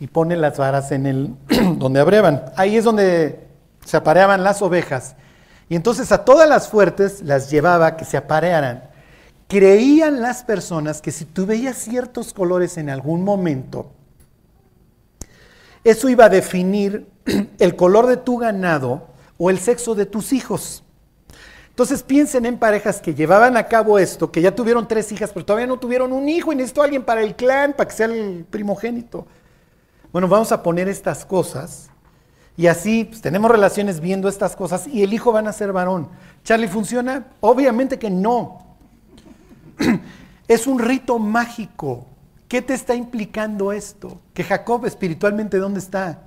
y 0.00 0.06
pone 0.06 0.36
las 0.36 0.58
varas 0.58 0.92
en 0.92 1.06
el 1.06 1.34
donde 1.76 2.00
abrevan. 2.00 2.44
Ahí 2.56 2.76
es 2.76 2.84
donde 2.84 3.47
se 3.88 3.96
apareaban 3.96 4.44
las 4.44 4.62
ovejas. 4.62 5.16
Y 5.68 5.76
entonces 5.76 6.12
a 6.12 6.24
todas 6.24 6.48
las 6.48 6.68
fuertes 6.68 7.22
las 7.22 7.50
llevaba 7.50 7.96
que 7.96 8.04
se 8.04 8.16
aparearan 8.16 8.88
Creían 9.48 10.20
las 10.20 10.44
personas 10.44 11.00
que 11.00 11.10
si 11.10 11.24
tú 11.24 11.46
veías 11.46 11.78
ciertos 11.78 12.34
colores 12.34 12.76
en 12.76 12.90
algún 12.90 13.24
momento, 13.24 13.90
eso 15.84 16.10
iba 16.10 16.26
a 16.26 16.28
definir 16.28 17.08
el 17.58 17.74
color 17.74 18.06
de 18.08 18.18
tu 18.18 18.36
ganado 18.36 19.08
o 19.38 19.48
el 19.48 19.58
sexo 19.58 19.94
de 19.94 20.04
tus 20.04 20.34
hijos. 20.34 20.84
Entonces 21.70 22.02
piensen 22.02 22.44
en 22.44 22.58
parejas 22.58 23.00
que 23.00 23.14
llevaban 23.14 23.56
a 23.56 23.68
cabo 23.68 23.98
esto, 23.98 24.30
que 24.30 24.42
ya 24.42 24.54
tuvieron 24.54 24.86
tres 24.86 25.10
hijas, 25.12 25.30
pero 25.32 25.46
todavía 25.46 25.66
no 25.66 25.78
tuvieron 25.78 26.12
un 26.12 26.28
hijo 26.28 26.52
y 26.52 26.56
necesitó 26.56 26.82
alguien 26.82 27.04
para 27.04 27.22
el 27.22 27.34
clan, 27.34 27.72
para 27.72 27.88
que 27.88 27.96
sea 27.96 28.06
el 28.06 28.44
primogénito. 28.50 29.26
Bueno, 30.12 30.28
vamos 30.28 30.52
a 30.52 30.62
poner 30.62 30.88
estas 30.88 31.24
cosas 31.24 31.88
y 32.58 32.66
así 32.66 33.04
pues, 33.04 33.22
tenemos 33.22 33.52
relaciones 33.52 34.00
viendo 34.00 34.28
estas 34.28 34.56
cosas 34.56 34.88
y 34.88 35.04
el 35.04 35.14
hijo 35.14 35.30
van 35.30 35.46
a 35.46 35.52
ser 35.52 35.72
varón. 35.72 36.08
¿Charlie 36.42 36.66
funciona? 36.66 37.28
Obviamente 37.38 38.00
que 38.00 38.10
no. 38.10 38.66
es 40.48 40.66
un 40.66 40.80
rito 40.80 41.20
mágico. 41.20 42.04
¿Qué 42.48 42.60
te 42.60 42.74
está 42.74 42.96
implicando 42.96 43.70
esto? 43.70 44.20
Que 44.34 44.42
Jacob 44.42 44.86
espiritualmente, 44.86 45.58
¿dónde 45.58 45.78
está? 45.78 46.18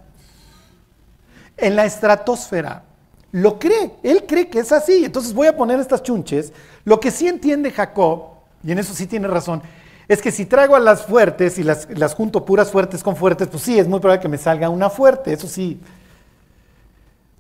En 1.58 1.76
la 1.76 1.84
estratosfera. 1.84 2.86
Lo 3.34 3.60
cree, 3.60 3.92
él 4.02 4.24
cree 4.26 4.48
que 4.48 4.60
es 4.60 4.72
así. 4.72 5.04
Entonces 5.04 5.34
voy 5.34 5.48
a 5.48 5.58
poner 5.58 5.82
estas 5.82 6.02
chunches. 6.02 6.54
Lo 6.86 7.02
que 7.02 7.12
sí 7.12 7.28
entiende 7.28 7.72
Jacob, 7.72 8.36
y 8.64 8.72
en 8.72 8.80
eso 8.80 8.94
sí 8.94 9.06
tiene 9.06 9.28
razón, 9.28 9.62
es 10.08 10.22
que 10.22 10.32
si 10.32 10.46
traigo 10.46 10.78
a 10.78 10.80
las 10.80 11.06
fuertes 11.06 11.60
y 11.60 11.64
las, 11.64 11.90
las 11.90 12.14
junto 12.14 12.46
puras 12.46 12.72
fuertes 12.72 13.04
con 13.04 13.18
fuertes, 13.18 13.50
pues 13.50 13.64
sí, 13.64 13.78
es 13.78 13.90
muy 13.90 14.00
probable 14.00 14.22
que 14.22 14.30
me 14.30 14.38
salga 14.38 14.70
una 14.70 14.90
fuerte. 14.90 15.34
Eso 15.34 15.50
sí, 15.50 15.78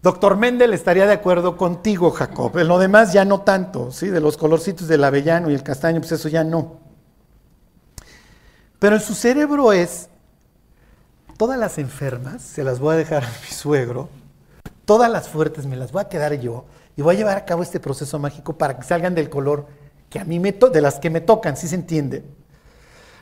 Doctor 0.02 0.36
Mendel 0.36 0.74
estaría 0.74 1.06
de 1.06 1.14
acuerdo 1.14 1.58
contigo, 1.58 2.10
Jacob. 2.10 2.58
En 2.58 2.68
lo 2.68 2.80
demás 2.80 3.14
ya 3.14 3.24
no 3.24 3.41
tanto, 3.41 3.91
¿sí? 3.91 4.08
De 4.08 4.20
los 4.20 4.36
colorcitos 4.36 4.88
del 4.88 5.04
avellano 5.04 5.52
y 5.52 5.54
el 5.54 5.62
castaño, 5.62 5.99
pues 5.99 6.12
eso 6.14 6.28
ya 6.28 6.43
no. 6.43 6.80
Pero 8.80 8.95
en 8.95 9.02
su 9.02 9.14
cerebro 9.14 9.74
es, 9.74 10.10
todas 11.38 11.60
las 11.60 11.78
enfermas 11.78 12.41
se 12.41 12.64
las 12.64 12.80
voy 12.80 12.95
a 12.95 12.97
dejar 12.97 13.24
a 13.26 13.28
mi 13.28 13.54
suegro, 13.54 14.10
todas 14.86 15.12
las 15.12 15.30
fuertes 15.30 15.68
me 15.68 15.76
las 15.76 15.91
voy 15.91 16.02
a 16.02 16.10
quedar 16.10 16.34
yo 16.39 16.66
y 16.97 17.04
voy 17.04 17.16
a 17.16 17.18
llevar 17.20 17.38
a 17.38 17.45
cabo 17.45 17.62
este 17.62 17.80
proceso 17.80 18.18
mágico 18.18 18.58
para 18.58 18.78
que 18.78 18.84
salgan 18.84 19.14
del 19.14 19.30
color 19.30 19.68
que 20.10 20.20
a 20.20 20.26
mí 20.26 20.39
me 20.39 20.52
de 20.52 20.82
las 20.82 20.99
que 20.99 21.10
me 21.12 21.22
tocan, 21.22 21.56
¿sí 21.56 21.68
se 21.68 21.76
entiende? 21.76 22.26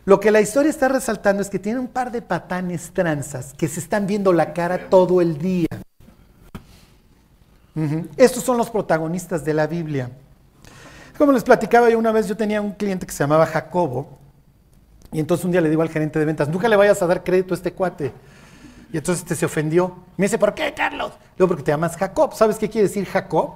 Lo 0.05 0.19
que 0.19 0.31
la 0.31 0.41
historia 0.41 0.69
está 0.69 0.87
resaltando 0.87 1.41
es 1.41 1.49
que 1.49 1.59
tiene 1.59 1.77
un 1.77 1.89
par 1.89 2.11
de 2.11 2.21
patanes 2.21 2.91
tranzas 2.93 3.53
que 3.53 3.67
se 3.67 3.79
están 3.79 4.07
viendo 4.07 4.33
la 4.33 4.53
cara 4.53 4.89
todo 4.89 5.21
el 5.21 5.37
día. 5.37 5.68
Estos 8.17 8.43
son 8.43 8.57
los 8.57 8.69
protagonistas 8.69 9.43
de 9.45 9.53
la 9.53 9.67
Biblia. 9.67 10.09
Como 11.17 11.31
les 11.31 11.43
platicaba 11.43 11.89
yo 11.89 11.99
una 11.99 12.11
vez, 12.11 12.27
yo 12.27 12.37
tenía 12.37 12.61
un 12.61 12.71
cliente 12.71 13.05
que 13.05 13.11
se 13.11 13.23
llamaba 13.23 13.45
Jacobo, 13.45 14.19
y 15.11 15.19
entonces 15.19 15.43
un 15.43 15.51
día 15.51 15.61
le 15.61 15.69
digo 15.69 15.81
al 15.81 15.89
gerente 15.89 16.19
de 16.19 16.25
ventas, 16.25 16.47
nunca 16.47 16.67
le 16.67 16.75
vayas 16.75 17.01
a 17.01 17.07
dar 17.07 17.23
crédito 17.23 17.53
a 17.53 17.57
este 17.57 17.73
cuate. 17.73 18.13
Y 18.91 18.97
entonces 18.97 19.23
este 19.23 19.35
se 19.35 19.45
ofendió. 19.45 19.95
Me 20.17 20.25
dice, 20.25 20.37
¿por 20.37 20.53
qué, 20.53 20.73
Carlos? 20.73 21.13
Digo, 21.37 21.47
porque 21.47 21.63
te 21.63 21.71
llamas 21.71 21.95
Jacob. 21.95 22.33
¿Sabes 22.33 22.57
qué 22.57 22.69
quiere 22.69 22.87
decir 22.87 23.05
Jacob? 23.05 23.53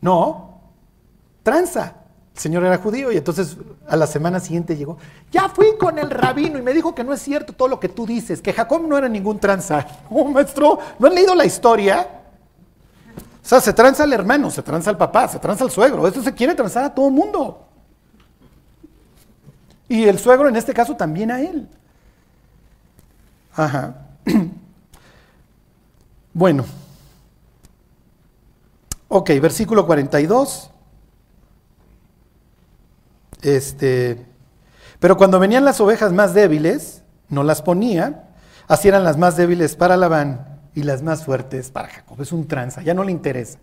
No, 0.00 0.60
tranza. 1.42 1.94
El 2.34 2.40
señor 2.40 2.64
era 2.64 2.78
judío 2.78 3.10
y 3.10 3.16
entonces 3.16 3.56
a 3.88 3.96
la 3.96 4.06
semana 4.06 4.38
siguiente 4.38 4.76
llegó. 4.76 4.96
Ya 5.32 5.48
fui 5.48 5.76
con 5.76 5.98
el 5.98 6.08
rabino 6.08 6.58
y 6.58 6.62
me 6.62 6.72
dijo 6.72 6.94
que 6.94 7.02
no 7.02 7.12
es 7.12 7.20
cierto 7.20 7.52
todo 7.52 7.66
lo 7.66 7.80
que 7.80 7.88
tú 7.88 8.06
dices, 8.06 8.40
que 8.40 8.52
Jacob 8.52 8.86
no 8.86 8.96
era 8.96 9.08
ningún 9.08 9.40
tranza. 9.40 9.86
Oh, 10.10 10.24
maestro, 10.24 10.78
¿no 10.98 11.08
han 11.08 11.14
leído 11.14 11.34
la 11.34 11.44
historia? 11.44 12.06
O 13.48 13.50
sea, 13.50 13.62
se 13.62 13.72
tranza 13.72 14.02
al 14.02 14.12
hermano, 14.12 14.50
se 14.50 14.62
tranza 14.62 14.90
al 14.90 14.98
papá, 14.98 15.26
se 15.26 15.38
tranza 15.38 15.64
al 15.64 15.70
suegro. 15.70 16.06
Esto 16.06 16.22
se 16.22 16.34
quiere 16.34 16.54
transar 16.54 16.84
a 16.84 16.94
todo 16.94 17.08
el 17.08 17.14
mundo. 17.14 17.66
Y 19.88 20.04
el 20.04 20.18
suegro 20.18 20.50
en 20.50 20.56
este 20.56 20.74
caso 20.74 20.96
también 20.96 21.30
a 21.30 21.40
él. 21.40 21.66
Ajá. 23.54 24.06
Bueno. 26.34 26.66
Ok, 29.08 29.30
versículo 29.40 29.86
42. 29.86 30.70
Este, 33.40 34.26
pero 35.00 35.16
cuando 35.16 35.40
venían 35.40 35.64
las 35.64 35.80
ovejas 35.80 36.12
más 36.12 36.34
débiles, 36.34 37.02
no 37.28 37.42
las 37.42 37.62
ponía, 37.62 38.28
así 38.68 38.86
eran 38.86 39.02
las 39.02 39.16
más 39.16 39.36
débiles 39.36 39.74
para 39.74 39.96
Labán 39.96 40.47
y 40.78 40.84
las 40.84 41.02
más 41.02 41.24
fuertes 41.24 41.72
para 41.72 41.88
Jacob. 41.88 42.22
Es 42.22 42.30
un 42.30 42.46
tranza, 42.46 42.82
ya 42.82 42.94
no 42.94 43.02
le 43.02 43.10
interesa. 43.10 43.58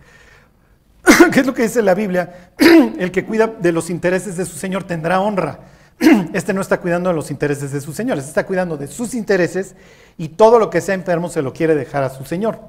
¿Qué 1.32 1.40
es 1.40 1.46
lo 1.46 1.54
que 1.54 1.64
dice 1.64 1.82
la 1.82 1.94
Biblia? 1.94 2.52
El 3.00 3.10
que 3.12 3.26
cuida 3.26 3.48
de 3.48 3.72
los 3.72 3.90
intereses 3.90 4.36
de 4.36 4.46
su 4.46 4.58
Señor 4.58 4.84
tendrá 4.84 5.22
honra. 5.22 5.60
Este 6.34 6.54
no 6.54 6.60
está 6.60 6.82
cuidando 6.82 7.10
de 7.10 7.16
los 7.16 7.32
intereses 7.32 7.72
de 7.72 7.80
su 7.80 7.94
Señor, 7.94 8.18
este 8.18 8.28
está 8.28 8.46
cuidando 8.46 8.76
de 8.76 8.88
sus 8.88 9.14
intereses 9.14 9.78
y 10.18 10.28
todo 10.28 10.60
lo 10.60 10.70
que 10.70 10.82
sea 10.82 10.94
enfermo 10.94 11.30
se 11.30 11.42
lo 11.42 11.54
quiere 11.54 11.74
dejar 11.74 12.04
a 12.04 12.10
su 12.10 12.26
Señor. 12.26 12.60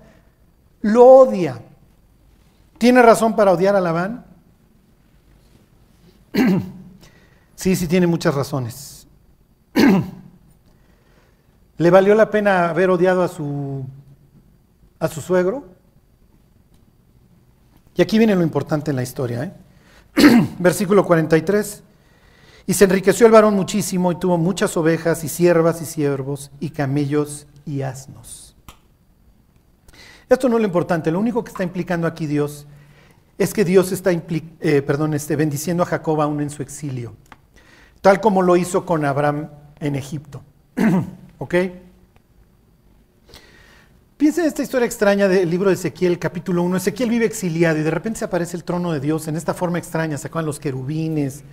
Lo 0.81 1.05
odia. 1.05 1.59
¿Tiene 2.79 3.03
razón 3.03 3.35
para 3.35 3.51
odiar 3.51 3.75
a 3.75 3.81
Labán? 3.81 4.25
Sí, 7.57 7.75
sí 7.75 7.89
tiene 7.89 8.07
muchas 8.07 8.33
razones. 8.33 9.09
¿Le 11.79 11.91
valió 11.91 12.15
la 12.15 12.31
pena 12.31 12.69
haber 12.71 12.91
odiado 12.91 13.25
a 13.25 13.29
su, 13.29 13.85
a 14.99 15.09
su 15.09 15.21
suegro? 15.21 15.65
Y 17.95 18.03
aquí 18.03 18.19
viene 18.19 18.35
lo 18.35 18.43
importante 18.43 18.91
en 18.91 18.97
la 18.97 19.03
historia. 19.03 19.45
¿eh? 19.45 19.53
Versículo 20.59 21.05
43. 21.05 21.83
Y 22.67 22.75
se 22.75 22.85
enriqueció 22.85 23.27
el 23.27 23.33
varón 23.33 23.55
muchísimo 23.55 24.13
y 24.13 24.17
tuvo 24.17 24.39
muchas 24.39 24.77
ovejas 24.77 25.23
y 25.25 25.29
siervas 25.29 25.81
y 25.81 25.87
siervos 25.87 26.51
y 26.61 26.71
camellos 26.71 27.47
y 27.65 27.83
asnos. 27.83 28.57
Esto 30.29 30.49
no 30.49 30.57
es 30.57 30.63
lo 30.63 30.67
importante, 30.67 31.13
lo 31.13 31.21
único 31.21 31.45
que 31.45 31.51
está 31.51 31.63
implicando 31.63 32.09
aquí 32.09 32.27
Dios 32.27 32.67
es 33.39 33.55
que 33.55 33.65
Dios 33.65 33.93
está 33.93 34.11
eh, 34.11 34.85
este, 35.13 35.37
bendiciendo 35.37 35.85
a 35.85 35.87
Jacob 35.87 36.21
aún 36.21 36.41
en 36.41 36.51
su 36.51 36.63
exilio 36.63 37.15
tal 38.07 38.21
como 38.21 38.41
lo 38.41 38.57
hizo 38.57 38.87
con 38.87 39.05
Abraham 39.05 39.49
en 39.81 39.97
Egipto. 39.97 40.41
¿Ok? 41.39 41.55
Piensa 44.17 44.41
en 44.41 44.47
esta 44.47 44.63
historia 44.63 44.87
extraña 44.87 45.29
del 45.29 45.51
libro 45.51 45.69
de 45.69 45.75
Ezequiel, 45.75 46.19
capítulo 46.19 46.63
1. 46.63 46.79
Ezequiel 46.79 47.11
vive 47.11 47.27
exiliado 47.27 47.79
y 47.79 47.83
de 47.83 47.91
repente 47.91 48.21
se 48.21 48.25
aparece 48.25 48.57
el 48.57 48.65
trono 48.65 48.91
de 48.91 48.99
Dios 48.99 49.29
en 49.29 49.37
esta 49.37 49.53
forma 49.53 49.77
extraña. 49.77 50.17
Se 50.17 50.29
acaban 50.29 50.47
los 50.47 50.59
querubines, 50.59 51.45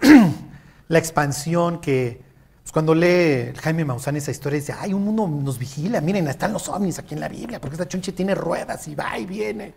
la 0.88 0.98
expansión 1.00 1.80
que 1.80 2.22
pues, 2.62 2.70
cuando 2.70 2.94
lee 2.94 3.52
Jaime 3.60 3.84
Maussan 3.84 4.14
esa 4.14 4.30
historia 4.30 4.60
dice, 4.60 4.72
ay, 4.78 4.92
un 4.92 5.04
mundo 5.04 5.26
nos 5.26 5.58
vigila, 5.58 6.00
miren, 6.00 6.28
están 6.28 6.52
los 6.52 6.68
ovnis 6.68 7.00
aquí 7.00 7.14
en 7.14 7.20
la 7.20 7.28
Biblia, 7.28 7.60
porque 7.60 7.74
esta 7.74 7.88
chunche 7.88 8.12
tiene 8.12 8.36
ruedas 8.36 8.86
y 8.86 8.94
va 8.94 9.18
y 9.18 9.26
viene. 9.26 9.74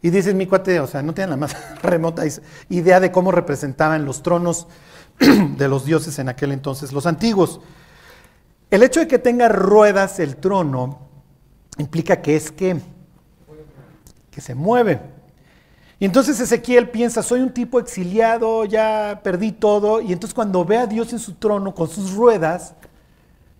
Y 0.00 0.08
dices, 0.08 0.34
mi 0.34 0.46
cuate, 0.46 0.80
o 0.80 0.86
sea, 0.86 1.02
no 1.02 1.12
tienen 1.12 1.32
la 1.32 1.36
más 1.36 1.54
remota 1.82 2.22
idea 2.70 2.98
de 2.98 3.12
cómo 3.12 3.30
representaban 3.30 4.06
los 4.06 4.22
tronos 4.22 4.68
de 5.18 5.68
los 5.68 5.84
dioses 5.84 6.18
en 6.18 6.30
aquel 6.30 6.52
entonces, 6.52 6.94
los 6.94 7.04
antiguos. 7.04 7.60
El 8.70 8.82
hecho 8.82 9.00
de 9.00 9.06
que 9.06 9.18
tenga 9.18 9.50
ruedas 9.50 10.18
el 10.18 10.36
trono 10.36 11.07
implica 11.78 12.20
que 12.20 12.36
es 12.36 12.50
que, 12.50 12.76
que 14.30 14.40
se 14.40 14.54
mueve. 14.54 15.00
Y 16.00 16.04
entonces 16.04 16.38
Ezequiel 16.38 16.90
piensa, 16.90 17.22
soy 17.22 17.40
un 17.40 17.52
tipo 17.52 17.80
exiliado, 17.80 18.64
ya 18.64 19.20
perdí 19.24 19.52
todo. 19.52 20.00
Y 20.00 20.12
entonces 20.12 20.34
cuando 20.34 20.64
ve 20.64 20.76
a 20.76 20.86
Dios 20.86 21.12
en 21.12 21.18
su 21.18 21.34
trono 21.34 21.74
con 21.74 21.88
sus 21.88 22.14
ruedas, 22.14 22.74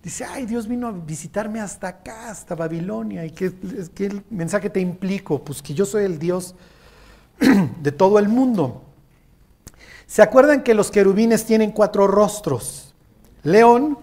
dice, 0.03 0.25
ay, 0.25 0.47
Dios 0.47 0.69
vino 0.69 0.87
a 0.87 0.93
visitarme 0.93 1.61
hasta 1.61 1.89
acá, 1.89 2.31
hasta 2.31 2.55
Babilonia. 2.55 3.25
¿Y 3.25 3.33
qué, 3.33 3.53
qué 3.95 4.23
mensaje 4.31 4.71
te 4.71 4.81
implico? 4.81 5.43
Pues 5.43 5.61
que 5.63 5.75
yo 5.75 5.85
soy 5.85 6.05
el 6.05 6.19
Dios 6.19 6.55
de 7.83 7.93
todo 7.93 8.21
el 8.21 8.29
mundo. 8.29 8.83
¿Se 10.07 10.23
acuerdan 10.23 10.63
que 10.63 10.75
los 10.75 10.91
querubines 10.91 11.45
tienen 11.45 11.73
cuatro 11.73 12.07
rostros? 12.07 12.95
León, 13.43 13.99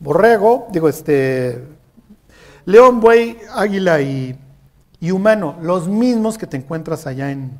borrego, 0.00 0.68
digo 0.72 0.88
este, 0.88 1.62
león, 2.66 3.00
buey, 3.00 3.38
águila 3.52 4.00
y, 4.00 4.38
humano, 5.10 5.58
los 5.60 5.88
mismos 5.88 6.38
que 6.38 6.46
te 6.46 6.56
encuentras 6.56 7.06
allá 7.06 7.30
en, 7.30 7.52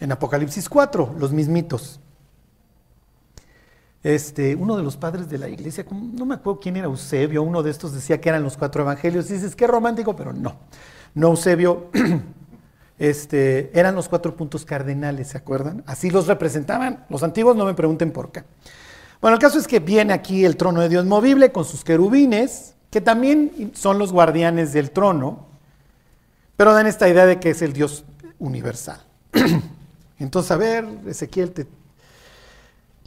en 0.00 0.12
Apocalipsis 0.12 0.68
4, 0.68 1.16
los 1.18 1.32
mismitos. 1.32 2.00
Este, 4.06 4.54
uno 4.54 4.76
de 4.76 4.84
los 4.84 4.96
padres 4.96 5.28
de 5.28 5.36
la 5.36 5.48
iglesia, 5.48 5.84
no 5.90 6.24
me 6.24 6.36
acuerdo 6.36 6.60
quién 6.60 6.76
era 6.76 6.86
Eusebio, 6.86 7.42
uno 7.42 7.64
de 7.64 7.72
estos 7.72 7.92
decía 7.92 8.20
que 8.20 8.28
eran 8.28 8.44
los 8.44 8.56
cuatro 8.56 8.82
evangelios. 8.82 9.28
Y 9.28 9.34
dices, 9.34 9.56
qué 9.56 9.66
romántico, 9.66 10.14
pero 10.14 10.32
no. 10.32 10.58
No 11.12 11.30
Eusebio 11.30 11.86
este, 13.00 13.76
eran 13.76 13.96
los 13.96 14.08
cuatro 14.08 14.36
puntos 14.36 14.64
cardenales, 14.64 15.26
¿se 15.28 15.38
acuerdan? 15.38 15.82
Así 15.86 16.10
los 16.10 16.28
representaban 16.28 17.04
los 17.08 17.24
antiguos, 17.24 17.56
no 17.56 17.64
me 17.64 17.74
pregunten 17.74 18.12
por 18.12 18.30
qué. 18.30 18.44
Bueno, 19.20 19.34
el 19.34 19.40
caso 19.40 19.58
es 19.58 19.66
que 19.66 19.80
viene 19.80 20.12
aquí 20.12 20.44
el 20.44 20.56
trono 20.56 20.82
de 20.82 20.88
Dios 20.88 21.04
movible 21.04 21.50
con 21.50 21.64
sus 21.64 21.82
querubines, 21.82 22.75
que 22.90 23.00
también 23.00 23.72
son 23.74 23.98
los 23.98 24.12
guardianes 24.12 24.72
del 24.72 24.90
trono, 24.90 25.46
pero 26.56 26.72
dan 26.72 26.86
esta 26.86 27.08
idea 27.08 27.26
de 27.26 27.38
que 27.38 27.50
es 27.50 27.62
el 27.62 27.72
Dios 27.72 28.04
universal. 28.38 29.00
Entonces, 30.18 30.50
a 30.50 30.56
ver, 30.56 30.86
Ezequiel, 31.06 31.52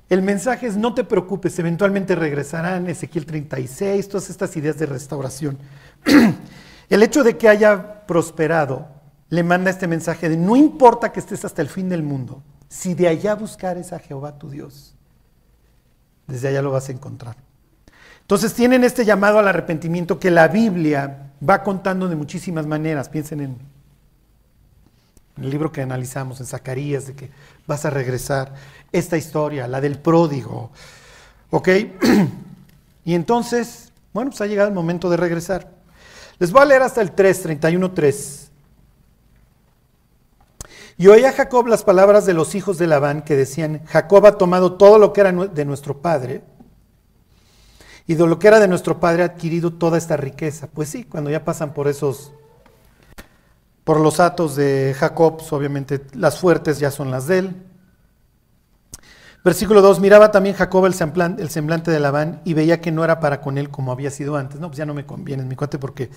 el 0.09 0.21
mensaje 0.21 0.67
es 0.67 0.77
no 0.77 0.93
te 0.93 1.03
preocupes, 1.03 1.57
eventualmente 1.59 2.15
regresarán, 2.15 2.87
Ezequiel 2.87 3.25
36, 3.25 4.07
todas 4.07 4.29
estas 4.29 4.55
ideas 4.57 4.77
de 4.77 4.85
restauración. 4.85 5.57
el 6.89 7.03
hecho 7.03 7.23
de 7.23 7.37
que 7.37 7.49
haya 7.49 8.05
prosperado 8.05 8.87
le 9.29 9.43
manda 9.43 9.69
este 9.69 9.87
mensaje 9.87 10.29
de 10.29 10.37
no 10.37 10.55
importa 10.55 11.11
que 11.11 11.19
estés 11.19 11.45
hasta 11.45 11.61
el 11.61 11.69
fin 11.69 11.89
del 11.89 12.03
mundo, 12.03 12.41
si 12.67 12.93
de 12.95 13.07
allá 13.07 13.35
buscares 13.35 13.93
a 13.93 13.99
Jehová 13.99 14.37
tu 14.37 14.49
Dios, 14.49 14.95
desde 16.27 16.47
allá 16.47 16.61
lo 16.61 16.71
vas 16.71 16.89
a 16.89 16.91
encontrar. 16.91 17.48
Entonces 18.29 18.53
tienen 18.53 18.83
este 18.83 19.05
llamado 19.05 19.39
al 19.39 19.47
arrepentimiento 19.47 20.19
que 20.19 20.29
la 20.29 20.47
Biblia 20.47 21.31
va 21.41 21.63
contando 21.63 22.07
de 22.07 22.15
muchísimas 22.15 22.67
maneras. 22.67 23.09
Piensen 23.09 23.39
en, 23.39 23.57
el 25.41 25.49
libro 25.49 25.71
que 25.71 25.81
analizamos, 25.81 26.39
en 26.39 26.45
Zacarías, 26.45 27.07
de 27.07 27.15
que 27.15 27.31
vas 27.65 27.85
a 27.85 27.89
regresar. 27.89 28.53
Esta 28.91 29.17
historia, 29.17 29.67
la 29.67 29.81
del 29.81 29.97
pródigo. 29.97 30.69
¿Ok? 31.49 31.69
y 33.03 33.15
entonces, 33.15 33.91
bueno, 34.13 34.29
pues 34.29 34.41
ha 34.41 34.45
llegado 34.45 34.69
el 34.69 34.75
momento 34.75 35.09
de 35.09 35.17
regresar. 35.17 35.67
Les 36.37 36.51
voy 36.51 36.61
a 36.61 36.65
leer 36.65 36.83
hasta 36.83 37.01
el 37.01 37.13
3, 37.13 37.41
31, 37.41 37.91
3. 37.93 38.51
Y 40.99 41.07
oía 41.07 41.31
Jacob 41.31 41.65
las 41.65 41.83
palabras 41.83 42.27
de 42.27 42.35
los 42.35 42.53
hijos 42.53 42.77
de 42.77 42.85
Labán 42.85 43.23
que 43.23 43.35
decían, 43.35 43.81
Jacob 43.87 44.27
ha 44.27 44.37
tomado 44.37 44.73
todo 44.73 44.99
lo 44.99 45.13
que 45.13 45.21
era 45.21 45.31
de 45.31 45.65
nuestro 45.65 45.97
padre 45.97 46.43
y 48.09 48.15
de 48.15 48.25
lo 48.25 48.39
que 48.39 48.47
era 48.47 48.59
de 48.59 48.67
nuestro 48.67 48.99
padre 48.99 49.21
ha 49.21 49.27
adquirido 49.27 49.71
toda 49.71 49.99
esta 49.99 50.17
riqueza. 50.17 50.65
Pues 50.65 50.89
sí, 50.89 51.03
cuando 51.03 51.29
ya 51.29 51.45
pasan 51.45 51.75
por 51.75 51.87
esos, 51.87 52.31
por 53.83 53.99
los 53.99 54.19
atos 54.19 54.55
de 54.55 54.95
Jacob, 54.97 55.37
pues 55.37 55.53
obviamente 55.53 56.01
las 56.15 56.39
fuertes 56.39 56.79
ya 56.79 56.89
son 56.89 57.11
las 57.11 57.27
de 57.27 57.37
él. 57.37 57.55
Versículo 59.45 59.83
2, 59.83 59.99
miraba 59.99 60.31
también 60.31 60.55
Jacob 60.55 60.87
el 60.87 60.95
semblante, 60.95 61.43
el 61.43 61.51
semblante 61.51 61.91
de 61.91 61.99
Labán 61.99 62.41
y 62.45 62.55
veía 62.55 62.81
que 62.81 62.91
no 62.91 63.03
era 63.03 63.19
para 63.19 63.41
con 63.41 63.59
él 63.59 63.69
como 63.69 63.91
había 63.91 64.09
sido 64.09 64.37
antes. 64.37 64.59
No, 64.59 64.69
pues 64.69 64.79
ya 64.79 64.87
no 64.87 64.95
me 64.95 65.05
conviene, 65.05 65.43
mi 65.43 65.55
cuate, 65.55 65.77
porque 65.77 66.09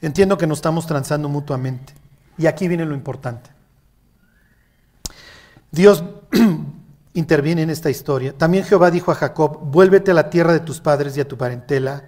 entiendo 0.00 0.38
que 0.38 0.46
nos 0.46 0.56
estamos 0.56 0.86
transando 0.86 1.28
mutuamente. 1.28 1.92
Y 2.38 2.46
aquí 2.46 2.66
viene 2.66 2.86
lo 2.86 2.94
importante. 2.94 3.50
Dios 5.70 6.02
interviene 7.14 7.62
en 7.62 7.70
esta 7.70 7.90
historia. 7.90 8.36
También 8.36 8.64
Jehová 8.64 8.90
dijo 8.90 9.10
a 9.10 9.14
Jacob, 9.14 9.58
vuélvete 9.62 10.10
a 10.10 10.14
la 10.14 10.30
tierra 10.30 10.52
de 10.52 10.60
tus 10.60 10.80
padres 10.80 11.16
y 11.16 11.20
a 11.20 11.28
tu 11.28 11.36
parentela, 11.36 12.04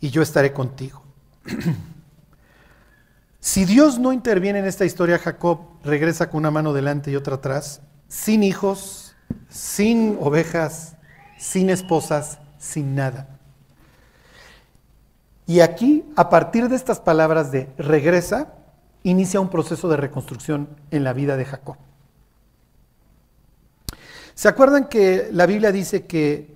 y 0.00 0.10
yo 0.10 0.22
estaré 0.22 0.52
contigo. 0.52 1.02
si 3.40 3.64
Dios 3.64 3.98
no 3.98 4.12
interviene 4.12 4.58
en 4.58 4.66
esta 4.66 4.84
historia, 4.84 5.18
Jacob 5.18 5.60
regresa 5.84 6.28
con 6.28 6.38
una 6.38 6.50
mano 6.50 6.72
delante 6.72 7.10
y 7.10 7.16
otra 7.16 7.36
atrás, 7.36 7.80
sin 8.08 8.42
hijos, 8.42 9.14
sin 9.48 10.18
ovejas, 10.20 10.96
sin 11.38 11.70
esposas, 11.70 12.38
sin 12.58 12.94
nada. 12.94 13.28
Y 15.46 15.60
aquí, 15.60 16.04
a 16.16 16.28
partir 16.28 16.68
de 16.68 16.74
estas 16.74 16.98
palabras 16.98 17.52
de 17.52 17.68
regresa, 17.78 18.54
inicia 19.04 19.38
un 19.38 19.48
proceso 19.48 19.88
de 19.88 19.96
reconstrucción 19.96 20.68
en 20.90 21.04
la 21.04 21.12
vida 21.12 21.36
de 21.36 21.44
Jacob. 21.44 21.76
¿Se 24.36 24.48
acuerdan 24.48 24.90
que 24.90 25.30
la 25.32 25.46
Biblia 25.46 25.72
dice 25.72 26.04
que 26.04 26.54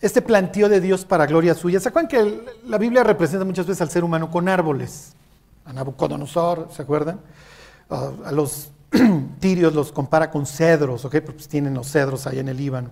este 0.00 0.22
plantío 0.22 0.70
de 0.70 0.80
Dios 0.80 1.04
para 1.04 1.26
gloria 1.26 1.54
suya, 1.54 1.80
¿se 1.80 1.90
acuerdan 1.90 2.08
que 2.08 2.40
la 2.64 2.78
Biblia 2.78 3.04
representa 3.04 3.44
muchas 3.44 3.66
veces 3.66 3.82
al 3.82 3.90
ser 3.90 4.02
humano 4.02 4.30
con 4.30 4.48
árboles? 4.48 5.12
A 5.66 5.74
Nabucodonosor, 5.74 6.70
¿se 6.72 6.80
acuerdan? 6.80 7.20
a 7.90 8.32
los 8.32 8.70
tirios 9.38 9.74
los 9.74 9.92
compara 9.92 10.30
con 10.30 10.46
cedros, 10.46 11.04
¿ok? 11.04 11.16
Pues 11.20 11.46
tienen 11.46 11.74
los 11.74 11.92
cedros 11.92 12.26
ahí 12.26 12.38
en 12.38 12.48
el 12.48 12.56
Líbano. 12.56 12.90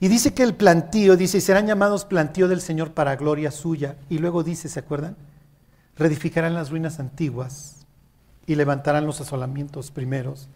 Y 0.00 0.08
dice 0.08 0.34
que 0.34 0.42
el 0.42 0.54
plantío, 0.54 1.16
dice, 1.16 1.38
y 1.38 1.40
serán 1.40 1.66
llamados 1.66 2.04
plantío 2.04 2.46
del 2.46 2.60
Señor 2.60 2.92
para 2.92 3.16
gloria 3.16 3.50
suya. 3.50 3.96
Y 4.10 4.18
luego 4.18 4.44
dice, 4.44 4.68
¿se 4.68 4.80
acuerdan? 4.80 5.16
Reedificarán 5.96 6.52
las 6.52 6.70
ruinas 6.70 7.00
antiguas 7.00 7.86
y 8.46 8.54
levantarán 8.54 9.06
los 9.06 9.22
asolamientos 9.22 9.90
primeros. 9.90 10.48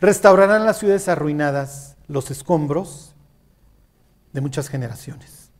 Restaurarán 0.00 0.64
las 0.64 0.78
ciudades 0.78 1.08
arruinadas, 1.08 1.96
los 2.08 2.30
escombros 2.30 3.14
de 4.32 4.40
muchas 4.40 4.68
generaciones. 4.68 5.50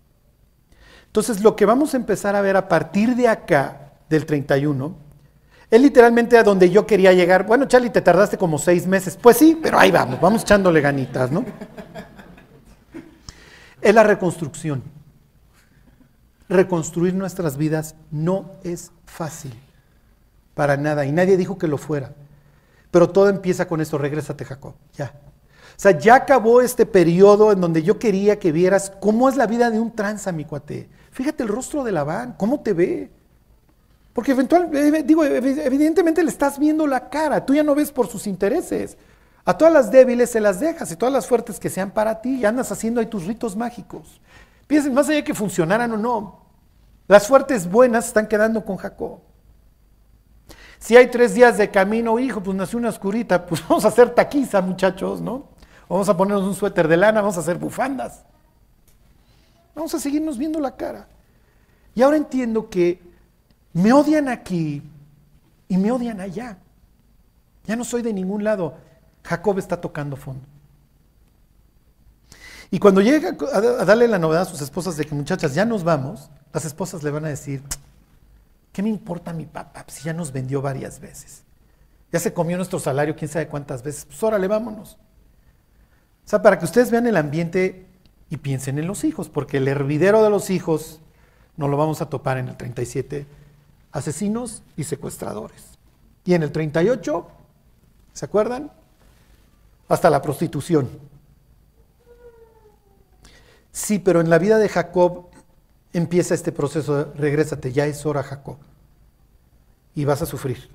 Entonces, 1.06 1.42
lo 1.42 1.56
que 1.56 1.66
vamos 1.66 1.92
a 1.92 1.96
empezar 1.96 2.36
a 2.36 2.40
ver 2.40 2.56
a 2.56 2.68
partir 2.68 3.16
de 3.16 3.28
acá, 3.28 3.92
del 4.08 4.26
31, 4.26 4.96
es 5.70 5.80
literalmente 5.80 6.36
a 6.38 6.42
donde 6.42 6.70
yo 6.70 6.86
quería 6.86 7.12
llegar. 7.12 7.46
Bueno, 7.46 7.66
Charlie, 7.66 7.90
te 7.90 8.00
tardaste 8.00 8.38
como 8.38 8.58
seis 8.58 8.86
meses. 8.86 9.16
Pues 9.20 9.36
sí, 9.36 9.58
pero 9.60 9.78
ahí 9.78 9.90
vamos, 9.90 10.20
vamos 10.20 10.42
echándole 10.42 10.80
ganitas, 10.80 11.30
¿no? 11.30 11.44
Es 13.80 13.94
la 13.94 14.02
reconstrucción. 14.02 14.82
Reconstruir 16.48 17.14
nuestras 17.14 17.56
vidas 17.56 17.94
no 18.10 18.52
es 18.64 18.90
fácil, 19.04 19.54
para 20.54 20.76
nada, 20.76 21.06
y 21.06 21.12
nadie 21.12 21.36
dijo 21.36 21.58
que 21.58 21.68
lo 21.68 21.78
fuera. 21.78 22.12
Pero 22.90 23.10
todo 23.10 23.28
empieza 23.28 23.66
con 23.66 23.80
esto, 23.80 23.98
regrésate 23.98 24.44
Jacob, 24.44 24.74
ya. 24.94 25.12
O 25.80 25.82
sea, 25.82 25.98
ya 25.98 26.16
acabó 26.16 26.60
este 26.60 26.84
periodo 26.84 27.52
en 27.52 27.60
donde 27.60 27.82
yo 27.82 27.98
quería 27.98 28.38
que 28.38 28.52
vieras 28.52 28.92
cómo 29.00 29.28
es 29.28 29.36
la 29.36 29.46
vida 29.46 29.70
de 29.70 29.80
un 29.80 29.92
tranza, 29.92 30.32
mi 30.32 30.44
cuate. 30.44 30.88
Fíjate 31.10 31.42
el 31.42 31.48
rostro 31.48 31.84
de 31.84 31.92
Labán, 31.92 32.34
cómo 32.36 32.60
te 32.60 32.72
ve. 32.72 33.10
Porque 34.12 34.32
eventualmente, 34.32 34.98
eh, 34.98 35.02
digo, 35.02 35.24
evidentemente 35.24 36.22
le 36.22 36.30
estás 36.30 36.58
viendo 36.58 36.86
la 36.86 37.08
cara, 37.08 37.46
tú 37.46 37.54
ya 37.54 37.62
no 37.62 37.74
ves 37.74 37.92
por 37.92 38.08
sus 38.08 38.26
intereses. 38.26 38.98
A 39.44 39.56
todas 39.56 39.72
las 39.72 39.90
débiles 39.90 40.30
se 40.30 40.40
las 40.40 40.60
dejas 40.60 40.92
y 40.92 40.96
todas 40.96 41.12
las 41.12 41.26
fuertes 41.26 41.58
que 41.58 41.70
sean 41.70 41.90
para 41.92 42.20
ti, 42.20 42.40
y 42.40 42.44
andas 42.44 42.70
haciendo 42.72 43.00
ahí 43.00 43.06
tus 43.06 43.24
ritos 43.24 43.56
mágicos. 43.56 44.20
Piensen, 44.66 44.92
más 44.92 45.08
allá 45.08 45.16
de 45.16 45.24
que 45.24 45.34
funcionaran 45.34 45.92
o 45.92 45.96
no, 45.96 46.44
las 47.08 47.26
fuertes 47.26 47.68
buenas 47.68 48.06
están 48.06 48.26
quedando 48.26 48.64
con 48.64 48.76
Jacob. 48.76 49.20
Si 50.80 50.96
hay 50.96 51.08
tres 51.08 51.34
días 51.34 51.58
de 51.58 51.70
camino, 51.70 52.18
hijo, 52.18 52.42
pues 52.42 52.56
nació 52.56 52.78
una 52.78 52.88
oscurita, 52.88 53.46
pues 53.46 53.62
vamos 53.68 53.84
a 53.84 53.88
hacer 53.88 54.10
taquiza, 54.10 54.60
muchachos, 54.60 55.20
¿no? 55.20 55.44
Vamos 55.88 56.08
a 56.08 56.16
ponernos 56.16 56.46
un 56.46 56.54
suéter 56.54 56.88
de 56.88 56.96
lana, 56.96 57.20
vamos 57.20 57.36
a 57.36 57.40
hacer 57.40 57.58
bufandas. 57.58 58.24
Vamos 59.74 59.94
a 59.94 60.00
seguirnos 60.00 60.38
viendo 60.38 60.58
la 60.58 60.76
cara. 60.76 61.06
Y 61.94 62.02
ahora 62.02 62.16
entiendo 62.16 62.70
que 62.70 63.00
me 63.72 63.92
odian 63.92 64.28
aquí 64.28 64.82
y 65.68 65.76
me 65.76 65.92
odian 65.92 66.20
allá. 66.20 66.58
Ya 67.66 67.76
no 67.76 67.84
soy 67.84 68.02
de 68.02 68.12
ningún 68.12 68.42
lado. 68.42 68.74
Jacob 69.22 69.58
está 69.58 69.80
tocando 69.80 70.16
fondo. 70.16 70.46
Y 72.70 72.78
cuando 72.78 73.00
llega 73.00 73.36
a 73.52 73.84
darle 73.84 74.06
la 74.06 74.18
novedad 74.18 74.42
a 74.42 74.46
sus 74.46 74.60
esposas 74.60 74.96
de 74.96 75.04
que 75.04 75.14
muchachas 75.14 75.54
ya 75.54 75.64
nos 75.64 75.82
vamos, 75.82 76.30
las 76.52 76.64
esposas 76.64 77.02
le 77.02 77.10
van 77.10 77.24
a 77.24 77.28
decir, 77.28 77.62
¿qué 78.72 78.82
me 78.82 78.88
importa 78.88 79.32
mi 79.32 79.46
papá 79.46 79.84
si 79.88 80.04
ya 80.04 80.12
nos 80.12 80.32
vendió 80.32 80.62
varias 80.62 81.00
veces? 81.00 81.44
Ya 82.12 82.18
se 82.18 82.32
comió 82.32 82.56
nuestro 82.56 82.78
salario 82.78 83.16
quién 83.16 83.30
sabe 83.30 83.48
cuántas 83.48 83.82
veces, 83.82 84.04
pues 84.04 84.22
órale, 84.22 84.48
vámonos. 84.48 84.98
O 86.24 86.28
sea, 86.30 86.42
para 86.42 86.58
que 86.58 86.64
ustedes 86.64 86.90
vean 86.90 87.06
el 87.06 87.16
ambiente 87.16 87.86
y 88.28 88.36
piensen 88.36 88.78
en 88.78 88.86
los 88.86 89.04
hijos, 89.04 89.28
porque 89.28 89.58
el 89.58 89.68
hervidero 89.68 90.22
de 90.22 90.30
los 90.30 90.50
hijos 90.50 91.00
no 91.56 91.68
lo 91.68 91.76
vamos 91.76 92.00
a 92.00 92.08
topar 92.08 92.38
en 92.38 92.48
el 92.48 92.56
37, 92.56 93.26
asesinos 93.92 94.62
y 94.76 94.84
secuestradores. 94.84 95.78
Y 96.24 96.34
en 96.34 96.42
el 96.42 96.52
38, 96.52 97.28
¿se 98.12 98.24
acuerdan? 98.24 98.70
hasta 99.90 100.08
la 100.08 100.22
prostitución. 100.22 100.88
Sí, 103.72 103.98
pero 103.98 104.20
en 104.20 104.30
la 104.30 104.38
vida 104.38 104.58
de 104.58 104.68
Jacob 104.68 105.29
empieza 105.92 106.34
este 106.34 106.52
proceso 106.52 107.04
de 107.04 107.04
regrésate, 107.14 107.72
ya 107.72 107.86
es 107.86 108.04
hora 108.06 108.22
Jacob. 108.22 108.56
Y 109.94 110.04
vas 110.04 110.22
a 110.22 110.26
sufrir. 110.26 110.68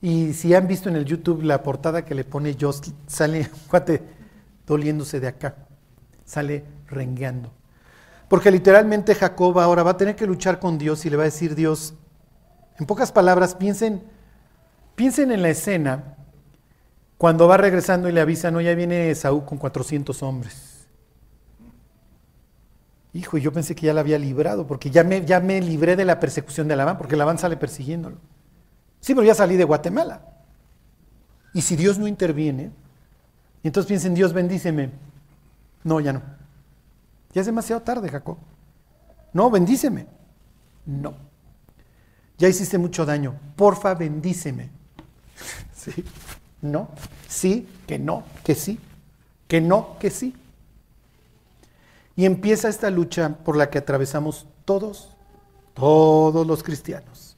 Y 0.00 0.32
si 0.32 0.54
han 0.54 0.68
visto 0.68 0.88
en 0.88 0.96
el 0.96 1.04
YouTube 1.04 1.42
la 1.42 1.62
portada 1.62 2.04
que 2.04 2.14
le 2.14 2.24
pone 2.24 2.56
Jost, 2.58 2.88
sale 3.06 3.50
cuate 3.68 4.02
doliéndose 4.66 5.18
de 5.18 5.28
acá, 5.28 5.56
sale 6.24 6.64
rengueando. 6.86 7.50
Porque 8.28 8.50
literalmente 8.50 9.14
Jacob 9.14 9.58
ahora 9.58 9.82
va 9.82 9.92
a 9.92 9.96
tener 9.96 10.14
que 10.14 10.26
luchar 10.26 10.60
con 10.60 10.78
Dios 10.78 11.04
y 11.06 11.10
le 11.10 11.16
va 11.16 11.22
a 11.22 11.26
decir 11.26 11.54
Dios, 11.54 11.94
en 12.78 12.86
pocas 12.86 13.10
palabras, 13.10 13.54
piensen, 13.54 14.02
piensen 14.94 15.32
en 15.32 15.42
la 15.42 15.48
escena 15.48 16.16
cuando 17.16 17.48
va 17.48 17.56
regresando 17.56 18.08
y 18.08 18.12
le 18.12 18.20
avisa, 18.20 18.50
no, 18.52 18.60
ya 18.60 18.74
viene 18.74 19.12
Saúl 19.16 19.44
con 19.44 19.58
400 19.58 20.22
hombres. 20.22 20.77
Hijo, 23.14 23.38
yo 23.38 23.52
pensé 23.52 23.74
que 23.74 23.86
ya 23.86 23.94
la 23.94 24.00
había 24.00 24.18
librado, 24.18 24.66
porque 24.66 24.90
ya 24.90 25.02
me, 25.04 25.24
ya 25.24 25.40
me 25.40 25.60
libré 25.60 25.96
de 25.96 26.04
la 26.04 26.20
persecución 26.20 26.68
de 26.68 26.76
Labán, 26.76 26.98
porque 26.98 27.16
Labán 27.16 27.38
sale 27.38 27.56
persiguiéndolo. 27.56 28.16
Sí, 29.00 29.14
pero 29.14 29.26
ya 29.26 29.34
salí 29.34 29.56
de 29.56 29.64
Guatemala. 29.64 30.22
Y 31.54 31.62
si 31.62 31.76
Dios 31.76 31.98
no 31.98 32.06
interviene, 32.06 32.70
entonces 33.62 33.88
piensen, 33.88 34.14
Dios 34.14 34.32
bendíceme. 34.32 34.90
No, 35.84 36.00
ya 36.00 36.12
no. 36.12 36.22
Ya 37.32 37.40
es 37.40 37.46
demasiado 37.46 37.82
tarde, 37.82 38.08
Jacob. 38.08 38.36
No, 39.32 39.50
bendíceme. 39.50 40.06
No. 40.84 41.14
Ya 42.36 42.48
hiciste 42.48 42.78
mucho 42.78 43.06
daño. 43.06 43.34
Porfa, 43.56 43.94
bendíceme. 43.94 44.70
sí 45.74 46.04
no, 46.60 46.88
sí, 47.28 47.68
que 47.86 47.98
no, 47.98 48.24
que 48.44 48.54
sí, 48.54 48.78
que 49.46 49.60
no, 49.60 49.96
que 49.98 50.10
sí. 50.10 50.34
Y 52.18 52.26
empieza 52.26 52.68
esta 52.68 52.90
lucha 52.90 53.28
por 53.44 53.56
la 53.56 53.70
que 53.70 53.78
atravesamos 53.78 54.48
todos, 54.64 55.16
todos 55.72 56.44
los 56.44 56.64
cristianos. 56.64 57.36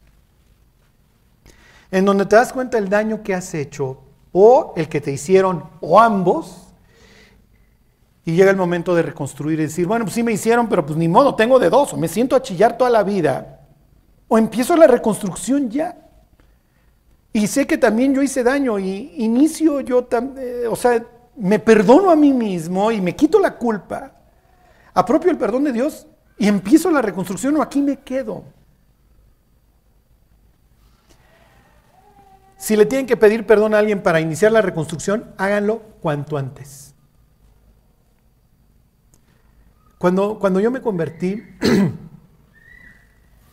En 1.91 2.07
donde 2.07 2.25
te 2.25 2.37
das 2.37 2.51
cuenta 2.51 2.79
el 2.79 2.89
daño 2.89 3.23
que 3.23 3.35
has 3.35 3.53
hecho, 3.53 3.99
o 4.33 4.73
el 4.77 4.89
que 4.89 5.03
te 5.03 5.13
hicieron, 5.13 5.65
o 5.83 6.01
ambos, 6.01 6.69
y 8.25 8.33
llega 8.33 8.51
el 8.51 8.57
momento 8.57 8.95
de 8.95 9.03
reconstruir 9.03 9.61
y 9.61 9.65
decir, 9.65 9.87
bueno, 9.87 10.07
pues 10.07 10.15
sí 10.15 10.23
me 10.23 10.33
hicieron, 10.33 10.67
pero 10.67 10.87
pues 10.87 10.97
ni 10.97 11.09
modo, 11.09 11.35
tengo 11.35 11.59
de 11.59 11.69
dos, 11.69 11.93
o 11.93 11.99
me 11.99 12.09
siento 12.09 12.35
a 12.35 12.41
chillar 12.41 12.79
toda 12.79 12.89
la 12.89 13.03
vida, 13.03 13.61
o 14.29 14.39
empiezo 14.39 14.75
la 14.77 14.87
reconstrucción 14.87 15.69
ya. 15.69 16.09
Y 17.35 17.47
sé 17.49 17.67
que 17.67 17.77
también 17.77 18.15
yo 18.15 18.23
hice 18.23 18.43
daño 18.43 18.79
y 18.79 19.13
inicio 19.19 19.81
yo 19.83 20.09
eh, 20.39 20.65
o 20.71 20.75
sea, 20.75 21.05
me 21.37 21.59
perdono 21.59 22.11
a 22.11 22.17
mí 22.17 22.33
mismo 22.33 22.91
y 22.91 23.03
me 23.03 23.15
quito 23.15 23.39
la 23.39 23.59
culpa, 23.59 24.15
apropio 24.95 25.31
el 25.31 25.39
perdón 25.39 25.65
de 25.65 25.73
Dios 25.73 26.07
y 26.39 26.49
empiezo 26.49 26.91
la 26.91 27.03
reconstrucción 27.03 27.57
o 27.57 27.63
aquí 27.63 27.83
me 27.83 27.99
quedo. 27.99 28.45
Si 32.57 32.77
le 32.77 32.87
tienen 32.87 33.07
que 33.07 33.17
pedir 33.17 33.47
perdón 33.47 33.75
a 33.75 33.79
alguien 33.79 34.03
para 34.03 34.21
iniciar 34.21 34.53
la 34.53 34.61
reconstrucción, 34.61 35.33
háganlo 35.39 35.81
cuanto 36.01 36.37
antes. 36.37 36.95
Cuando, 39.99 40.39
cuando 40.39 40.61
yo 40.61 40.71
me 40.71 40.81
convertí, 40.81 41.43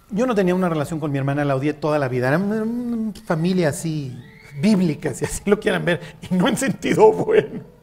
Yo 0.10 0.26
no 0.26 0.36
tenía 0.36 0.56
una 0.56 0.70
relación 0.70 1.00
con 1.00 1.12
mi 1.12 1.18
hermana, 1.18 1.44
la 1.44 1.56
odié 1.56 1.74
toda 1.74 2.00
la 2.00 2.08
vida. 2.08 2.30
Era 2.30 2.38
una 2.38 3.14
familia 3.26 3.70
así, 3.70 4.18
bíblica, 4.62 5.14
si 5.14 5.26
así 5.26 5.42
lo 5.46 5.60
quieran 5.60 5.84
ver, 5.84 6.00
y 6.30 6.36
no 6.36 6.48
en 6.48 6.56
sentido 6.56 7.12
bueno. 7.26 7.76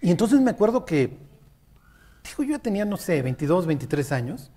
Y 0.00 0.10
entonces 0.10 0.40
me 0.40 0.50
acuerdo 0.50 0.84
que, 0.84 1.18
digo, 2.24 2.42
yo 2.42 2.50
ya 2.50 2.58
tenía, 2.58 2.84
no 2.84 2.96
sé, 2.96 3.22
22, 3.22 3.66
23 3.66 4.12
años, 4.12 4.50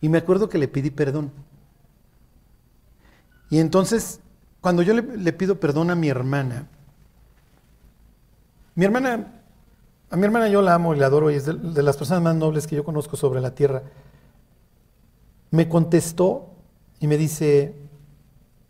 y 0.00 0.08
me 0.08 0.18
acuerdo 0.18 0.48
que 0.48 0.58
le 0.58 0.68
pedí 0.68 0.90
perdón. 0.90 1.30
Y 3.50 3.58
entonces 3.58 4.20
cuando 4.60 4.82
yo 4.82 4.94
le, 4.94 5.32
pido 5.32 5.58
perdón 5.58 5.90
a 5.90 5.94
mi 5.94 6.08
hermana, 6.08 6.68
mi 8.74 8.84
hermana, 8.84 9.42
a 10.10 10.16
mi 10.16 10.24
hermana 10.24 10.48
yo 10.48 10.62
la 10.62 10.74
amo 10.74 10.94
y 10.94 10.98
la 10.98 11.06
adoro 11.06 11.30
y 11.30 11.34
es 11.34 11.46
de 11.46 11.82
las 11.82 11.96
personas 11.96 12.22
más 12.22 12.36
nobles 12.36 12.66
que 12.66 12.76
yo 12.76 12.84
conozco 12.84 13.16
sobre 13.16 13.40
la 13.40 13.54
tierra, 13.54 13.82
me 15.50 15.68
contestó 15.68 16.54
y 17.00 17.06
me 17.06 17.16
dice, 17.16 17.74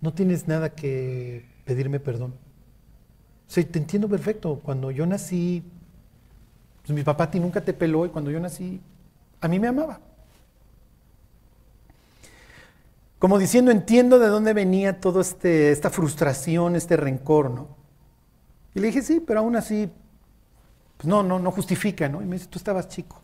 no 0.00 0.14
tienes 0.14 0.46
nada 0.46 0.70
que 0.70 1.44
pedirme 1.64 1.98
perdón. 2.00 2.34
Sí, 3.50 3.64
te 3.64 3.80
entiendo 3.80 4.08
perfecto. 4.08 4.60
Cuando 4.62 4.92
yo 4.92 5.04
nací, 5.06 5.64
pues 6.82 6.94
mi 6.94 7.02
papá 7.02 7.24
a 7.24 7.30
ti 7.32 7.40
nunca 7.40 7.60
te 7.60 7.72
peló 7.72 8.06
y 8.06 8.10
cuando 8.10 8.30
yo 8.30 8.38
nací, 8.38 8.80
a 9.40 9.48
mí 9.48 9.58
me 9.58 9.66
amaba. 9.66 9.98
Como 13.18 13.40
diciendo, 13.40 13.72
entiendo 13.72 14.20
de 14.20 14.28
dónde 14.28 14.52
venía 14.52 15.00
toda 15.00 15.20
este, 15.20 15.72
esta 15.72 15.90
frustración, 15.90 16.76
este 16.76 16.96
rencor, 16.96 17.50
¿no? 17.50 17.66
Y 18.72 18.78
le 18.78 18.86
dije, 18.86 19.02
sí, 19.02 19.18
pero 19.18 19.40
aún 19.40 19.56
así, 19.56 19.90
pues 20.96 21.08
no, 21.08 21.24
no, 21.24 21.40
no 21.40 21.50
justifica, 21.50 22.08
¿no? 22.08 22.22
Y 22.22 22.26
me 22.26 22.36
dice, 22.36 22.46
tú 22.46 22.56
estabas 22.56 22.86
chico. 22.86 23.20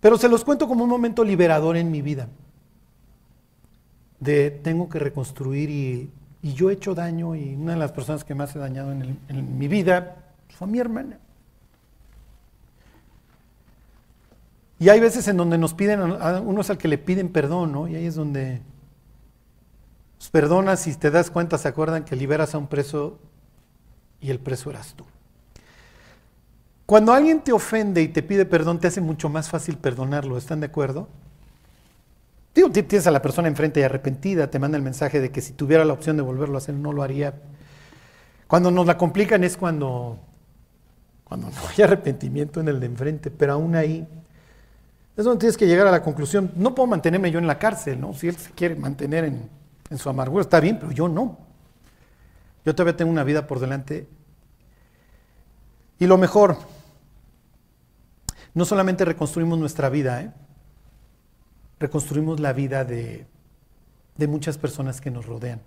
Pero 0.00 0.18
se 0.18 0.28
los 0.28 0.44
cuento 0.44 0.68
como 0.68 0.84
un 0.84 0.90
momento 0.90 1.24
liberador 1.24 1.78
en 1.78 1.90
mi 1.90 2.02
vida 2.02 2.28
de 4.20 4.50
tengo 4.50 4.90
que 4.90 4.98
reconstruir 4.98 5.70
y, 5.70 6.10
yo 6.52 6.70
he 6.70 6.74
hecho 6.74 6.94
daño 6.94 7.34
y 7.34 7.54
una 7.54 7.72
de 7.72 7.78
las 7.78 7.92
personas 7.92 8.24
que 8.24 8.34
más 8.34 8.54
he 8.54 8.58
dañado 8.58 8.92
en, 8.92 9.58
mi 9.58 9.68
vida 9.68 10.16
fue 10.50 10.66
mi 10.66 10.78
hermana. 10.78 11.18
Y 14.78 14.90
hay 14.90 15.00
veces 15.00 15.26
en 15.28 15.38
donde 15.38 15.56
nos 15.56 15.72
piden, 15.72 16.00
uno 16.00 16.60
es 16.60 16.70
al 16.70 16.78
que 16.78 16.88
le 16.88 16.98
piden 16.98 17.30
perdón, 17.30 17.72
¿no? 17.72 17.88
Y 17.88 17.96
ahí 17.96 18.06
es 18.06 18.14
donde 18.14 18.60
pues, 20.18 20.28
perdonas 20.30 20.86
y 20.86 20.94
te 20.94 21.10
das 21.10 21.30
cuenta, 21.30 21.56
se 21.56 21.68
acuerdan 21.68 22.04
que 22.04 22.16
liberas 22.16 22.54
a 22.54 22.58
un 22.58 22.66
preso 22.66 23.18
y 24.20 24.30
el 24.30 24.38
preso 24.38 24.70
eras 24.70 24.94
tú. 24.94 25.04
Cuando 26.84 27.12
alguien 27.12 27.40
te 27.40 27.52
ofende 27.52 28.02
y 28.02 28.08
te 28.08 28.22
pide 28.22 28.44
perdón, 28.44 28.78
te 28.78 28.86
hace 28.86 29.00
mucho 29.00 29.28
más 29.28 29.48
fácil 29.48 29.78
perdonarlo, 29.78 30.36
¿están 30.36 30.60
de 30.60 30.66
acuerdo? 30.66 31.08
Tienes 32.70 33.06
a 33.06 33.10
la 33.10 33.20
persona 33.20 33.48
enfrente 33.48 33.80
y 33.80 33.82
arrepentida, 33.82 34.50
te 34.50 34.58
manda 34.58 34.78
el 34.78 34.82
mensaje 34.82 35.20
de 35.20 35.30
que 35.30 35.42
si 35.42 35.52
tuviera 35.52 35.84
la 35.84 35.92
opción 35.92 36.16
de 36.16 36.22
volverlo 36.22 36.54
a 36.54 36.58
hacer, 36.58 36.74
no 36.74 36.92
lo 36.92 37.02
haría. 37.02 37.34
Cuando 38.46 38.70
nos 38.70 38.86
la 38.86 38.96
complican 38.96 39.44
es 39.44 39.56
cuando, 39.58 40.18
cuando 41.24 41.48
no 41.48 41.56
hay 41.68 41.84
arrepentimiento 41.84 42.60
en 42.60 42.68
el 42.68 42.80
de 42.80 42.86
enfrente, 42.86 43.30
pero 43.30 43.52
aún 43.52 43.76
ahí 43.76 44.08
es 45.16 45.24
donde 45.24 45.40
tienes 45.40 45.56
que 45.56 45.66
llegar 45.66 45.86
a 45.86 45.90
la 45.90 46.02
conclusión, 46.02 46.50
no 46.56 46.74
puedo 46.74 46.86
mantenerme 46.86 47.30
yo 47.30 47.38
en 47.38 47.46
la 47.46 47.58
cárcel, 47.58 48.00
¿no? 48.00 48.14
Si 48.14 48.28
él 48.28 48.36
se 48.36 48.50
quiere 48.52 48.74
mantener 48.74 49.24
en, 49.24 49.50
en 49.90 49.98
su 49.98 50.08
amargura, 50.08 50.42
está 50.42 50.60
bien, 50.60 50.78
pero 50.78 50.92
yo 50.92 51.08
no. 51.08 51.38
Yo 52.64 52.74
todavía 52.74 52.96
tengo 52.96 53.10
una 53.10 53.24
vida 53.24 53.46
por 53.46 53.60
delante. 53.60 54.08
Y 55.98 56.06
lo 56.06 56.16
mejor, 56.18 56.56
no 58.54 58.64
solamente 58.64 59.04
reconstruimos 59.04 59.58
nuestra 59.58 59.88
vida, 59.90 60.22
¿eh? 60.22 60.32
Reconstruimos 61.78 62.40
la 62.40 62.52
vida 62.52 62.84
de, 62.84 63.26
muchas 64.26 64.58
personas 64.58 65.00
que 65.00 65.10
nos 65.10 65.26
rodean. 65.26 65.60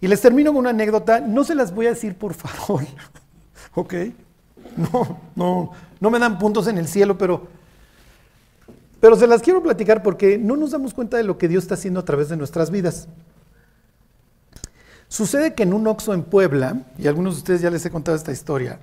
Y 0.00 0.08
les 0.08 0.20
termino 0.20 0.52
con 0.52 0.60
una 0.60 0.70
anécdota, 0.70 1.20
no 1.20 1.44
se 1.44 1.54
las 1.54 1.74
voy 1.74 1.86
a 1.86 1.90
decir 1.90 2.16
por 2.16 2.34
favor, 2.34 2.84
¿ok? 3.74 3.94
No, 4.76 5.20
no, 5.34 5.72
no 6.00 6.10
me 6.10 6.18
dan 6.18 6.38
puntos 6.38 6.66
en 6.66 6.78
el 6.78 6.88
cielo, 6.88 7.18
pero, 7.18 7.46
pero 9.00 9.16
se 9.16 9.26
las 9.26 9.42
quiero 9.42 9.62
platicar 9.62 10.02
porque 10.02 10.38
no 10.38 10.56
nos 10.56 10.70
damos 10.70 10.94
cuenta 10.94 11.16
de 11.16 11.24
lo 11.24 11.38
que 11.38 11.48
Dios 11.48 11.64
está 11.64 11.74
haciendo 11.74 12.00
a 12.00 12.04
través 12.04 12.28
de 12.28 12.36
nuestras 12.36 12.70
vidas. 12.70 13.08
Sucede 15.08 15.54
que 15.54 15.64
en 15.64 15.74
un 15.74 15.86
Oxxo 15.86 16.14
en 16.14 16.22
Puebla, 16.22 16.86
y 16.98 17.06
algunos 17.06 17.34
de 17.34 17.38
ustedes 17.38 17.60
ya 17.60 17.70
les 17.70 17.84
he 17.84 17.90
contado 17.90 18.16
esta 18.16 18.32
historia, 18.32 18.78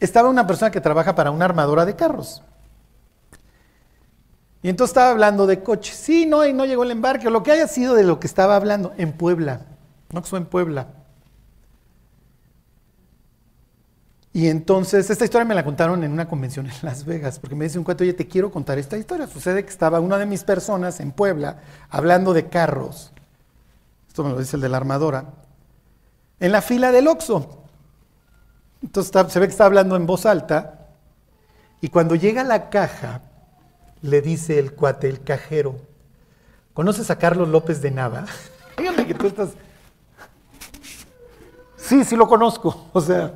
estaba 0.00 0.30
una 0.30 0.46
persona 0.46 0.70
que 0.70 0.80
trabaja 0.80 1.14
para 1.14 1.30
una 1.30 1.44
armadora 1.44 1.84
de 1.84 1.94
carros. 1.94 2.42
Y 4.64 4.70
entonces 4.70 4.92
estaba 4.92 5.10
hablando 5.10 5.46
de 5.46 5.62
coches. 5.62 5.94
Sí, 5.94 6.24
no, 6.24 6.46
y 6.46 6.54
no 6.54 6.64
llegó 6.64 6.84
el 6.84 6.90
embarque, 6.90 7.28
o 7.28 7.30
lo 7.30 7.42
que 7.42 7.52
haya 7.52 7.68
sido 7.68 7.94
de 7.94 8.02
lo 8.02 8.18
que 8.18 8.26
estaba 8.26 8.56
hablando 8.56 8.94
en 8.96 9.12
Puebla. 9.12 9.60
No 10.10 10.22
que 10.22 10.26
fue 10.26 10.38
en 10.38 10.46
Puebla. 10.46 10.86
Y 14.32 14.48
entonces, 14.48 15.10
esta 15.10 15.22
historia 15.22 15.44
me 15.44 15.54
la 15.54 15.64
contaron 15.64 16.02
en 16.02 16.10
una 16.10 16.26
convención 16.26 16.64
en 16.64 16.72
Las 16.80 17.04
Vegas, 17.04 17.38
porque 17.38 17.54
me 17.54 17.66
dice 17.66 17.76
un 17.76 17.84
cuento, 17.84 18.04
oye, 18.04 18.14
te 18.14 18.26
quiero 18.26 18.50
contar 18.50 18.78
esta 18.78 18.96
historia. 18.96 19.26
Sucede 19.26 19.64
que 19.64 19.70
estaba 19.70 20.00
una 20.00 20.16
de 20.16 20.24
mis 20.24 20.44
personas 20.44 20.98
en 20.98 21.12
Puebla 21.12 21.58
hablando 21.90 22.32
de 22.32 22.48
carros. 22.48 23.12
Esto 24.08 24.24
me 24.24 24.30
lo 24.30 24.38
dice 24.38 24.56
el 24.56 24.62
de 24.62 24.70
la 24.70 24.78
armadora. 24.78 25.26
En 26.40 26.52
la 26.52 26.62
fila 26.62 26.90
del 26.90 27.08
Oxxo. 27.08 27.64
Entonces 28.82 29.30
se 29.30 29.40
ve 29.40 29.46
que 29.46 29.52
está 29.52 29.66
hablando 29.66 29.94
en 29.94 30.06
voz 30.06 30.24
alta. 30.24 30.86
Y 31.82 31.88
cuando 31.88 32.14
llega 32.14 32.44
la 32.44 32.70
caja, 32.70 33.20
le 34.04 34.20
dice 34.20 34.58
el 34.58 34.72
cuate, 34.72 35.08
el 35.08 35.22
cajero, 35.22 35.76
¿conoces 36.74 37.10
a 37.10 37.16
Carlos 37.16 37.48
López 37.48 37.80
de 37.80 37.90
Nava? 37.90 38.26
Dígame 38.76 39.06
que 39.06 39.14
tú 39.14 39.26
estás... 39.26 39.54
Sí, 41.76 42.04
sí 42.04 42.14
lo 42.14 42.28
conozco, 42.28 42.90
o 42.92 43.00
sea... 43.00 43.32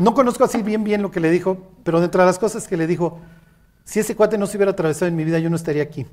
No 0.00 0.14
conozco 0.14 0.44
así 0.44 0.62
bien 0.62 0.84
bien 0.84 1.02
lo 1.02 1.10
que 1.10 1.18
le 1.18 1.32
dijo, 1.32 1.72
pero 1.82 2.00
dentro 2.00 2.20
de 2.20 2.26
las 2.28 2.38
cosas 2.38 2.68
que 2.68 2.76
le 2.76 2.86
dijo, 2.86 3.18
si 3.84 3.98
ese 3.98 4.14
cuate 4.14 4.38
no 4.38 4.46
se 4.46 4.56
hubiera 4.56 4.70
atravesado 4.70 5.08
en 5.08 5.16
mi 5.16 5.24
vida, 5.24 5.40
yo 5.40 5.50
no 5.50 5.56
estaría 5.56 5.82
aquí. 5.82 6.06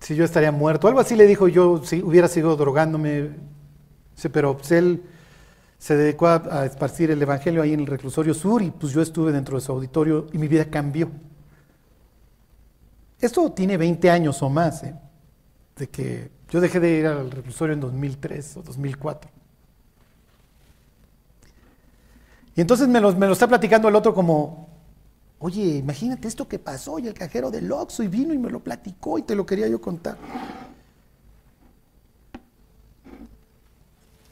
Si 0.00 0.14
yo 0.14 0.24
estaría 0.24 0.52
muerto. 0.52 0.86
Algo 0.86 1.00
así 1.00 1.16
le 1.16 1.26
dijo 1.26 1.48
yo, 1.48 1.82
si 1.84 2.00
hubiera 2.02 2.28
sido 2.28 2.56
drogándome. 2.56 3.30
Pero 4.32 4.56
pues, 4.56 4.70
él 4.70 5.02
se 5.78 5.96
dedicó 5.96 6.28
a, 6.28 6.64
esparcir 6.64 7.10
el 7.10 7.20
Evangelio 7.20 7.62
ahí 7.62 7.72
en 7.72 7.80
el 7.80 7.86
reclusorio 7.86 8.34
sur 8.34 8.62
y 8.62 8.70
pues 8.70 8.92
yo 8.92 9.02
estuve 9.02 9.32
dentro 9.32 9.56
de 9.56 9.60
su 9.60 9.72
auditorio 9.72 10.26
y 10.32 10.38
mi 10.38 10.48
vida 10.48 10.64
cambió. 10.64 11.10
Esto 13.20 13.52
tiene 13.52 13.76
20 13.76 14.10
años 14.10 14.42
o 14.42 14.48
más, 14.48 14.82
¿eh? 14.84 14.94
de 15.76 15.88
que 15.88 16.30
yo 16.50 16.60
dejé 16.60 16.80
de 16.80 16.90
ir 16.90 17.06
al 17.06 17.30
reclusorio 17.30 17.74
en 17.74 17.80
2003 17.80 18.58
o 18.58 18.62
2004. 18.62 19.30
Y 22.54 22.60
entonces 22.62 22.88
me 22.88 23.00
lo, 23.00 23.14
me 23.14 23.26
lo 23.26 23.34
está 23.34 23.46
platicando 23.46 23.88
el 23.88 23.94
otro 23.94 24.14
como, 24.14 24.68
oye, 25.38 25.76
imagínate 25.76 26.26
esto 26.26 26.48
que 26.48 26.58
pasó 26.58 26.98
y 26.98 27.06
el 27.06 27.14
cajero 27.14 27.50
del 27.50 27.70
Oxxo 27.70 28.02
y 28.02 28.08
vino 28.08 28.32
y 28.32 28.38
me 28.38 28.50
lo 28.50 28.60
platicó 28.60 29.18
y 29.18 29.22
te 29.22 29.34
lo 29.34 29.44
quería 29.44 29.68
yo 29.68 29.80
contar. 29.80 30.16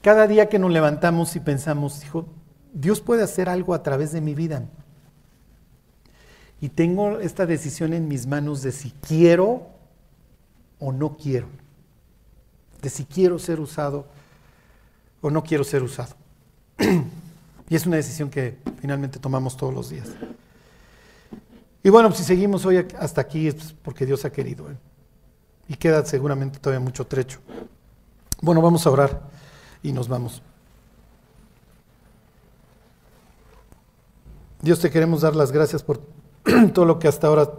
Cada 0.04 0.26
día 0.26 0.50
que 0.50 0.58
nos 0.58 0.70
levantamos 0.70 1.34
y 1.34 1.40
pensamos, 1.40 2.04
hijo, 2.04 2.26
Dios 2.74 3.00
puede 3.00 3.22
hacer 3.22 3.48
algo 3.48 3.72
a 3.72 3.82
través 3.82 4.12
de 4.12 4.20
mi 4.20 4.34
vida. 4.34 4.68
Y 6.60 6.68
tengo 6.68 7.20
esta 7.20 7.46
decisión 7.46 7.94
en 7.94 8.06
mis 8.06 8.26
manos 8.26 8.60
de 8.60 8.70
si 8.70 8.90
quiero 9.00 9.66
o 10.78 10.92
no 10.92 11.16
quiero. 11.16 11.46
De 12.82 12.90
si 12.90 13.06
quiero 13.06 13.38
ser 13.38 13.60
usado 13.60 14.04
o 15.22 15.30
no 15.30 15.42
quiero 15.42 15.64
ser 15.64 15.82
usado. 15.82 16.14
y 17.70 17.74
es 17.74 17.86
una 17.86 17.96
decisión 17.96 18.28
que 18.28 18.58
finalmente 18.82 19.18
tomamos 19.18 19.56
todos 19.56 19.72
los 19.72 19.88
días. 19.88 20.10
Y 21.82 21.88
bueno, 21.88 22.12
si 22.12 22.24
seguimos 22.24 22.66
hoy 22.66 22.86
hasta 22.98 23.22
aquí 23.22 23.48
es 23.48 23.72
porque 23.82 24.04
Dios 24.04 24.26
ha 24.26 24.30
querido. 24.30 24.70
¿eh? 24.70 24.76
Y 25.66 25.76
queda 25.76 26.04
seguramente 26.04 26.58
todavía 26.58 26.84
mucho 26.84 27.06
trecho. 27.06 27.38
Bueno, 28.42 28.60
vamos 28.60 28.86
a 28.86 28.90
orar 28.90 29.32
y 29.84 29.92
nos 29.92 30.08
vamos. 30.08 30.42
Dios 34.62 34.80
te 34.80 34.90
queremos 34.90 35.20
dar 35.20 35.36
las 35.36 35.52
gracias 35.52 35.82
por 35.82 36.00
todo 36.72 36.86
lo 36.86 36.98
que 36.98 37.06
hasta 37.06 37.28
ahora 37.28 37.50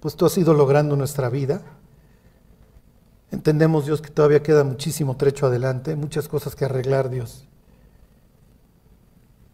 pues 0.00 0.14
tú 0.14 0.24
has 0.24 0.38
ido 0.38 0.54
logrando 0.54 0.94
en 0.94 1.00
nuestra 1.00 1.28
vida. 1.28 1.60
Entendemos, 3.32 3.84
Dios, 3.84 4.00
que 4.00 4.10
todavía 4.10 4.42
queda 4.44 4.62
muchísimo 4.62 5.16
trecho 5.16 5.46
adelante, 5.46 5.96
muchas 5.96 6.28
cosas 6.28 6.54
que 6.54 6.66
arreglar, 6.66 7.10
Dios. 7.10 7.48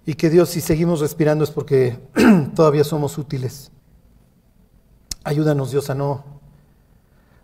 Y 0.05 0.15
que 0.15 0.29
Dios, 0.29 0.51
si 0.51 0.61
seguimos 0.61 1.01
respirando 1.01 1.45
es 1.45 1.51
porque 1.51 1.99
todavía 2.55 2.85
somos 2.85 3.17
útiles. 3.17 3.73
Ayúdanos, 5.25 5.71
Dios, 5.71 5.89
a 5.89 5.95
no, 5.95 6.25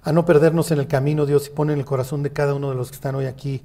a 0.03 0.13
no 0.13 0.27
perdernos 0.27 0.71
en 0.73 0.81
el 0.81 0.89
camino, 0.89 1.25
Dios, 1.25 1.47
y 1.47 1.51
pon 1.51 1.71
en 1.71 1.79
el 1.79 1.87
corazón 1.87 2.23
de 2.23 2.33
cada 2.33 2.53
uno 2.53 2.69
de 2.69 2.77
los 2.77 2.91
que 2.91 2.97
están 2.97 3.15
hoy 3.15 3.25
aquí 3.25 3.63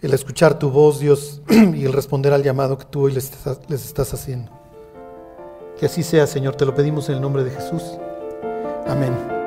el 0.00 0.14
escuchar 0.14 0.58
tu 0.58 0.70
voz, 0.70 1.00
Dios, 1.00 1.42
y 1.50 1.84
el 1.84 1.92
responder 1.92 2.32
al 2.32 2.42
llamado 2.42 2.78
que 2.78 2.84
tú 2.84 3.02
hoy 3.02 3.12
les 3.12 3.32
estás, 3.70 4.14
haciendo. 4.14 4.52
Que 5.78 5.86
así 5.86 6.02
sea, 6.02 6.26
Señor, 6.26 6.56
te 6.56 6.64
lo 6.64 6.74
pedimos 6.74 7.08
en 7.08 7.16
el 7.16 7.20
nombre 7.20 7.44
de 7.44 7.50
Jesús. 7.50 7.82
Amén. 8.86 9.37